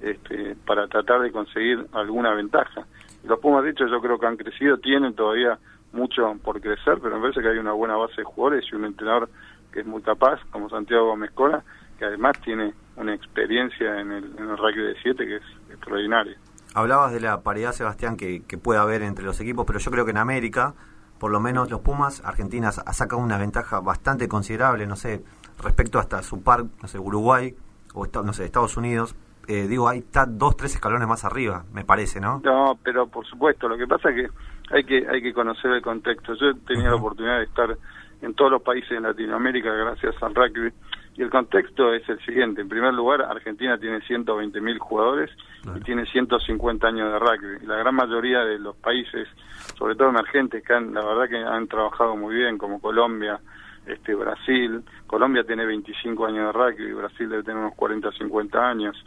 [0.00, 2.86] este, para tratar de conseguir alguna ventaja.
[3.24, 5.58] Los Pumas, de hecho, yo creo que han crecido, tienen todavía
[5.92, 8.84] mucho por crecer, pero me parece que hay una buena base de jugadores y un
[8.84, 9.28] entrenador
[9.72, 11.62] que es muy capaz, como Santiago Gómez Cola,
[11.98, 16.36] que además tiene una experiencia en el, en el rugby de 7 que es extraordinaria.
[16.74, 20.04] Hablabas de la paridad, Sebastián, que, que puede haber entre los equipos, pero yo creo
[20.04, 20.74] que en América,
[21.18, 25.22] por lo menos los Pumas, Argentina ha sacado una ventaja bastante considerable, no sé,
[25.62, 27.54] respecto hasta su par, no sé, Uruguay
[27.94, 29.14] o no sé, Estados Unidos.
[29.48, 32.40] Eh, digo, ahí está dos, tres escalones más arriba, me parece, ¿no?
[32.44, 35.82] No, pero por supuesto, lo que pasa es que hay que hay que conocer el
[35.82, 36.34] contexto.
[36.34, 37.76] Yo he tenido la oportunidad de estar
[38.22, 40.72] en todos los países de Latinoamérica gracias al rugby
[41.14, 42.62] y el contexto es el siguiente.
[42.62, 45.30] En primer lugar, Argentina tiene 120 mil jugadores
[45.76, 47.64] y tiene 150 años de rugby.
[47.64, 49.28] Y la gran mayoría de los países,
[49.76, 53.40] sobre todo emergentes, que han, la verdad que han trabajado muy bien, como Colombia,
[53.86, 54.82] este Brasil.
[55.06, 59.04] Colombia tiene 25 años de rugby, Brasil debe tener unos 40, 50 años.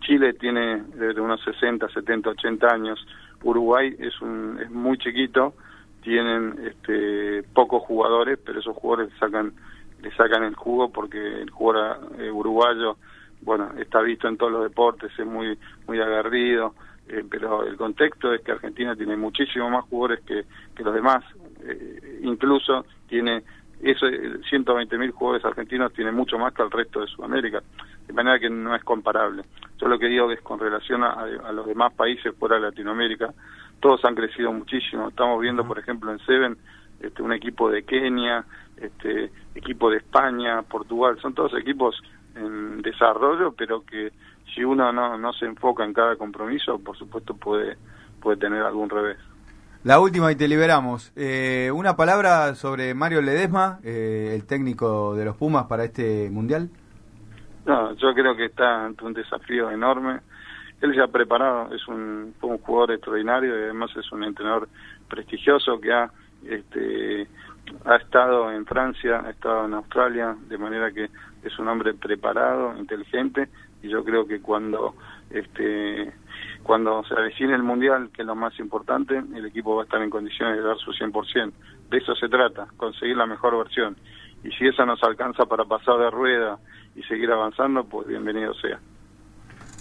[0.00, 3.06] Chile tiene desde unos 60, 70, 80 años.
[3.42, 5.54] Uruguay es un es muy chiquito,
[6.02, 9.52] tienen este pocos jugadores, pero esos jugadores sacan
[10.02, 12.96] le sacan el jugo porque el jugador eh, uruguayo,
[13.40, 16.74] bueno, está visto en todos los deportes, es muy muy aguerrido,
[17.08, 20.44] eh, pero el contexto es que Argentina tiene muchísimo más jugadores que,
[20.74, 21.24] que los demás,
[21.62, 23.42] eh, incluso tiene
[23.82, 24.06] eso
[24.48, 27.62] 120 mil jugadores argentinos tiene mucho más que el resto de Sudamérica.
[28.06, 29.42] De manera que no es comparable.
[29.78, 33.32] Yo lo que digo es con relación a, a los demás países fuera de Latinoamérica
[33.80, 35.08] todos han crecido muchísimo.
[35.08, 36.56] Estamos viendo por ejemplo en Seven
[37.00, 38.44] este, un equipo de Kenia
[38.76, 41.18] este equipo de España Portugal.
[41.20, 42.00] Son todos equipos
[42.34, 44.12] en desarrollo pero que
[44.54, 47.76] si uno no no se enfoca en cada compromiso por supuesto puede
[48.20, 49.18] puede tener algún revés
[49.86, 51.12] La última y te liberamos.
[51.14, 56.68] Eh, una palabra sobre Mario Ledesma, eh, el técnico de los Pumas para este mundial.
[57.64, 60.22] No, yo creo que está ante un desafío enorme.
[60.80, 64.68] él ya preparado, es un, un jugador extraordinario y además es un entrenador
[65.08, 66.10] prestigioso que ha,
[66.44, 67.28] este,
[67.84, 71.08] ha estado en Francia, ha estado en Australia, de manera que
[71.44, 73.48] es un hombre preparado, inteligente
[73.84, 74.96] y yo creo que cuando
[75.30, 76.12] este
[76.62, 80.02] cuando se avecine el mundial, que es lo más importante, el equipo va a estar
[80.02, 81.52] en condiciones de dar su 100%.
[81.90, 83.96] De eso se trata, conseguir la mejor versión.
[84.42, 86.58] Y si esa nos alcanza para pasar de rueda
[86.96, 88.80] y seguir avanzando, pues bienvenido sea.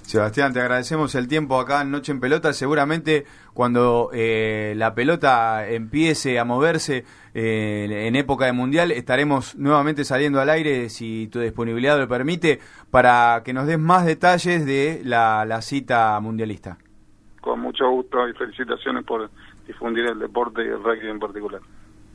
[0.05, 2.53] Sebastián, te agradecemos el tiempo acá en Noche en Pelota.
[2.53, 7.03] Seguramente cuando eh, la pelota empiece a moverse
[7.33, 12.59] eh, en época de Mundial, estaremos nuevamente saliendo al aire, si tu disponibilidad lo permite,
[12.91, 16.77] para que nos des más detalles de la, la cita mundialista.
[17.41, 19.29] Con mucho gusto y felicitaciones por
[19.67, 21.61] difundir el deporte y el rugby en particular.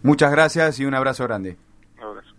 [0.03, 1.57] Muchas gracias y un abrazo grande.
[1.99, 2.35] Un abrazo.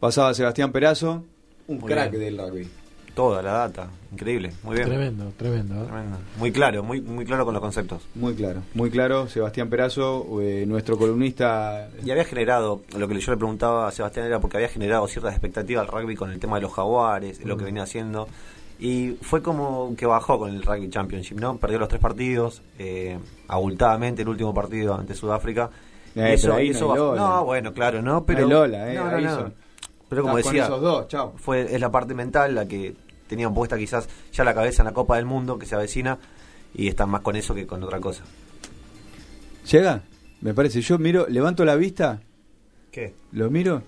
[0.00, 1.24] Pasaba Sebastián Perazo,
[1.66, 2.22] un Muy crack bien.
[2.22, 2.68] del rugby.
[3.16, 4.88] Toda la data, increíble, muy bien.
[4.88, 5.74] Tremendo, tremendo.
[5.74, 5.86] ¿eh?
[5.86, 6.18] Tremendo.
[6.38, 8.06] Muy claro, muy, muy claro con los conceptos.
[8.14, 9.26] Muy claro, muy claro.
[9.26, 11.88] Sebastián Perazo, eh, nuestro columnista.
[12.04, 15.32] Y había generado, lo que yo le preguntaba a Sebastián era porque había generado ciertas
[15.32, 17.66] expectativas al rugby con el tema de los jaguares, lo que Mm.
[17.66, 18.28] venía haciendo.
[18.78, 21.56] Y fue como que bajó con el Rugby Championship, ¿no?
[21.56, 23.18] Perdió los tres partidos, eh,
[23.48, 25.70] abultadamente el último partido ante Sudáfrica.
[26.14, 27.14] Eh, y eso, ahí no eso hay bajó.
[27.14, 27.20] Lola.
[27.22, 28.46] No, bueno, claro, no, pero.
[28.46, 29.52] Lola, eh, no, no, no.
[30.08, 31.32] Pero como Estás con decía, esos dos, chao.
[31.36, 32.94] fue es la parte mental la que
[33.28, 36.18] tenían puesta quizás ya la cabeza en la Copa del Mundo que se avecina
[36.74, 38.22] y están más con eso que con otra cosa.
[39.70, 40.02] ¿Llega?
[40.40, 40.80] Me parece.
[40.80, 42.20] Yo miro, levanto la vista,
[42.92, 43.14] ¿Qué?
[43.32, 43.82] lo miro.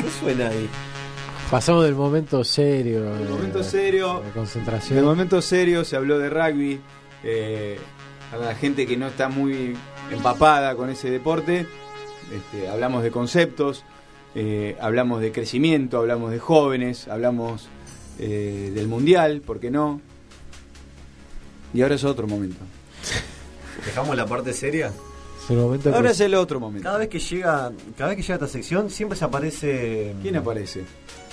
[0.00, 0.68] ¿Qué suena ahí?
[1.50, 3.02] Pasamos del momento serio.
[3.14, 4.20] Del de- momento serio.
[4.24, 4.96] de concentración.
[4.96, 6.80] De momento serio se habló de rugby.
[7.24, 7.78] eh,
[8.32, 9.76] a la gente que no está muy
[10.10, 11.66] empapada con ese deporte,
[12.32, 13.84] este, hablamos de conceptos,
[14.34, 17.68] eh, hablamos de crecimiento, hablamos de jóvenes, hablamos
[18.18, 20.00] eh, del mundial, ¿por qué no?
[21.74, 22.58] Y ahora es otro momento.
[23.84, 24.92] ¿Dejamos la parte seria?
[25.92, 26.84] Ahora es el otro momento.
[26.84, 30.84] Cada vez que llega, cada vez que llega esta sección siempre se aparece ¿Quién aparece?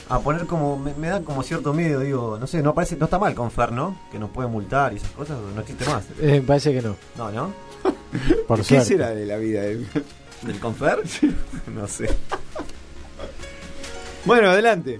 [0.10, 3.06] a poner como me, me da como cierto miedo, digo, no sé, no aparece, no
[3.06, 3.96] está mal con Fer, ¿no?
[4.12, 6.06] Que nos puede multar y esas cosas, no existe más.
[6.20, 6.96] Eh, me parece que no.
[7.16, 7.54] No, ¿no?
[8.48, 8.86] Por ¿Qué suerte.
[8.86, 9.86] será de la vida del,
[10.42, 11.04] del Confer?
[11.76, 12.10] no sé.
[14.26, 15.00] Bueno, adelante.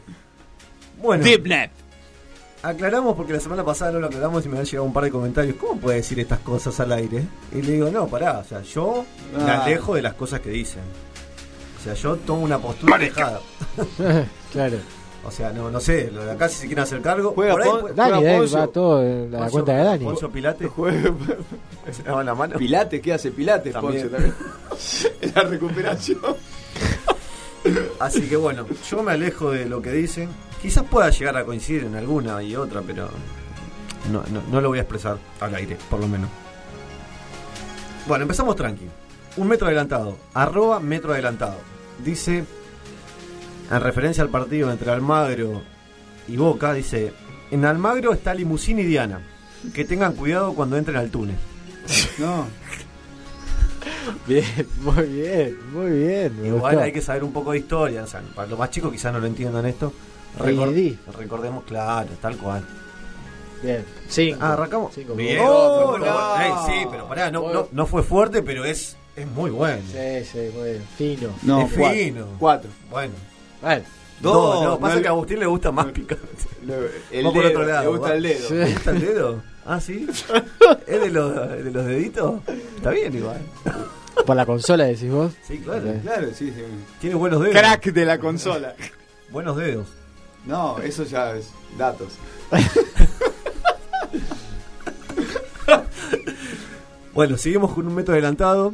[1.02, 1.24] Bueno.
[1.24, 1.72] Deepnet.
[2.62, 5.12] Aclaramos porque la semana pasada no lo aclaramos y me han llegado un par de
[5.12, 5.56] comentarios.
[5.56, 7.24] ¿Cómo puede decir estas cosas al aire?
[7.54, 9.06] Y le digo, no, pará, o sea, yo
[9.38, 9.64] me Ah.
[9.64, 10.82] alejo de las cosas que dicen.
[11.80, 13.40] O sea, yo tomo una postura alejada.
[14.52, 14.78] claro.
[15.24, 17.32] O sea, no, no sé, lo de acá si se quieren hacer cargo.
[17.34, 18.58] Juega por ahí Dani, Juega Dani, Poncio.
[18.60, 20.06] va todo en la Poncio- cuenta de Dani.
[20.06, 20.70] Poncio Pilate.
[21.92, 22.58] Se lava la mano.
[22.58, 23.72] Pilates, ¿qué hace Pilates?
[23.74, 24.10] También.
[24.10, 25.34] Poncio, también.
[25.36, 26.20] la recuperación.
[28.00, 30.30] Así que bueno, yo me alejo de lo que dicen.
[30.62, 33.10] Quizás pueda llegar a coincidir en alguna y otra, pero
[34.12, 36.30] no, no, no lo voy a expresar al aire, por lo menos.
[38.08, 38.88] Bueno, empezamos tranqui.
[39.38, 40.18] Un metro adelantado.
[40.34, 41.58] Arroba metro adelantado.
[42.04, 42.44] Dice,
[43.70, 45.62] en referencia al partido entre Almagro
[46.28, 47.14] y Boca, dice,
[47.52, 49.22] en Almagro está Limusín y Diana.
[49.74, 51.36] Que tengan cuidado cuando entren al túnel.
[52.18, 52.48] No.
[54.28, 54.46] Bien,
[54.82, 56.46] muy bien, muy bien.
[56.46, 56.80] Igual gustó.
[56.80, 58.04] hay que saber un poco de historia.
[58.04, 59.94] o sea, para los más chicos quizás no lo entiendan esto.
[60.40, 60.96] AED.
[61.18, 62.64] recordemos, claro, tal cual.
[63.62, 63.84] Bien.
[64.08, 64.40] Cinco.
[64.42, 64.94] Ah, arrancamos.
[64.94, 65.16] Cinco.
[65.16, 65.40] Bien.
[65.42, 66.66] Oh, no.
[66.66, 69.82] sí, pero pará, no, no, no fue fuerte, pero es, es muy bueno.
[69.92, 70.84] Sí, sí, muy bien.
[70.98, 71.30] Fino.
[71.44, 71.98] No, es cuatro.
[71.98, 72.28] fino.
[72.40, 72.72] Cuatro.
[72.90, 73.14] Bueno.
[73.62, 73.84] Bueno.
[74.22, 76.26] Dos, no, pasa no, que a Agustín le gusta más picante.
[77.12, 77.84] El Va por dedo, otro lado.
[77.84, 78.16] le gusta va.
[78.16, 78.50] el dedo.
[78.50, 79.42] ¿Le gusta el dedo?
[79.66, 80.08] Ah, sí.
[80.88, 81.32] ¿Es de los,
[81.64, 82.42] de los deditos?
[82.76, 83.40] Está bien igual.
[84.26, 85.32] Por la consola decís vos.
[85.48, 85.94] Sí, claro.
[86.02, 86.64] Claro, sí, sí.
[87.00, 87.56] Tiene buenos dedos.
[87.56, 88.74] Crack de la consola.
[89.30, 89.86] Buenos dedos.
[90.48, 92.14] No, eso ya es datos.
[97.14, 98.74] Bueno, seguimos con un metro adelantado.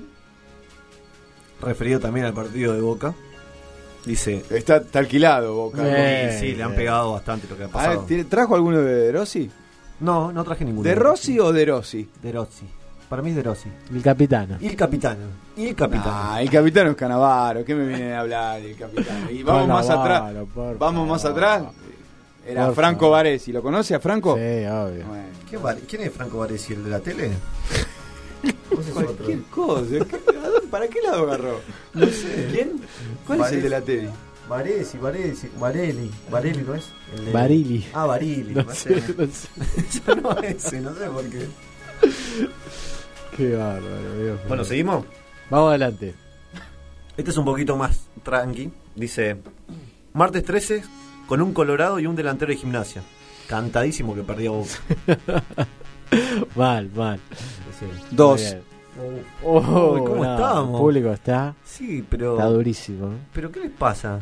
[1.61, 3.13] Referido también al partido de Boca.
[4.05, 4.43] Dice.
[4.51, 5.83] Está, está alquilado, Boca.
[5.83, 8.01] Sí, sí, le han pegado bastante lo que ha A ver, pasado.
[8.07, 9.49] ¿tiene- ¿Trajo alguno de Rossi?
[9.99, 10.87] No, no traje ninguno.
[10.87, 12.07] ¿De Rossi o de Rossi?
[12.21, 12.65] De Rossi.
[13.09, 13.69] Para mí es de Rossi.
[13.93, 14.57] El capitano.
[14.59, 15.21] Y el capitano.
[15.55, 16.11] Y el capitano.
[16.13, 17.63] Ah, el capitano es Canavaro.
[17.63, 19.29] ¿Qué me vienen a hablar del capitano?
[19.31, 20.33] Y vamos más atrás.
[20.79, 21.63] Vamos más atrás.
[22.47, 23.09] Era Por Franco.
[23.09, 23.51] Varesi.
[23.51, 24.35] ¿Lo conoce a Franco?
[24.35, 25.05] Sí, obvio.
[25.07, 25.23] Bueno.
[25.49, 26.73] ¿Qué Var- ¿Quién es Franco Varesi?
[26.73, 27.31] ¿El de la tele?
[28.93, 29.95] Cualquier cosa.
[30.79, 31.61] ¿Qué- a dónde- ¿Para qué lado agarró?
[31.93, 32.49] No sé.
[32.51, 32.81] ¿Quién?
[33.25, 34.09] ¿Cuál es el de la tele?
[34.49, 36.11] Varesi, Varesi, Vareli.
[36.29, 36.89] Vareli, ¿no es?
[37.15, 37.85] El de- Barili.
[37.93, 38.53] Ah, Barili.
[38.53, 39.47] No sé, no sé.
[40.07, 41.47] Yo no ese, no sé por qué.
[43.35, 44.63] Qué bárbaro, Dios Bueno.
[44.65, 45.05] ¿seguimos?
[45.49, 46.13] Vamos adelante.
[47.17, 48.71] Este es un poquito más tranqui.
[48.95, 49.37] Dice,
[50.13, 50.83] martes 13
[51.27, 53.01] con un colorado y un delantero de gimnasia.
[53.47, 54.69] cantadísimo que perdía Boca.
[56.55, 57.19] mal, mal.
[58.11, 58.55] Dos.
[58.97, 59.61] Uy, Oh,
[60.05, 60.73] ¿cómo no, estamos?
[60.75, 61.53] El público está.
[61.65, 62.33] Sí, pero.
[62.33, 63.09] Está durísimo.
[63.33, 64.19] ¿Pero qué les pasa?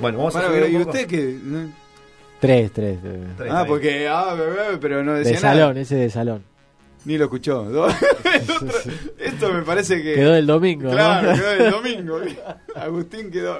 [0.00, 1.38] Bueno, vamos Bueno, a subir ¿Y usted qué?
[1.42, 1.68] ¿No?
[2.40, 2.98] Tres, tres.
[3.04, 3.24] eh.
[3.36, 4.08] Tres, Ah, porque.
[4.08, 5.80] Ah, bebé, pero no De decía salón, nada.
[5.80, 6.42] ese de salón.
[7.06, 7.66] Ni lo escuchó.
[9.18, 10.14] Esto me parece que.
[10.14, 10.90] Quedó del domingo, ¿no?
[10.92, 12.18] Claro, quedó del domingo.
[12.76, 13.58] Agustín quedó.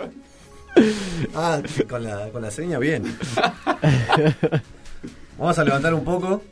[1.35, 3.02] Ah, con la, con la seña, bien.
[5.39, 6.43] Vamos a levantar un poco.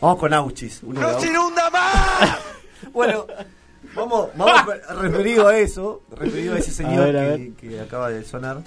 [0.00, 0.82] Vamos con Auchis.
[0.82, 2.38] ¡No se inunda más!
[2.92, 3.26] Bueno,
[3.94, 7.80] vamos, vamos a- referido a eso, referido a ese señor A ver, a que, que
[7.80, 8.62] acaba de sonar.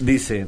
[0.00, 0.46] Dice: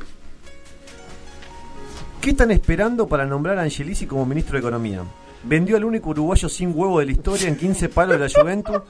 [2.20, 5.02] ¿Qué están esperando para nombrar a Angelici como ministro de Economía?
[5.44, 8.82] Vendió al único uruguayo sin huevo de la historia en 15 palos de la Juventus.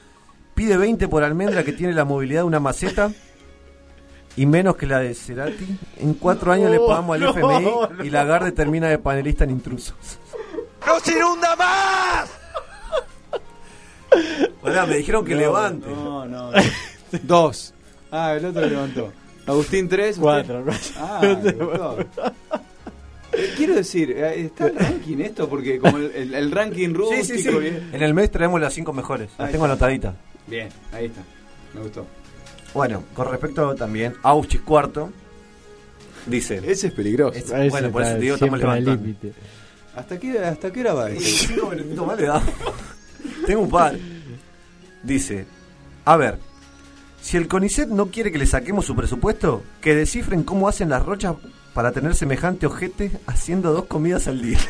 [0.55, 3.11] Pide 20 por almendra que tiene la movilidad de una maceta.
[4.39, 5.65] Y menos que la de Cerati.
[5.97, 9.95] En cuatro años le pagamos al no, FMI y Lagarde termina de panelista en intrusos.
[10.87, 12.29] ¡No se inunda más!
[14.61, 15.87] Pará, me dijeron que No, levante.
[15.89, 16.51] No, no.
[17.23, 17.73] Dos.
[18.11, 19.11] Ah, el otro levantó.
[19.45, 20.11] Agustín tres.
[20.17, 20.89] usted- Cuatro, cuatro.
[20.97, 21.99] Ah, me gustó.
[23.33, 25.47] Eh, Quiero decir, eh, ¿está el ranking esto?
[25.49, 27.23] Porque como el, el- el ranking rústico.
[27.23, 27.57] Sí, sí, sí.
[27.57, 27.89] Bien.
[27.93, 29.29] En el mes traemos las cinco mejores.
[29.37, 29.73] Las Ahí tengo está.
[29.73, 30.15] anotaditas.
[30.47, 31.21] Bien, ahí está.
[31.73, 32.05] Me gustó.
[32.73, 35.11] Bueno, con respecto también a Auchis cuarto,
[36.25, 36.61] dice.
[36.65, 37.37] Ese es peligroso.
[37.37, 39.01] Es- Ese bueno, por eso te digo, estamos levantando.
[39.01, 39.33] límite.
[39.95, 41.23] ¿Hasta qué, ¿Hasta qué hora va esto?
[41.53, 42.41] Cinco minutitos más le da.
[43.45, 43.97] Tengo un par.
[45.03, 45.45] Dice,
[46.05, 46.37] a ver,
[47.21, 51.03] si el CONICET no quiere que le saquemos su presupuesto, que descifren cómo hacen las
[51.05, 51.35] rochas
[51.73, 54.59] para tener semejante ojete haciendo dos comidas al día.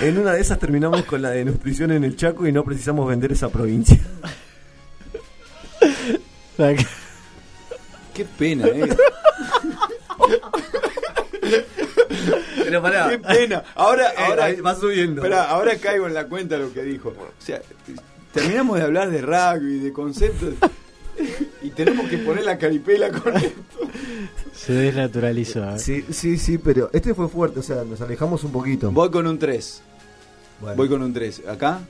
[0.00, 3.08] En una de esas terminamos con la de nutrición en el Chaco y no precisamos
[3.08, 3.98] vender esa provincia.
[8.14, 8.88] Qué pena, eh.
[12.64, 13.08] Pero pará.
[13.10, 13.64] Qué pena.
[13.74, 15.22] Ahora, Eh, ahora va subiendo.
[15.22, 17.10] Esperá, ahora caigo en la cuenta de lo que dijo.
[17.10, 17.60] O sea,
[18.32, 20.54] terminamos de hablar de rugby, de conceptos.
[21.62, 23.60] Y tenemos que poner la caripela con esto.
[24.54, 25.68] Se desnaturalizó.
[25.74, 25.78] ¿eh?
[25.80, 28.92] Sí, sí, sí, pero este fue fuerte, o sea, nos alejamos un poquito.
[28.92, 29.82] Voy con un 3.
[30.60, 30.76] Bueno.
[30.76, 31.42] Voy con un 3.
[31.48, 31.80] ¿Acá?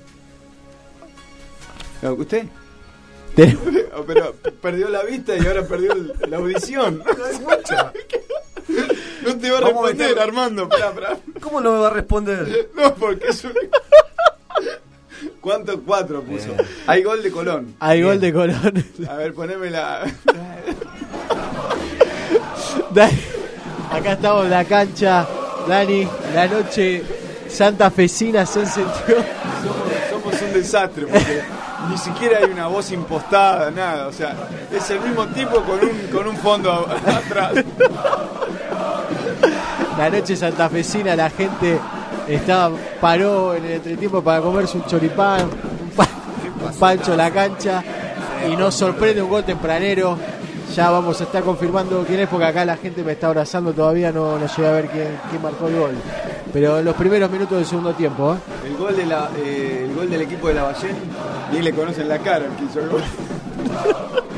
[2.01, 2.47] ¿Usted?
[3.99, 4.33] Oh, Pero
[4.63, 7.03] perdió la vista y ahora perdió el- la audición.
[9.23, 10.63] No te va a Vamos responder, meter- Armando.
[10.65, 11.17] Esperá, esperá.
[11.41, 12.69] ¿Cómo no me va a responder?
[12.77, 13.53] No, porque es un...
[15.41, 16.49] ¿Cuántos cuatro puso?
[16.87, 17.75] Hay gol de Colón.
[17.81, 18.85] Hay gol de Colón.
[19.09, 20.05] A ver, poneme la...
[22.93, 23.19] Dani,
[23.93, 25.27] acá estamos en la cancha.
[25.67, 27.03] Dani, la noche
[27.49, 28.93] santafesina se encendió.
[29.63, 31.41] Somos, somos un desastre porque
[31.91, 34.07] ni siquiera hay una voz impostada, nada.
[34.09, 34.35] O sea,
[34.73, 37.53] es el mismo tipo con un, con un fondo a- atrás.
[39.97, 41.79] La noche santafesina, la gente
[42.29, 46.07] estaba, paró en el entretiempo para comerse un choripán, un, pa-
[46.71, 47.83] un pancho en la cancha
[48.51, 50.17] y nos sorprende un gol tempranero.
[50.75, 54.13] Ya vamos a estar confirmando quién es porque acá la gente me está abrazando todavía,
[54.13, 55.91] no, no llegué a ver quién, quién marcó el gol.
[56.53, 58.69] Pero los primeros minutos del segundo tiempo, ¿eh?
[58.69, 60.97] El gol, de la, eh, gol del equipo de la Ballén,
[61.53, 63.03] ni le conocen la cara el que hizo el gol.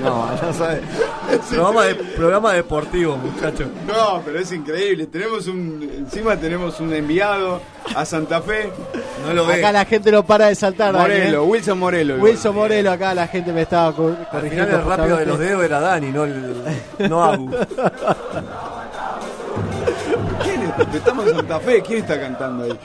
[0.03, 0.81] No, ya sabes.
[1.51, 3.69] Programa, de, programa deportivo, muchachos.
[3.87, 5.07] No, pero es increíble.
[5.07, 7.61] Tenemos un, encima tenemos un enviado
[7.95, 8.73] a Santa Fe.
[9.27, 10.95] No lo acá la gente no para de saltar.
[10.95, 11.19] Dani, ¿eh?
[11.19, 12.15] Morelo, Wilson Morelo.
[12.15, 14.67] el Wilson Morelo, acá la gente me estaba cor- Al corrigiendo.
[14.69, 16.55] final el rápido de los dedos era Dani, no, el,
[17.11, 17.51] no Agu.
[20.43, 20.95] ¿Quién es?
[20.95, 21.83] Estamos en Santa Fe.
[21.83, 22.79] ¿Quién está cantando ahí?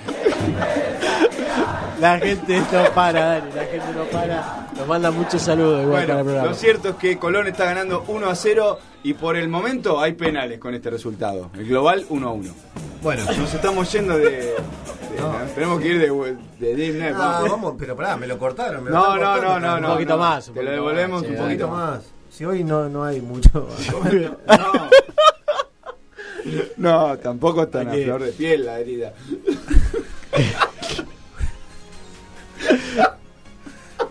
[1.99, 4.67] La gente no para, Dani, la gente no para.
[4.77, 6.47] Nos manda muchos saludos igual para Bueno, el programa.
[6.49, 10.13] lo cierto es que Colón está ganando 1 a 0 y por el momento hay
[10.13, 11.49] penales con este resultado.
[11.53, 12.53] El global 1 a 1.
[13.01, 14.29] Bueno, Nos estamos yendo de.
[14.29, 14.55] de-
[15.55, 17.51] Tenemos que ir de, de Deep Net, Ah, ¿no?
[17.51, 18.83] vamos, pero pará, me lo cortaron.
[18.83, 19.87] me No, no, cortando, no, no, no.
[19.89, 20.19] Un poquito no.
[20.23, 22.01] más, un Te lo devolvemos un sí, Un poquito más.
[22.29, 23.67] Si hoy no, no hay mucho.
[26.77, 29.13] No, tampoco es tan a flor de piel la herida.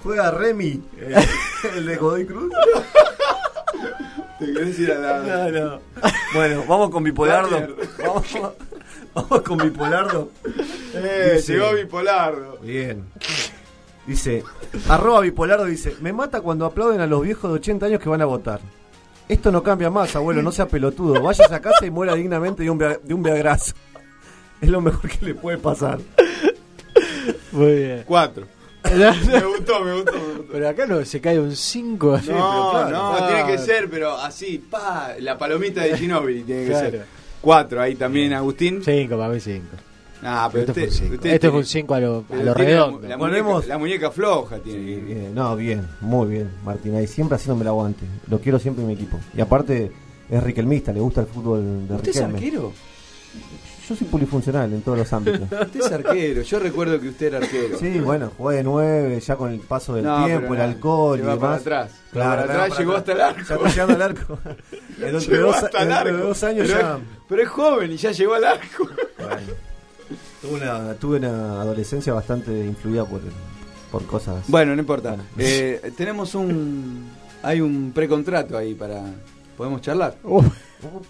[0.02, 1.26] Juega Remy, eh,
[1.76, 2.52] el de Godoy Cruz.
[4.38, 5.18] Te querés ir a la.
[5.18, 5.80] No, no.
[6.34, 7.76] Bueno, vamos con Bipolardo.
[8.04, 8.24] Vamos,
[9.14, 10.30] vamos con Bipolardo.
[10.94, 12.58] Eh, Dice- llegó Bipolardo.
[12.58, 13.04] Bien.
[14.06, 14.42] Dice,
[14.88, 18.20] arroba bipolardo dice, me mata cuando aplauden a los viejos de 80 años que van
[18.20, 18.60] a votar.
[19.28, 21.22] Esto no cambia más, abuelo, no sea pelotudo.
[21.22, 23.72] Váyase a casa y muera dignamente de un, de un viagrazo.
[24.60, 25.98] Es lo mejor que le puede pasar.
[27.52, 28.04] Muy bien.
[28.06, 28.46] Cuatro.
[28.84, 30.44] me gustó, me gustó, me gustó.
[30.52, 32.20] Pero acá no se cae un 5.
[32.28, 36.90] No, no, tiene que ser, pero así, pa, la palomita de Ginóbili tiene que Claro.
[36.90, 37.06] ser.
[37.40, 38.82] Cuatro, ahí también Agustín.
[38.84, 39.64] 5, para mí 5.
[40.26, 41.14] Ah, pero Esto fue usted, un cinco.
[41.16, 42.86] usted Esto tiene- fue un 5 a lo, a lo la-
[43.18, 44.92] muñeca, la muñeca floja tiene.
[44.92, 46.94] Eh, no, bien, muy bien, Martín.
[46.94, 48.06] Ahí siempre haciéndome el aguante.
[48.30, 49.18] Lo quiero siempre en mi equipo.
[49.36, 49.92] Y aparte,
[50.30, 52.38] es riquelmista, le gusta el fútbol de ¿Usted es Riquelme.
[52.38, 52.72] arquero?
[53.88, 55.42] Yo soy polifuncional en todos los ámbitos.
[55.60, 56.42] Usted es arquero.
[56.42, 57.78] Yo recuerdo que usted era arquero.
[57.78, 61.18] Sí, bueno, jugué de nueve, ya con el paso del No, tiempo, el no, alcohol
[61.18, 61.38] y demás.
[61.38, 61.90] para atrás.
[62.12, 62.98] Claro, para claro, atrás, para llegó atrás.
[62.98, 63.48] hasta el arco.
[63.48, 64.38] Ya estoy llegando al arco.
[64.98, 66.16] Dentro Llegó hasta el arco.
[66.16, 66.98] dos años pero, ya.
[67.28, 68.88] pero es joven y ya llegó al arco.
[70.40, 73.20] Tuve una, tuve una adolescencia bastante influida por,
[73.90, 74.44] por cosas.
[74.48, 75.16] Bueno, no importa.
[75.38, 77.10] Eh, tenemos un.
[77.42, 79.02] Hay un precontrato ahí para.
[79.56, 80.16] ¿Podemos charlar?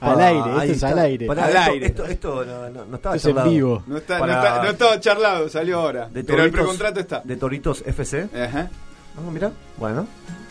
[0.00, 0.88] al aire, esto es está.
[0.88, 1.28] al aire.
[1.28, 1.86] Al esto, aire.
[1.86, 3.50] Esto, esto no, no, no estaba Esto es en charlado.
[3.50, 3.82] vivo.
[3.86, 6.08] No, está, Para- no, está, no estaba charlado, salió ahora.
[6.08, 7.20] De pero el Toritos- precontrato está.
[7.24, 8.28] De Toritos FC.
[8.34, 8.70] Ajá.
[9.16, 10.06] Ah, mira, bueno.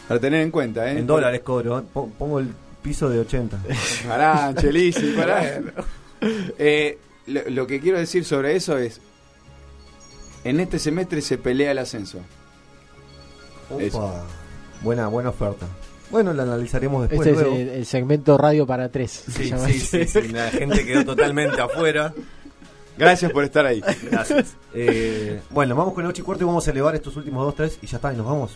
[0.08, 0.98] Para tener en cuenta, ¿eh?
[1.00, 1.80] En dólares cobro.
[1.80, 1.84] ¿eh?
[1.94, 2.50] Po- Pongo el
[2.82, 3.58] piso de 80.
[4.08, 5.62] Pará, Chelisi, pará.
[6.58, 6.98] Eh,
[7.28, 9.02] lo, lo que quiero decir sobre eso es.
[10.46, 12.20] En este semestre se pelea el ascenso.
[13.70, 14.24] Opa.
[14.82, 15.66] Buena, buena oferta.
[16.14, 17.28] Bueno, la analizaremos después.
[17.28, 17.56] Este es luego.
[17.60, 19.12] el, el segmento radio para 3.
[19.12, 22.14] Sí, sí, sí, sí, La gente quedó totalmente afuera.
[22.98, 23.82] Gracias por estar ahí.
[24.12, 24.56] Gracias.
[24.76, 27.56] Eh, bueno, vamos con el 8 y cuarto y vamos a elevar estos últimos 2,
[27.56, 28.56] 3 y ya está, y nos vamos.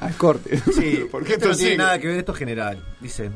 [0.00, 0.58] Al corte.
[0.72, 2.82] Sí, Porque esto esto no tiene nada que ver, esto es general.
[3.00, 3.30] Dice: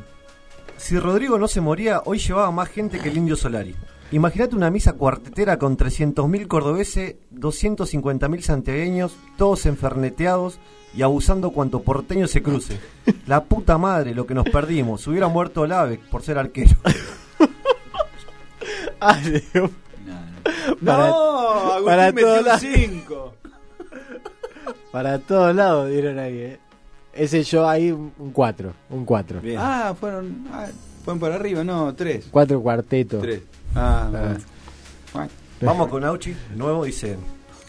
[0.77, 3.75] Si Rodrigo no se moría, hoy llevaba más gente que el Indio Solari.
[4.11, 10.59] Imagínate una misa cuartetera con 300.000 cordobeses, 250.000 santiagueños, todos enferneteados
[10.93, 12.77] y abusando cuanto porteño se cruce.
[13.25, 15.07] La puta madre, lo que nos perdimos.
[15.07, 16.75] Hubiera muerto Olave por ser arquero.
[18.99, 19.71] Ay, Dios.
[20.81, 22.61] No, Agustín para metió todos un lados.
[22.61, 23.33] 5.
[24.91, 26.59] Para todos lados dieron ahí, eh.
[27.13, 29.41] Ese yo ahí un 4, un 4.
[29.57, 30.45] Ah, fueron.
[30.51, 30.67] ah,
[31.03, 32.27] fueron por arriba, no, 3.
[32.29, 33.21] 4 cuartetos.
[33.21, 33.41] 3.
[33.75, 34.09] Ah, Ah.
[34.11, 34.37] bueno.
[35.13, 35.29] Bueno.
[35.61, 37.17] Vamos con Auchi, nuevo, dice.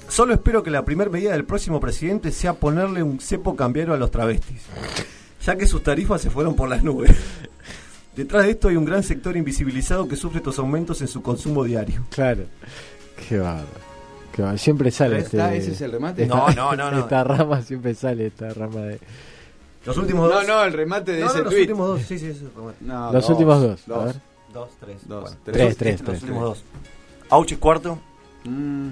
[0.09, 3.97] Solo espero que la primera medida del próximo presidente sea ponerle un cepo cambiario a
[3.97, 4.63] los travestis,
[5.45, 7.11] ya que sus tarifas se fueron por las nubes.
[8.17, 11.65] Detrás de esto hay un gran sector invisibilizado que sufre estos aumentos en su consumo
[11.65, 12.05] diario.
[12.11, 12.45] Claro.
[13.29, 13.67] Qué bárbaro.
[14.33, 14.59] Qué bárbaro.
[14.59, 16.23] Siempre sale ¿Pero está- este- ese es el remate?
[16.25, 16.99] esta- No, no, no, no.
[17.01, 19.01] Esta rama siempre sale, esta rama de.
[19.87, 20.47] Los últimos No, dos.
[20.47, 21.61] no, el remate de No, no, ese los tweet.
[21.63, 22.49] últimos dos, sí, sí, sí.
[22.83, 24.05] No, Los dos, últimos dos, a Dos.
[24.05, 24.15] ver.
[24.53, 25.09] Dos, tres.
[25.09, 25.55] Dos, Bueno, tres.
[25.57, 26.23] Tres, Los- tres, los tres.
[26.23, 26.65] últimos dos.
[27.31, 27.99] Auchi cuarto.
[28.45, 28.91] Mm.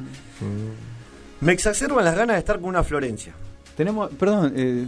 [1.40, 3.32] Me exacerban las ganas de estar con una Florencia.
[3.76, 4.86] Tenemos, perdón, eh,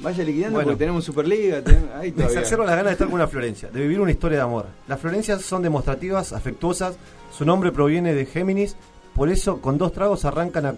[0.00, 0.70] vaya liquidando Bueno.
[0.70, 1.62] porque tenemos Superliga.
[1.62, 4.38] tenemos- ahí Me exacerban las ganas de estar con una Florencia, de vivir una historia
[4.38, 4.66] de amor.
[4.88, 6.96] Las Florencias son demostrativas, afectuosas,
[7.36, 8.76] su nombre proviene de Géminis,
[9.14, 10.74] por eso con dos tragos arrancan a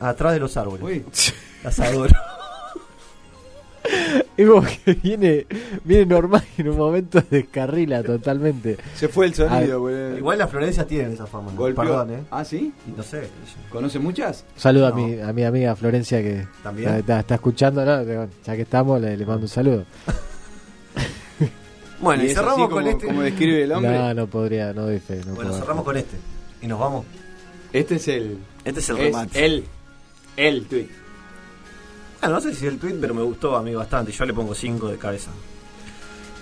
[0.00, 0.82] atrás de los árboles.
[0.84, 1.04] Uy.
[1.64, 2.14] Las adoro.
[4.36, 5.46] Es como que viene,
[5.84, 8.76] viene normal y en un momento descarrila totalmente.
[8.94, 10.18] Se fue el sonido, Ah, boludo.
[10.18, 11.50] Igual las Florencias tienen esa fama.
[11.52, 11.56] ¿no?
[11.58, 11.84] Golpeó.
[11.84, 12.22] Perdón, ¿eh?
[12.30, 12.72] Ah, ¿sí?
[12.96, 13.28] No sé.
[13.70, 14.44] ¿Conoce muchas?
[14.56, 16.88] Saludo a, mi, a mi amiga Florencia que También.
[16.88, 18.28] Está, está- está escuchando, ¿no?
[18.44, 19.84] Ya que estamos, le, le mando un saludo.
[21.98, 23.06] Bueno, y, es cerramos así con como- este.
[23.06, 23.90] como describe el hombre.
[23.98, 24.82] No, no podría, no.
[24.82, 25.52] No Bueno, puedo.
[25.58, 26.16] cerramos con este.
[26.60, 27.06] Y nos vamos.
[27.72, 28.38] Este es el.
[28.66, 29.44] Este es el remate.
[29.46, 29.64] El.
[30.36, 30.88] El tweet.
[32.26, 34.10] Ah, no sé si el tweet, pero me gustó a mí bastante.
[34.12, 35.30] Yo le pongo 5 de cabeza.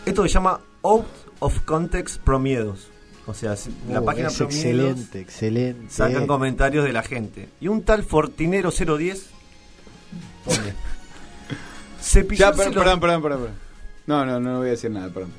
[0.06, 1.06] Esto se llama Out
[1.40, 2.88] of Context Promiedos.
[3.26, 3.54] O sea,
[3.90, 5.90] la Uh, página es Promiedos excelente, excelente.
[5.90, 7.48] sacan comentarios de la gente.
[7.60, 9.26] Y un tal Fortinero 010
[10.44, 10.74] pone.
[12.36, 13.54] Ya, per- los- perdón, perdón, perdón, perdón.
[14.06, 15.32] No, no, no voy a decir nada, perdón.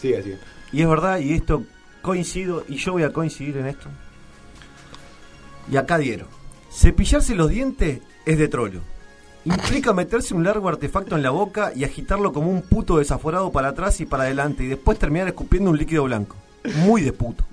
[0.00, 0.38] Siga, siga.
[0.72, 1.64] Y es verdad, y esto
[2.02, 3.88] coincido, y yo voy a coincidir en esto.
[5.70, 6.28] Y acá dieron.
[6.72, 8.80] Cepillarse los dientes es de trolo.
[9.46, 13.68] Implica meterse un largo artefacto en la boca y agitarlo como un puto desaforado para
[13.68, 16.36] atrás y para adelante y después terminar escupiendo un líquido blanco.
[16.78, 17.44] Muy de puto.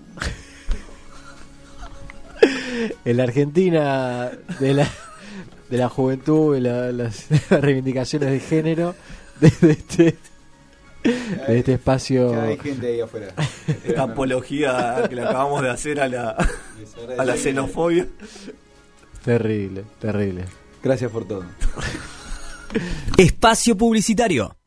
[3.06, 4.88] En la Argentina de la,
[5.70, 8.96] de la juventud y la- las reivindicaciones de género,
[9.40, 10.18] de, este,
[11.48, 12.32] de este espacio.
[12.34, 13.28] Ya hay gente ahí afuera.
[13.86, 16.36] Esta apología que le acabamos de hacer a la,
[17.18, 18.08] a la xenofobia.
[19.24, 20.46] Terrible, terrible.
[20.84, 21.46] Gracias por todo.
[23.18, 24.58] Espacio publicitario.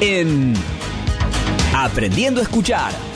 [0.00, 0.54] en
[1.74, 3.09] Aprendiendo a Escuchar.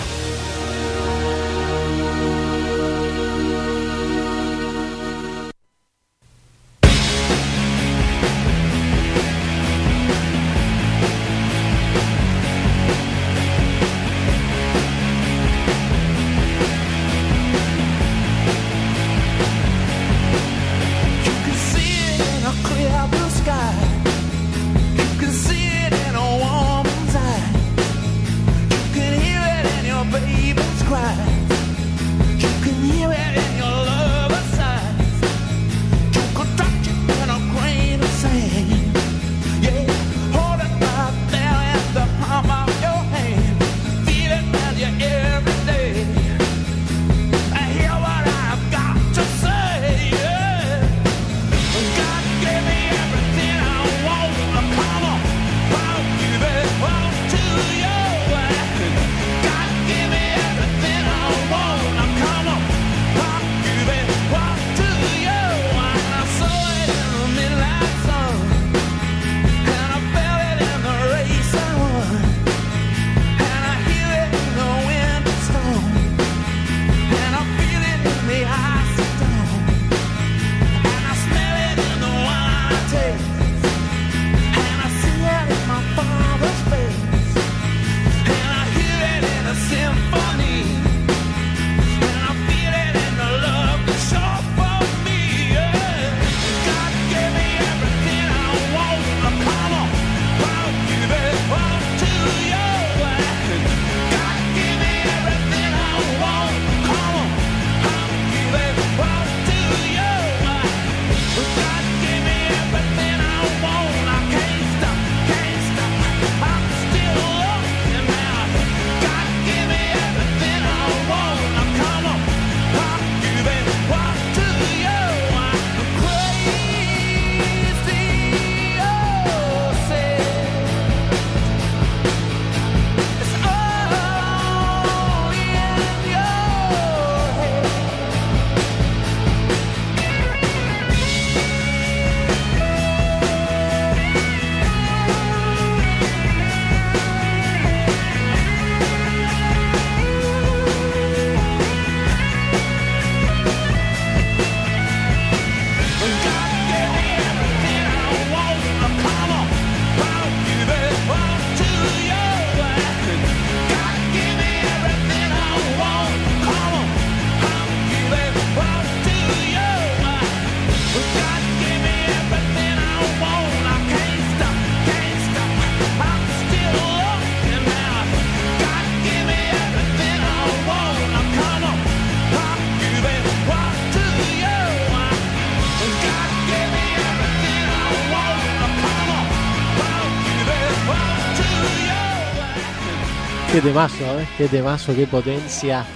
[193.65, 194.29] Temazo, ¿eh?
[194.37, 195.87] Qué temazo, qué potencia.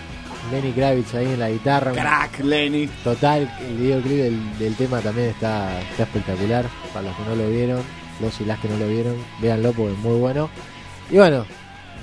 [0.50, 1.92] Lenny Kravitz ahí en la guitarra.
[1.92, 2.88] Crack, Lenny.
[3.04, 6.64] Total, el videoclip del, del tema también está, está espectacular.
[6.94, 7.82] Para los que no lo vieron,
[8.22, 10.48] los y las que no lo vieron, véanlo porque es muy bueno.
[11.10, 11.44] Y bueno,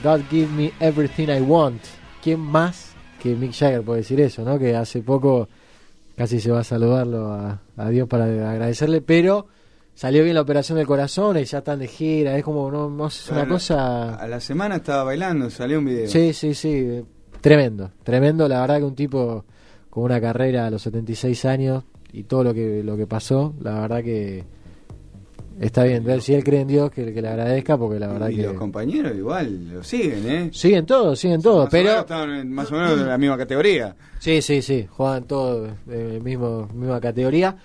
[0.03, 1.81] God give me everything I want.
[2.21, 4.59] ¿Quién más que Mick Jagger puede decir eso, no?
[4.59, 5.49] Que hace poco
[6.15, 9.47] casi se va a saludarlo a, a Dios para agradecerle, pero
[9.95, 12.37] salió bien la operación del corazón y ya están de gira.
[12.37, 14.15] Es como, no, no es una cosa.
[14.15, 16.07] A la semana estaba bailando, salió un video.
[16.07, 17.03] Sí, sí, sí.
[17.41, 17.89] Tremendo.
[18.03, 18.47] Tremendo.
[18.47, 19.45] La verdad que un tipo
[19.89, 23.79] con una carrera a los 76 años y todo lo que, lo que pasó, la
[23.81, 24.43] verdad que
[25.59, 26.03] está bien.
[26.03, 28.43] Ver si él cree en Dios, que, que le agradezca, porque la verdad y que.
[28.43, 30.49] los compañeros igual lo siguen, ¿eh?
[30.53, 32.33] Siguen todos, siguen todos, Más o menos pero.
[32.33, 33.95] en- más o menos en la misma categoría.
[34.19, 37.55] Sí, sí, sí, juegan todos en mismo misma categoría,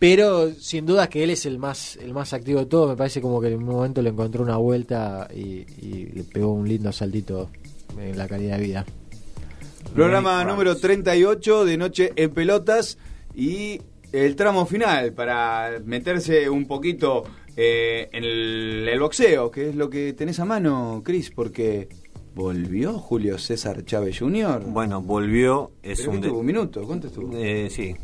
[0.00, 3.20] pero sin duda que él es el más el más activo de todos, me parece
[3.20, 6.90] como que en un momento le encontró una vuelta y, y le pegó un lindo
[6.90, 7.48] saltito
[7.96, 8.86] en la calidad de vida.
[9.94, 12.98] Programa número 38 de Noche en Pelotas
[13.34, 13.80] y
[14.12, 17.24] el tramo final para meterse un poquito
[17.56, 21.88] eh, en el, el boxeo, que es lo que tenés a mano, Cris, porque
[22.34, 24.62] volvió Julio César Chávez Jr.
[24.66, 25.72] Bueno, volvió.
[25.82, 26.40] Es ¿Pero un qué de- tuvo?
[26.40, 26.82] ¿Un minuto?
[26.86, 27.36] ¿Cuánto estuvo?
[27.36, 27.94] Eh, sí.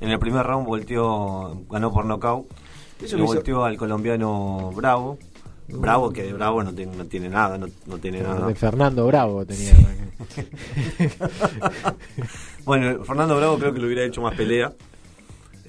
[0.00, 2.46] En el primer round volteó, ganó por nocaut.
[3.02, 5.18] Eso Le volteó al colombiano Bravo.
[5.68, 8.46] Bravo, que de Bravo no tiene, no tiene nada, no, no tiene nada.
[8.46, 9.72] De Fernando Bravo tenía.
[12.64, 14.72] bueno, Fernando Bravo creo que lo hubiera hecho más pelea.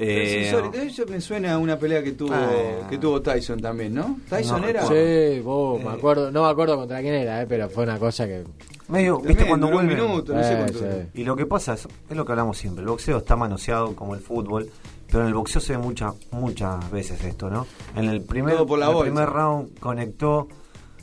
[0.04, 2.88] Eh, Sí, sorry, eso me suena a una pelea que tuvo Ah.
[2.90, 4.18] que tuvo Tyson también, ¿no?
[4.30, 4.82] Tyson No era.
[4.88, 8.26] Sí, vos, me acuerdo, no me acuerdo contra quién era, eh, pero fue una cosa
[8.26, 8.44] que
[8.88, 9.96] Medio, También viste cuando vuelve.
[9.96, 10.86] minuto, no sé Eh, cuánto sí.
[11.22, 14.16] Y lo que pasa es, es lo que hablamos siempre, el boxeo está manoseado como
[14.16, 14.70] el fútbol,
[15.08, 17.68] pero en el boxeo se ve muchas muchas veces esto, ¿no?
[17.96, 20.48] En el primer, Todo por la en el primer round conectó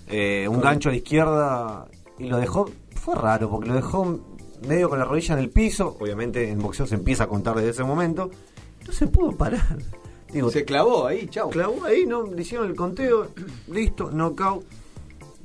[0.09, 1.87] eh, un gancho a la izquierda
[2.19, 4.19] y lo dejó, fue raro, porque lo dejó
[4.67, 7.71] medio con la rodilla en el piso, obviamente en boxeo se empieza a contar desde
[7.71, 8.31] ese momento,
[8.89, 9.79] no se pudo parar.
[10.33, 11.49] Digo, Se clavó ahí, chau.
[11.51, 13.29] clavó ahí, no le hicieron el conteo,
[13.73, 14.65] listo, knockout.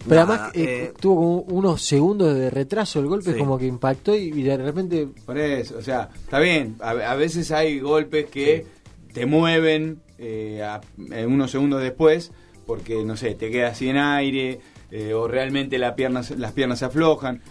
[0.05, 1.15] Pero Nada, además eh, eh, tuvo
[1.45, 3.39] como unos segundos de retraso el golpe, Sí.
[3.39, 6.75] como que impactó y, y de repente Por eso, o sea, está bien.
[6.81, 8.65] A, a veces hay golpes que
[9.13, 10.81] te mueven eh, a-
[11.25, 12.33] unos segundos después
[12.65, 14.59] porque, no sé, te quedas sin aire
[14.91, 17.41] eh, o realmente la pierna, las piernas se aflojan.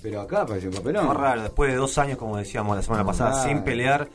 [0.00, 1.06] Pero acá parece un papelón.
[1.06, 4.08] Fue raro, después de dos años, como decíamos la semana pasada, sin pelear.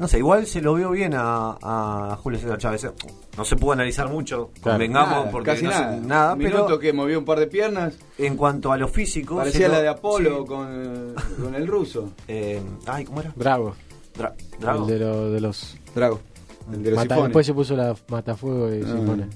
[0.00, 2.84] No sé, igual se lo vio bien a, a Julio César Chávez.
[2.84, 2.90] ¿eh?
[3.36, 5.96] No se pudo analizar mucho, convengamos, Nada, porque casi no sé- nada.
[6.00, 7.94] nada, Un pero minuto que movió un par de piernas.
[8.16, 9.36] en cuanto a lo físico...
[9.36, 10.46] Parecía se lo- la de Apolo sí.
[10.46, 12.08] con, con el ruso.
[12.28, 13.32] Eh, ay, ¿cómo era?
[13.36, 13.74] Bravo.
[14.18, 14.84] Dra- Drago.
[14.84, 15.76] El de, lo- de los.
[15.94, 16.18] Drago.
[16.72, 19.26] El de los Mata- después se puso la matafuego y Ah.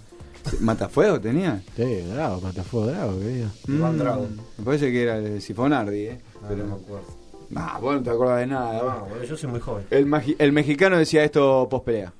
[0.60, 1.62] ¿Matafuego tenía?
[1.76, 3.48] Sí, Bravo, matafuego, Bravo, querido.
[3.66, 6.20] Mm, Me parece que era el Sifonardi, ¿eh?
[6.48, 7.23] Pero no me acuerdo.
[7.56, 9.04] Ah, vos no te acordás de nada.
[9.08, 9.86] bueno, yo soy muy joven.
[9.90, 12.12] El, mexicano decía esto post pelea.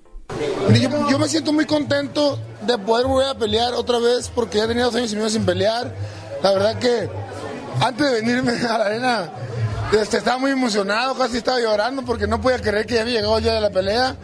[0.72, 4.66] Yo, yo me siento muy contento de poder volver a pelear otra vez porque ya
[4.66, 5.94] tenía dos años y medio sin pelear.
[6.42, 7.09] La verdad que
[7.80, 9.30] antes de venirme a la arena
[9.92, 13.38] este, estaba muy emocionado, casi estaba llorando porque no podía creer que ya había llegado
[13.38, 14.16] el día de la pelea.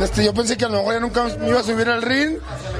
[0.00, 2.38] Este, yo pensé que a lo mejor ya nunca me iba a subir al ring.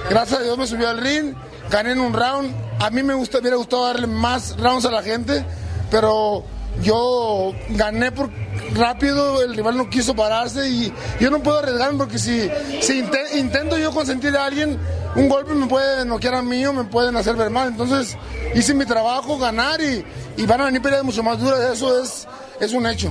[0.09, 1.34] Gracias a Dios me subí al ring,
[1.70, 2.55] gané en un round.
[2.80, 5.44] A mí me gusta, hubiera gustado darle más rounds a la gente,
[5.90, 6.44] pero
[6.82, 8.31] yo gané por
[8.74, 12.49] rápido, el rival no quiso pararse y yo no puedo arriesgarme porque si,
[12.81, 14.78] si inte- intento yo consentir a alguien,
[15.16, 17.69] un golpe me puede noquear a mí o me pueden hacer ver mal.
[17.69, 18.16] Entonces
[18.55, 20.05] hice mi trabajo, ganar y,
[20.36, 22.27] y van a venir peleas mucho más duras, eso es,
[22.61, 23.11] es un hecho.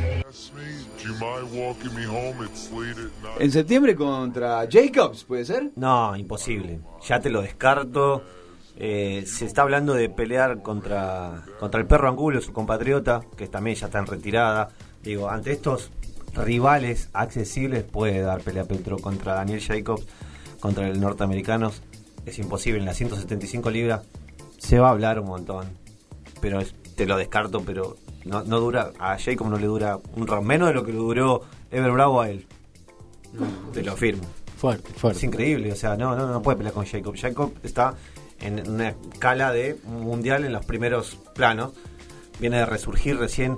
[3.40, 5.72] En septiembre contra Jacobs, ¿puede ser?
[5.76, 6.80] No, imposible.
[7.08, 8.24] Ya te lo descarto.
[8.80, 13.76] Eh, se está hablando de pelear contra, contra el perro Angulo, su compatriota, que también
[13.76, 14.70] ya está en retirada.
[15.02, 15.92] Digo, ante estos
[16.36, 20.06] rivales accesibles puede dar pelea Petro contra Daniel Jacobs,
[20.60, 21.72] contra el norteamericano.
[22.26, 22.80] Es imposible.
[22.80, 24.04] En las 175 libras
[24.60, 25.66] se va a hablar un montón.
[26.40, 28.92] Pero es- te lo descarto, pero no, no dura.
[29.00, 30.46] A Jacob no le dura un round.
[30.46, 31.42] Menos de lo que le duró
[31.72, 32.46] Ever Bravo a él.
[33.74, 34.24] Te lo afirmo.
[34.58, 35.18] Fuerte, fuerte.
[35.20, 37.16] Es increíble, o sea, no, no, no puede pelear con Jacob.
[37.16, 37.94] Jacob está
[38.40, 41.74] en una escala de mundial en los primeros planos.
[42.40, 43.56] Viene de resurgir recién,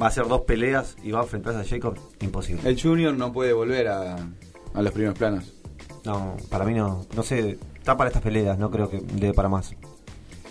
[0.00, 1.98] va a hacer dos peleas y va a enfrentarse a Jacob.
[2.20, 2.68] Imposible.
[2.68, 4.16] El Junior no puede volver a,
[4.74, 5.52] a los primeros planos.
[6.04, 9.48] No, para mí no, no sé, está para estas peleas, no creo que dé para
[9.48, 9.74] más.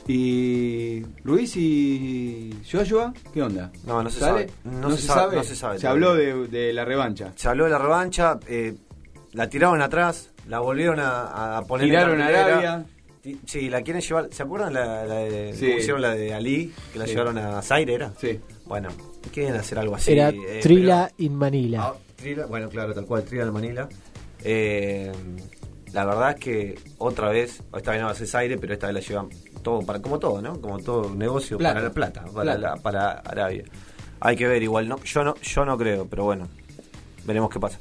[0.07, 3.13] ¿Y Luis y Joshua?
[3.31, 3.71] ¿Qué onda?
[3.85, 4.47] No, no se ¿Sale?
[4.49, 4.51] sabe.
[4.63, 7.31] No se sabe, no se sabe Se habló de, de la revancha.
[7.35, 8.75] Se habló de la revancha, eh,
[9.33, 12.47] la tiraron atrás, la volvieron a, a poner Tiraron en a cartelera.
[12.69, 12.85] Arabia.
[13.45, 14.29] Sí, la quieren llevar.
[14.31, 15.65] ¿Se acuerdan la, la de, Sí.
[15.67, 16.73] cómo hicieron la de Ali?
[16.93, 17.11] Que la Sí.
[17.11, 18.13] llevaron a Zaire, ¿era?
[18.19, 18.39] Sí.
[18.65, 18.89] Bueno,
[19.33, 20.11] quieren hacer algo así.
[20.13, 21.81] Era eh, Trila in Manila.
[21.83, 23.89] Ah, Trila, bueno, claro, tal cual, Trila de Manila.
[24.43, 25.11] Eh,
[25.91, 28.87] la verdad es que otra vez, esta vez no va a ser Zaire, pero esta
[28.87, 29.29] vez la llevan
[29.63, 30.59] todo, para, como todo, ¿no?
[30.61, 31.73] Como todo negocio Plata.
[31.75, 32.57] para la plata, para, Plata.
[32.57, 33.65] la- para Arabia.
[34.21, 36.47] Hay que ver igual, no, yo no, yo no creo, pero bueno,
[37.25, 37.79] veremos qué pasa.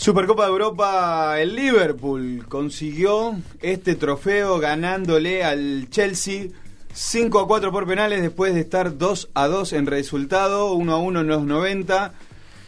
[0.00, 6.46] Supercopa de Europa, el Liverpool consiguió este trofeo ganándole al Chelsea
[6.94, 10.96] 5 a 4 por penales después de estar 2 a 2 en resultado, 1 a
[10.96, 12.14] 1 en los 90,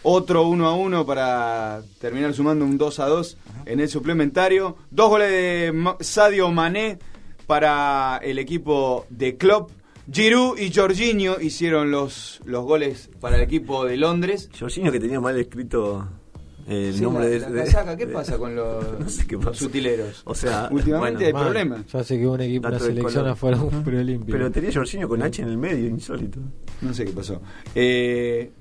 [0.03, 4.77] otro 1 a 1 para terminar sumando un 2 a 2 en el suplementario.
[4.91, 6.99] Dos goles de Sadio Mané
[7.47, 9.71] para el equipo de Klopp.
[10.13, 14.51] Giroud y Jorginho hicieron los, los goles para el equipo de Londres.
[14.61, 16.07] Jorginho que tenía mal escrito
[16.69, 19.27] el Sí, nombre la- de, la de- casaca, ¿qué de- pasa con los, No sé
[19.27, 19.65] qué los pasa.
[19.65, 20.23] utileros?
[20.25, 21.87] O sea, últimamente bueno, hay problemas.
[21.93, 24.33] Ya sé que un equipo, una selección afuera un preolímpico.
[24.33, 26.39] Pero tenía Jorginho con H en el medio, insólito.
[26.81, 27.41] No sé qué pasó.
[27.75, 28.53] Eh,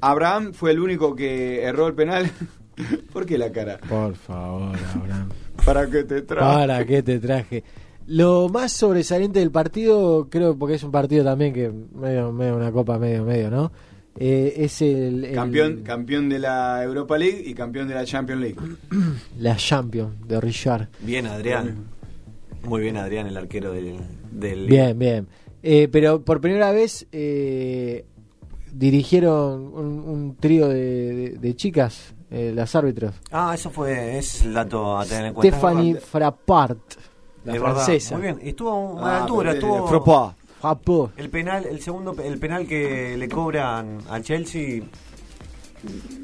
[0.00, 2.30] Abraham fue el único que erró el penal.
[3.12, 3.78] ¿Por qué la cara?
[3.88, 5.28] Por favor, Abraham.
[5.64, 6.52] ¿Para qué te trajo?
[6.58, 7.64] ¿Para qué te traje?
[8.06, 12.72] Lo más sobresaliente del partido, creo porque es un partido también que medio, medio una
[12.72, 13.70] copa medio medio, ¿no?
[14.20, 18.40] Eh, es el, el- Campeón, campeón de la Europa League y campeón de la Champions
[18.42, 18.56] League.
[19.38, 20.88] la Champion de Richard.
[21.00, 21.86] Bien, Adrián.
[22.64, 23.96] Muy bien, Adrián, el arquero del.
[24.32, 25.28] del Bien, bien.
[25.62, 28.04] Eh, pero por primera vez eh,
[28.72, 30.74] dirigieron un, un trío de,
[31.14, 33.14] de- de chicas, eh, las árbitros.
[33.30, 34.18] Ah, eso fue.
[34.18, 35.56] Es el dato a tener en cuenta.
[35.56, 36.78] Stephanie Frappart,
[37.44, 38.14] la Es verdad, francesa.
[38.16, 39.86] Muy bien, estuvo a Ah, la altura, estuvo.
[39.86, 40.37] Frappart.
[41.16, 44.82] El penal, el segundo, el penal que le cobran al Chelsea.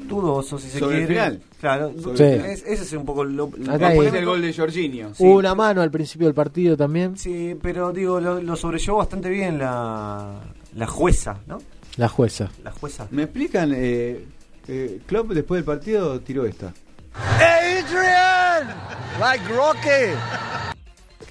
[0.07, 1.13] Dudoso, si se Sobre el quiere.
[1.23, 1.41] final.
[1.61, 2.23] Claro, Sobre Sí.
[2.23, 2.49] el final.
[2.51, 5.15] es- ese es un poco lo, Después el gol de Jorginho.
[5.15, 5.23] sí.
[5.23, 7.17] Hubo una mano al principio del partido también.
[7.17, 10.41] Sí, pero digo, lo, lo sobrellevó bastante bien la,
[10.75, 11.59] la jueza, ¿no?
[11.95, 12.49] La jueza.
[12.63, 13.07] La jueza.
[13.11, 13.71] ¿Me explican?
[13.73, 14.25] Eh,
[14.67, 16.73] eh, Klopp después del partido tiró esta.
[17.39, 18.75] Adrian!
[19.21, 20.11] Like Rocky!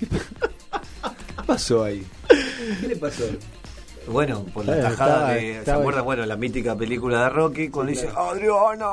[1.44, 2.02] ¿Qué pasó ahí?
[2.80, 3.22] ¿Qué le pasó?
[4.08, 5.60] Bueno, por la Bueno, tajada de.
[5.62, 6.02] ¿Se acuerdan?
[6.02, 8.86] Bueno, la mítica película de Rocky cuando dice Adriana.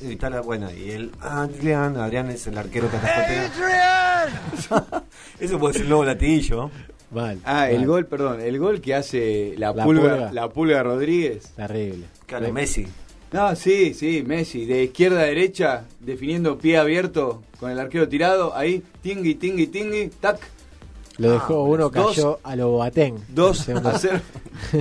[0.00, 3.50] Y está la, bueno, y él, Adrián, Adrián es el arquero penal.
[5.40, 6.70] Eso puede ser el nuevo latillo.
[7.10, 7.40] Mal.
[7.44, 10.32] Ah, el gol, perdón, el gol que hace la, La pulga, Pulga.
[10.32, 11.52] la pulga Rodríguez.
[11.56, 12.06] Terrible.
[12.26, 12.86] Claro, Messi.
[13.32, 18.56] No, sí, sí, Messi, de izquierda a derecha, definiendo pie abierto con el arquero tirado,
[18.56, 20.38] ahí, tingui, tingui, tingui, tac,
[21.20, 23.16] Lo dejó uno, Ah, dos- cayó a lo Boateng.
[23.28, 24.20] dos a cero.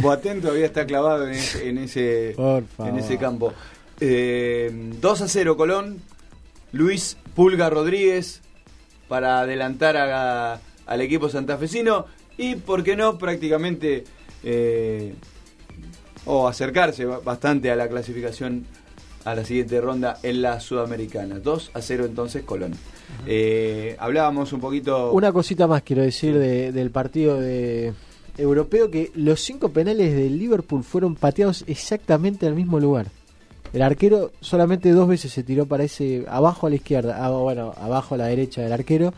[0.01, 3.53] Boateng todavía está clavado en ese, en ese, en campo.
[3.99, 4.71] Eh,
[5.01, 6.01] 2 a 0 Colón,
[6.71, 8.41] Luis Pulga Rodríguez
[9.09, 12.05] para adelantar a- al equipo santafesino
[12.37, 14.05] y, ¿por qué no?, prácticamente
[14.43, 15.13] eh,
[16.25, 18.65] o acercarse ba- bastante a la clasificación
[19.25, 21.39] a la siguiente ronda en la Sudamericana.
[21.39, 22.73] 2 a 0 entonces Colón.
[23.25, 25.11] Eh, hablábamos un poquito...
[25.11, 27.93] Una cosita más quiero decir de- del partido de
[28.37, 33.07] europeo que los cinco penales del Liverpool fueron pateados exactamente al mismo lugar.
[33.73, 37.73] El arquero solamente dos veces se tiró para ese abajo a la izquierda, ah, bueno,
[37.77, 39.13] abajo a la derecha del arquero.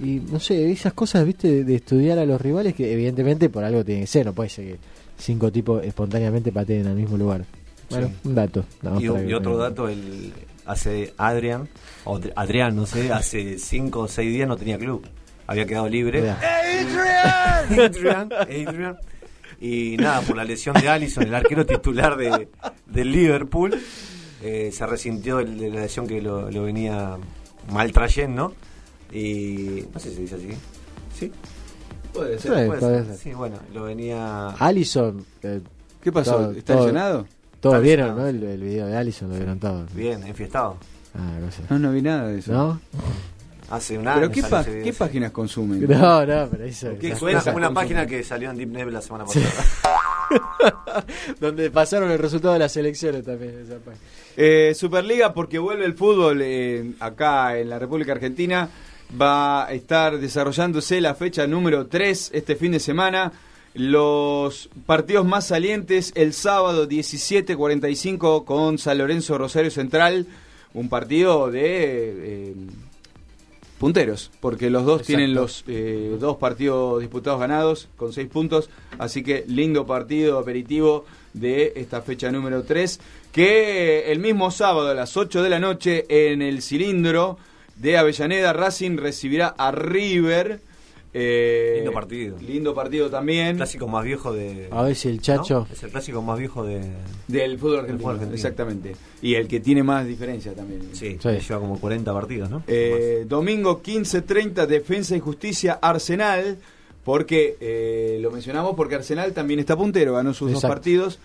[0.00, 3.64] Y no sé, esas cosas, viste, de, de estudiar a los rivales que evidentemente por
[3.64, 4.78] algo tiene que ser, no puede ser que
[5.18, 7.44] cinco tipos espontáneamente pateen al mismo lugar.
[7.88, 8.14] Bueno, Sí.
[8.28, 8.64] un dato.
[8.82, 10.32] nada más Y, otro dato, el,
[10.66, 11.68] hace Adrián,
[12.04, 15.06] o Adri- Adrián, no sé, hace 5 o 6 días no tenía club.
[15.46, 16.20] Había quedado libre.
[16.22, 16.38] Mirá.
[17.70, 18.96] Adrian, Adrian.
[19.60, 22.48] Y nada, por la lesión de Allison, el arquero titular de,
[22.86, 23.80] del Liverpool,
[24.42, 27.16] eh, se resintió de la lesión que lo, lo venía
[27.72, 28.54] maltrayendo.
[29.12, 30.48] Y no sé si se dice así.
[31.18, 31.32] ¿Sí?
[32.12, 32.40] Puede ser.
[32.42, 33.06] Sí, puede puede ser.
[33.06, 33.16] ser.
[33.16, 34.48] Sí, bueno, lo venía.
[34.58, 35.24] Allison.
[35.42, 35.60] eh,
[36.02, 36.32] ¿Qué pasó?
[36.36, 37.26] todo- ¿Está todo- lesionado?
[37.60, 38.16] Todos vieron.
[38.16, 38.26] ¿no?
[38.26, 39.92] El, el video de Allison, lo vieron todos.
[39.94, 40.76] Bien, enfiestado.
[41.14, 41.38] Ah.
[41.70, 42.52] No, no vi nada de eso.
[42.52, 42.80] ¿No?
[43.70, 44.20] Hace un año.
[44.20, 44.98] ¿Pero qué, salió pa- ese video, qué sí.
[44.98, 45.86] páginas consumen?
[45.88, 46.88] No, no, pero eso.
[47.00, 47.74] ¿Qué Una, cuentas una consumen?
[47.74, 49.40] página que salió en Deep Neb la semana Sí.
[49.40, 49.96] pasada.
[51.40, 53.58] Donde pasaron el resultado de las elecciones también.
[53.64, 53.76] Esa.
[54.36, 58.68] Eh, Superliga, porque vuelve el fútbol eh, acá en la República Argentina.
[59.20, 63.32] Va a estar desarrollándose la fecha número 3 este fin de semana.
[63.76, 70.26] Los partidos más salientes el sábado 17.45 con San Lorenzo Rosario Central.
[70.72, 72.54] Un partido de eh,
[73.78, 75.06] punteros, porque los dos Exacto.
[75.06, 78.70] tienen los eh, dos partidos disputados ganados con seis puntos.
[78.98, 81.04] Así que lindo partido aperitivo
[81.34, 83.00] de esta fecha número 3.
[83.32, 87.38] Que el mismo sábado a las 8 de la noche en el cilindro
[87.76, 90.60] de Avellaneda, Racing recibirá a River.
[91.18, 92.36] Eh, Lindo partido.
[92.40, 93.56] Lindo partido también.
[93.56, 94.68] clásico más viejo de.
[94.70, 95.60] A ver si el Chacho.
[95.60, 95.72] ¿no?
[95.72, 96.82] Es el clásico más viejo de.
[97.26, 98.34] Del fútbol argentino, fútbol argentino.
[98.34, 98.96] exactamente.
[99.22, 100.82] Y el que tiene más diferencia también.
[100.92, 101.28] Sí, Sí.
[101.28, 102.62] lleva como 40 partidos, ¿no?
[102.66, 106.58] Eh, domingo 15.30, Defensa y Justicia, Arsenal.
[107.02, 110.66] Porque, eh, lo mencionamos porque Arsenal también está puntero, ganó sus Exacto.
[110.66, 111.18] dos partidos.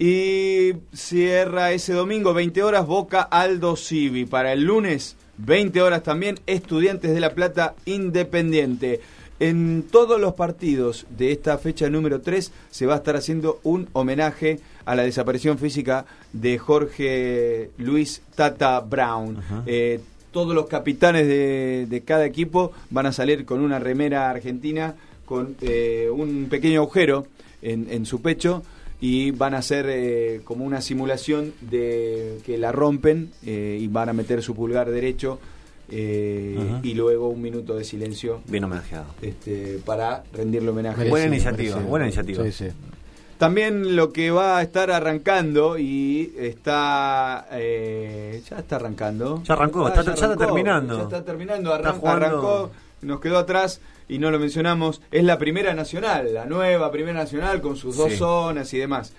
[0.00, 4.24] Y cierra ese domingo, 20 horas, Boca Aldo Civi.
[4.24, 9.00] Para el lunes, 20 horas también, Estudiantes de La Plata Independiente.
[9.40, 13.88] En todos los partidos de esta fecha número 3 se va a estar haciendo un
[13.92, 19.38] homenaje a la desaparición física de Jorge Luis Tata Brown.
[19.66, 20.00] Eh,
[20.32, 25.56] todos los capitanes de, de cada equipo van a salir con una remera argentina con
[25.60, 27.26] eh, un pequeño agujero
[27.60, 28.62] en, en su pecho
[29.00, 34.08] y van a hacer eh, como una simulación de que la rompen eh, y van
[34.08, 35.38] a meter su pulgar derecho
[35.90, 39.06] eh, y luego un minuto de silencio Bien homenajeado.
[39.22, 41.08] este, para rendirle homenaje.
[41.08, 42.44] Buena iniciativa, buena iniciativa.
[43.38, 49.42] También lo que va a estar arrancando y está eh, ya está arrancando.
[49.44, 50.96] Ya arrancó, Ah, está- ya está arrancó, terminando.
[50.98, 52.70] Ya está terminando, arran- arrancó,
[53.02, 55.00] nos quedó atrás y no lo mencionamos.
[55.12, 58.16] Es la primera nacional, la nueva primera nacional con sus dos Sí.
[58.18, 59.12] zonas y demás.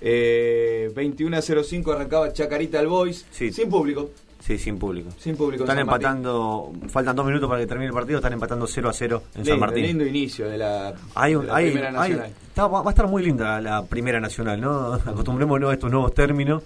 [0.00, 4.10] Eh, 21 a 05 arrancaba Chacarita al Boys, sin público.
[4.46, 5.10] Sí, sin público.
[5.18, 8.88] Sin público Están empatando, faltan dos minutos para que termine el partido, están empatando 0
[8.88, 9.82] a 0 en San Martín.
[9.82, 12.30] lindo inicio de la, Hay un, de la hay- primera hay- nacional.
[12.48, 14.92] está- va a estar muy linda la primera nacional, ¿no?
[15.06, 16.62] Acostumbrémonos a estos nuevos términos.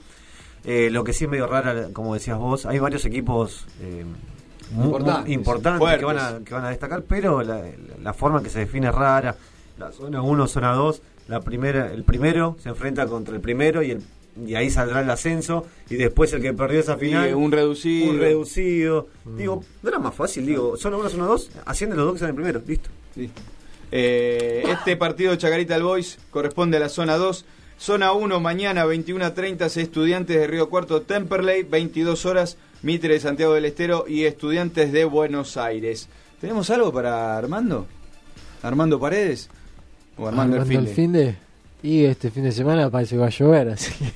[0.64, 4.04] Eh, lo que sí es medio rara, como decías vos, hay varios equipos eh,
[4.76, 5.98] Importantes, muy importantes fuertes.
[6.00, 7.62] que van, a, que van a destacar, pero la,
[8.02, 9.34] la forma que se define es rara.
[9.78, 13.92] La zona 1, zona 2, la primera, el primero se enfrenta contra el primero y
[13.92, 14.02] el
[14.46, 18.10] y ahí saldrá el ascenso y después el que perdió esa final Y un reducido.
[18.10, 22.14] un reducido digo no era más fácil digo zona 1 zona 2 ascienden los dos
[22.14, 22.90] que están en primero listo
[23.92, 27.44] Eh, este partido de Chacarita al Boys corresponde a la zona 2.
[27.78, 33.20] Zona 1, mañana 21 a 30, Estudiantes de Río Cuarto, Temperley, 22 horas, Mitre de
[33.20, 36.08] Santiago del Estero y Estudiantes de Buenos Aires.
[36.40, 37.86] ¿Tenemos algo para Armando?
[38.62, 39.48] ¿Armando Paredes?
[40.18, 40.94] ¿O Armando, el Armando Finde?
[41.82, 44.12] Y este fin de semana parece que va a llover, así que...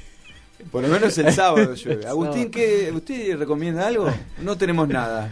[0.71, 2.07] Por lo menos el sábado llueve.
[2.07, 2.51] Agustín.
[2.51, 4.09] ¿qué, ¿usted recomienda algo?
[4.39, 5.31] No tenemos nada.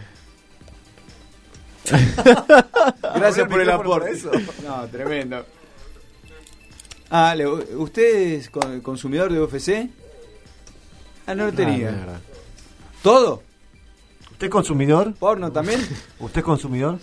[3.15, 4.11] Gracias por el aporte.
[4.63, 5.45] No, tremendo.
[7.09, 7.35] Ah,
[7.77, 9.89] ¿usted es con- consumidor de UFC?
[11.27, 12.19] Ah, no lo tenía.
[13.01, 13.43] ¿Todo?
[14.31, 15.13] ¿Usted es consumidor?
[15.15, 15.79] ¿Porno también?
[16.19, 16.99] ¿Usted es consumidor?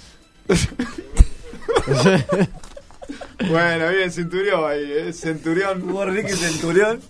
[3.49, 5.13] bueno, bien, Centurión ahí, ¿eh?
[5.13, 5.83] Centurión.
[6.15, 7.01] Ricky Centurión.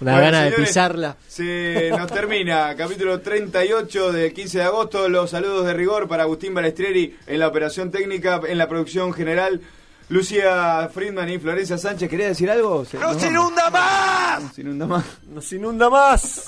[0.00, 1.16] Una Bueno, gana de pisarla.
[1.28, 5.08] Se nos termina capítulo 38 del 15 de agosto.
[5.08, 9.60] Los saludos de rigor para Agustín Balestrieri en la operación técnica, en la producción general.
[10.08, 12.84] Lucía Friedman y Florencia Sánchez, ¿quería decir algo?
[12.84, 13.30] Se- ¡No nos vamos.
[13.30, 14.42] inunda más!
[14.42, 15.04] No se inunda más.
[15.32, 16.44] Nos inunda más.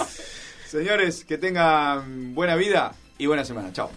[0.69, 3.73] Señores, que tengan buena vida y buena semana.
[3.73, 3.91] Chao.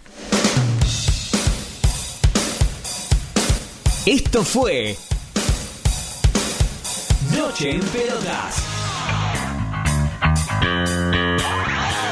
[4.07, 4.97] Esto fue
[7.35, 8.63] Noche en Pelotas.